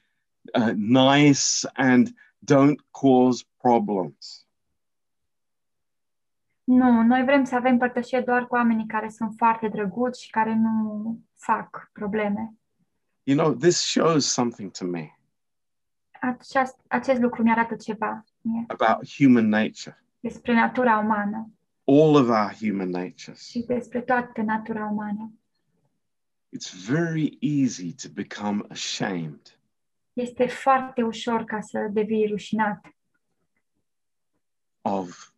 uh, 0.56 0.72
nice 0.76 1.68
and 1.74 2.08
don't 2.46 2.80
cause 2.92 3.46
problems. 3.62 4.43
Nu, 6.64 7.02
noi 7.02 7.24
vrem 7.24 7.44
să 7.44 7.56
avem 7.56 7.78
părtășie 7.78 8.22
doar 8.22 8.48
cu 8.48 8.56
oamenii 8.56 8.88
care 8.88 9.10
sunt 9.10 9.34
foarte 9.38 9.68
drăguți 9.68 10.24
și 10.24 10.30
care 10.30 10.54
nu 10.54 11.20
fac 11.36 11.90
probleme. 11.94 12.54
You 13.24 13.38
know, 13.38 13.54
this 13.54 13.78
shows 13.78 14.32
something 14.32 14.72
to 14.72 14.86
me 14.86 15.18
Aceast, 16.22 16.80
acest 16.88 17.20
lucru 17.22 17.44
mi-arată 17.44 17.76
ceva 17.76 18.24
mie, 18.42 18.64
about 18.68 19.08
human 19.18 19.48
nature, 19.48 20.04
despre 20.20 20.54
natura 20.54 20.98
umană 20.98 21.52
all 21.86 22.16
of 22.16 22.28
our 22.30 22.54
human 22.60 22.90
natures. 22.90 23.50
și 23.50 23.60
despre 23.60 24.02
toată 24.02 24.42
natura 24.42 24.86
umană. 24.86 25.34
It's 26.56 26.88
very 26.90 27.38
easy 27.40 27.96
to 27.96 28.08
become 28.14 28.64
ashamed 28.70 29.60
Este 30.14 30.48
foarte 30.48 31.04
ușor 31.04 31.44
ca 31.44 31.62
să 31.62 31.88
devii 31.92 32.28
rușinat 32.28 32.96
of 34.82 35.33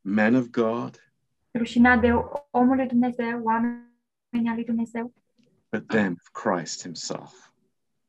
men 0.00 0.34
of 0.34 0.46
God, 0.46 1.12
rușinat 1.52 2.00
de 2.00 2.12
omul 2.50 2.76
lui 2.76 2.86
Dumnezeu, 2.86 3.42
oamenii 3.42 4.48
al 4.48 4.54
lui 4.54 4.64
Dumnezeu 4.64 5.12
but 5.70 5.88
then 5.88 6.12
of 6.12 6.32
Christ 6.32 6.82
Himself. 6.82 7.32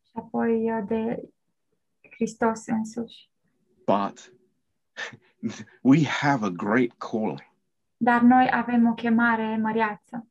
și 0.04 0.12
apoi 0.14 0.72
uh, 0.72 0.84
de 0.88 1.30
Hristos 2.10 2.66
însuși. 2.68 3.30
But 3.86 4.34
we 5.82 6.06
have 6.06 6.46
a 6.46 6.50
great 6.50 6.92
calling. 6.98 7.48
Dar 7.98 8.22
noi 8.22 8.50
avem 8.52 8.88
o 8.88 8.94
chemare 8.94 9.58
măreață 9.58 10.29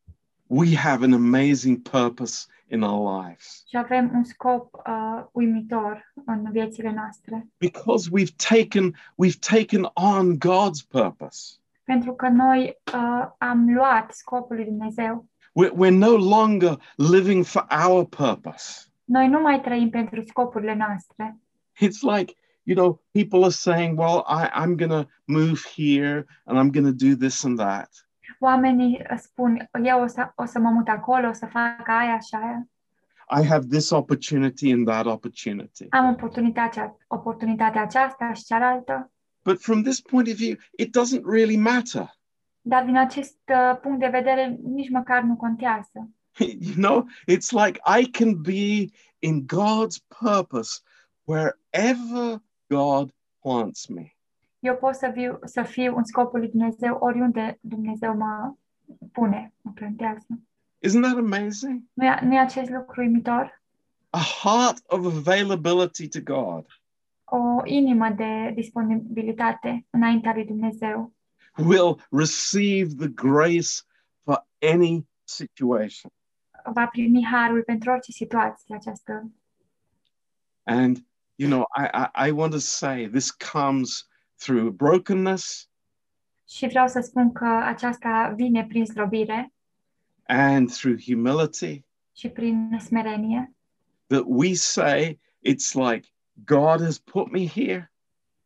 We 0.51 0.75
have 0.77 1.05
an 1.05 1.13
amazing 1.13 1.83
purpose 1.83 2.47
in 2.71 2.83
our 2.83 3.25
lives 3.25 3.63
și 3.69 3.77
avem 3.77 4.11
un 4.15 4.25
scop 4.25 4.75
uh, 4.75 5.25
uimitor 5.33 6.13
în 6.27 6.51
viețile 6.51 6.93
noastre. 6.93 7.47
because 7.59 8.11
we've 8.11 8.35
taken 8.49 8.95
we've 9.25 9.39
taken 9.59 9.91
on 9.95 10.39
God's 10.39 10.83
purpose. 10.89 11.57
Pentru 11.85 12.15
că 12.15 12.29
noi 12.29 12.81
uh, 12.95 13.27
am 13.39 13.75
luat 13.75 14.13
scopul 14.13 14.57
lui 14.57 14.65
Dumnezeu. 14.65 15.27
We're, 15.53 15.73
we're 15.73 15.99
no 15.99 16.17
longer 16.17 16.79
living 16.97 17.45
for 17.45 17.67
our 17.87 18.07
purpose. 18.07 18.87
Noi 19.05 19.29
nu 19.29 19.41
mai 19.41 19.61
trăim 19.61 19.91
pentru 19.91 20.23
scopurile 20.27 20.75
noastre. 20.75 21.39
It's 21.81 22.17
like 22.17 22.35
you 22.63 22.77
know, 22.77 23.01
people 23.13 23.43
are 23.45 23.51
saying, 23.51 23.99
"Well, 23.99 24.25
I, 24.27 24.51
I'm 24.53 24.77
going 24.77 24.91
to 24.91 25.09
move 25.25 25.61
here 25.75 26.27
and 26.45 26.59
I'm 26.59 26.71
going 26.71 26.99
to 26.99 27.07
do 27.07 27.17
this 27.17 27.45
and 27.45 27.59
that." 27.59 28.08
Oamenii 28.39 29.03
spun, 29.17 29.69
eu 29.85 30.03
o 30.03 30.07
să, 30.07 30.33
o 30.35 30.45
să 30.45 30.59
mă 30.59 30.71
mut 30.71 30.89
acolo, 30.89 31.29
o 31.29 31.33
să 31.33 31.47
fac 31.47 31.89
aia 31.89 32.19
și 32.19 32.35
aia. 32.35 32.69
I 33.31 33.47
have 33.47 33.67
this 33.67 33.91
opportunity 33.91 34.73
and 34.73 34.87
that 34.87 35.07
opportunity. 35.07 35.87
Am 35.89 36.09
oportunitatea, 36.09 36.97
oportunitatea 37.07 37.83
aceasta 37.83 38.33
și 38.33 38.45
cealaltă. 38.45 39.13
But 39.45 39.61
from 39.61 39.83
this 39.83 40.01
point 40.01 40.29
of 40.29 40.35
view, 40.35 40.57
it 40.77 40.97
doesn't 40.99 41.25
really 41.25 41.57
matter. 41.57 42.19
Dar 42.61 42.85
din 42.85 42.97
acest 42.97 43.39
uh, 43.47 43.79
punct 43.81 44.01
de 44.01 44.09
vedere, 44.09 44.59
nici 44.63 44.91
măcar 44.91 45.23
nu 45.23 45.37
contează. 45.37 46.11
you 46.39 46.75
know, 46.75 47.07
it's 47.27 47.53
like 47.53 47.81
I 47.85 48.11
can 48.11 48.43
be 48.43 48.91
in 49.19 49.47
God's 49.47 49.99
purpose 50.21 50.81
wherever 51.25 52.43
God 52.69 53.13
plants 53.43 53.89
me. 53.89 54.18
Eu 54.59 54.77
pot 54.77 54.95
să, 54.95 55.11
viu, 55.15 55.39
să 55.45 55.63
fiu 55.63 55.97
în 55.97 56.05
scopul 56.05 56.39
lui 56.39 56.49
Dumnezeu 56.49 56.97
oriunde 57.01 57.59
Dumnezeu 57.61 58.17
mă 58.17 58.55
pune, 59.13 59.53
mă 59.61 59.71
plantează. 59.75 60.27
Isn't 60.87 61.03
that 61.03 61.17
amazing? 61.17 61.83
Nu 61.93 62.05
e, 62.05 62.19
nu 62.23 62.35
e 62.35 62.39
acest 62.39 62.71
lucru 62.71 63.01
uimitor? 63.01 63.63
A 64.11 64.19
heart 64.43 64.83
of 64.87 65.07
availability 65.07 66.09
to 66.09 66.21
God 66.21 66.67
O 67.25 67.61
inimă 67.65 68.09
de 68.09 68.53
disponibilitate 68.55 69.87
înaintea 69.91 70.33
lui 70.35 70.45
Dumnezeu 70.45 71.13
will 71.57 72.07
receive 72.11 72.95
the 72.95 73.09
grace 73.09 73.83
for 74.25 74.47
any 74.73 75.07
situation. 75.25 76.11
va 76.73 76.87
primi 76.87 77.25
harul 77.25 77.63
pentru 77.63 77.91
orice 77.91 78.13
situație 78.13 78.75
această. 78.75 79.31
And, 80.65 81.07
you 81.35 81.49
know, 81.49 81.67
I, 81.77 81.89
I, 81.93 82.29
I 82.29 82.31
want 82.31 82.53
to 82.53 82.59
say 82.59 83.09
this 83.09 83.31
comes 83.31 84.08
through 84.39 84.73
brokenness. 84.75 85.69
Și 86.49 86.67
vreau 86.67 86.89
să 86.89 87.01
spun 87.01 87.33
că 87.33 87.61
aceasta 87.65 88.33
vine 88.37 88.65
prin 88.67 88.87
slobire 88.87 89.53
and 90.27 90.71
through 90.71 91.03
humility. 91.05 91.85
și 92.17 92.29
prin 92.29 92.79
smerenie. 92.81 93.53
That 94.07 94.23
we 94.27 94.55
say 94.55 95.19
it's 95.49 95.75
like 95.75 96.09
God 96.45 96.81
has 96.81 96.99
put 96.99 97.31
me 97.33 97.47
here. 97.47 97.93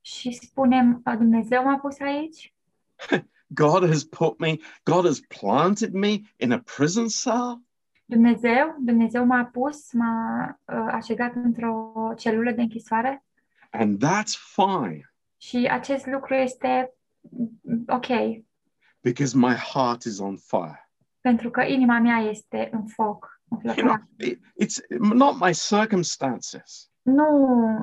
și 0.01 0.32
spunem 0.32 1.01
"A, 1.05 1.16
Dumnezeu 1.16 1.62
m-a 1.62 1.78
pus 1.78 2.01
aici, 2.01 2.55
God 3.62 3.86
has 3.88 4.05
put 4.05 4.38
me, 4.38 4.57
God 4.82 5.05
has 5.05 5.20
planted 5.20 5.93
me 5.93 6.20
in 6.36 6.53
a 6.53 6.59
prison 6.76 7.07
cell. 7.09 7.61
Dumnezeu, 8.05 8.76
Dumnezeu 8.80 9.24
m-a 9.24 9.45
pus, 9.45 9.93
m-a 9.93 10.49
uh, 10.66 10.88
așezat 10.90 11.34
într-o 11.34 11.93
celulă 12.18 12.51
de 12.51 12.61
închisoare. 12.61 13.24
And 13.70 14.05
that's 14.05 14.34
fine 14.55 15.11
și 15.43 15.68
acest 15.70 16.07
lucru 16.07 16.34
este 16.34 16.93
mm, 17.20 17.84
ok, 17.88 18.07
because 19.01 19.36
my 19.36 19.55
heart 19.55 20.03
is 20.03 20.18
on 20.18 20.36
fire. 20.36 20.90
pentru 21.20 21.51
că 21.51 21.62
inima 21.62 21.99
mea 21.99 22.16
este 22.18 22.68
în 22.72 22.86
foc, 22.86 23.40
în 23.49 23.59
You 23.64 23.74
know, 23.74 23.84
flăcăra. 23.84 24.09
it- 24.24 24.64
it's 24.64 24.99
not 24.99 25.40
my 25.40 25.53
circumstances. 25.55 26.90
Nu, 27.03 27.26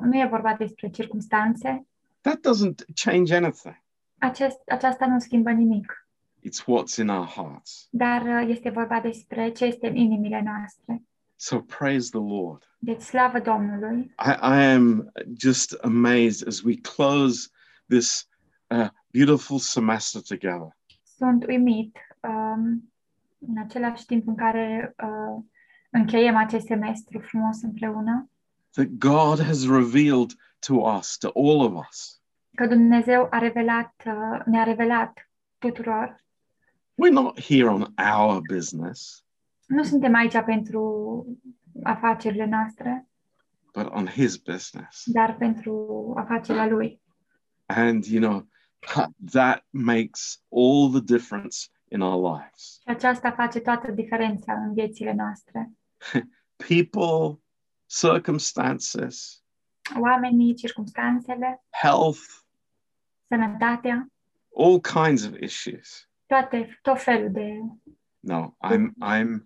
nu 0.02 0.18
e 0.18 0.26
vorba 0.30 0.54
despre 0.54 0.88
circumstanțe, 0.90 1.86
That 2.20 2.36
doesn't 2.38 2.84
change 3.04 3.34
anything. 3.36 3.82
acest, 4.18 4.60
aceasta 4.68 5.06
nu 5.06 5.18
schimbă 5.18 5.50
nimic, 5.50 6.08
It's 6.38 6.62
what's 6.64 6.96
in 6.98 7.08
our 7.08 7.26
hearts. 7.26 7.88
dar 7.90 8.22
uh, 8.22 8.48
este 8.48 8.70
vorba 8.70 9.00
despre 9.00 9.50
ce 9.50 9.64
este 9.64 9.88
în 9.88 9.96
inimile 9.96 10.42
noastre. 10.44 11.02
So 11.36 11.58
praise 11.60 12.08
the 12.10 12.20
Lord. 12.20 12.69
Deci 12.82 13.00
slavă 13.00 13.38
Domnului! 13.40 14.14
I, 14.26 14.30
I 14.42 14.64
am 14.74 15.12
just 15.38 15.72
amazed 15.82 16.46
as 16.48 16.62
we 16.62 16.74
close 16.76 17.48
this 17.88 18.28
uh, 18.66 18.88
beautiful 19.12 19.58
semester 19.58 20.20
together. 20.22 20.76
Sunt 21.16 21.46
uimit 21.46 21.96
um, 22.20 22.92
în 23.38 23.58
același 23.58 24.06
timp 24.06 24.26
în 24.26 24.34
care 24.34 24.94
uh, 25.02 25.42
încheiem 25.90 26.36
acest 26.36 26.66
semestru 26.66 27.18
frumos 27.18 27.62
împreună, 27.62 28.30
That 28.70 28.88
God 28.98 29.42
has 29.42 29.68
revealed 29.68 30.30
to 30.66 30.74
us, 30.74 31.16
to 31.18 31.30
all 31.34 31.60
of 31.60 31.86
us. 31.88 32.20
că 32.54 32.66
Dumnezeu 32.66 33.26
a 33.30 33.38
revelat, 33.38 33.94
uh, 34.06 34.40
ne-a 34.44 34.62
revelat 34.62 35.30
tuturor. 35.58 36.16
We're 36.94 37.12
not 37.12 37.40
here 37.40 37.68
on 37.68 37.94
our 38.20 38.40
business, 38.52 39.24
Nu 39.66 39.82
suntem 39.82 40.14
aici 40.14 40.40
pentru 40.44 41.26
afacerile 41.82 42.44
noastre, 42.46 43.08
but 43.72 43.86
on 43.92 44.06
His 44.06 44.36
business. 44.36 45.02
dar 45.04 45.36
pentru 45.36 46.12
afacerea 46.16 46.66
Lui. 46.66 47.00
And, 47.66 48.04
you 48.04 48.20
know, 48.20 48.48
that 49.32 49.64
makes 49.70 50.42
all 50.48 50.90
the 50.90 51.00
difference 51.00 51.68
in 51.88 52.00
our 52.00 52.36
lives. 52.36 52.78
Și 52.82 52.88
aceasta 52.88 53.30
face 53.30 53.60
toată 53.60 53.90
diferența 53.90 54.52
în 54.52 54.74
viețile 54.74 55.12
noastre. 55.12 55.70
People, 56.68 57.42
circumstances, 57.86 59.44
Oamenii, 60.00 60.54
circumstanțele, 60.54 61.64
health, 61.82 62.20
sănătatea, 63.28 64.06
all 64.56 64.80
kinds 64.80 65.26
of 65.26 65.38
issues. 65.40 66.08
toate, 66.26 66.78
tot 66.82 67.02
felul 67.02 67.30
de... 67.30 67.58
No, 68.18 68.54
I'm 68.68 68.92
I'm 69.02 69.44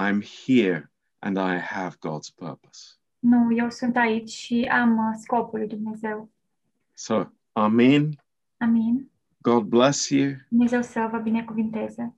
I'm 0.00 0.22
here 0.46 0.90
and 1.18 1.36
I 1.36 1.58
have 1.58 1.96
God's 2.08 2.30
purpose. 2.34 2.98
Nu, 3.18 3.52
eu 3.56 3.70
sunt 3.70 3.96
aici 3.96 4.30
și 4.30 4.68
am 4.72 4.98
uh, 4.98 5.14
scopul 5.22 5.58
lui 5.58 5.68
Dumnezeu. 5.68 6.30
So, 6.94 7.24
Amen. 7.52 8.10
Amin. 8.58 9.10
God 9.42 9.64
bless 9.64 10.08
you. 10.10 10.32
Dumnezeu 10.48 10.82
să 10.82 11.08
vă 11.10 11.18
binecuvinteze. 11.18 12.14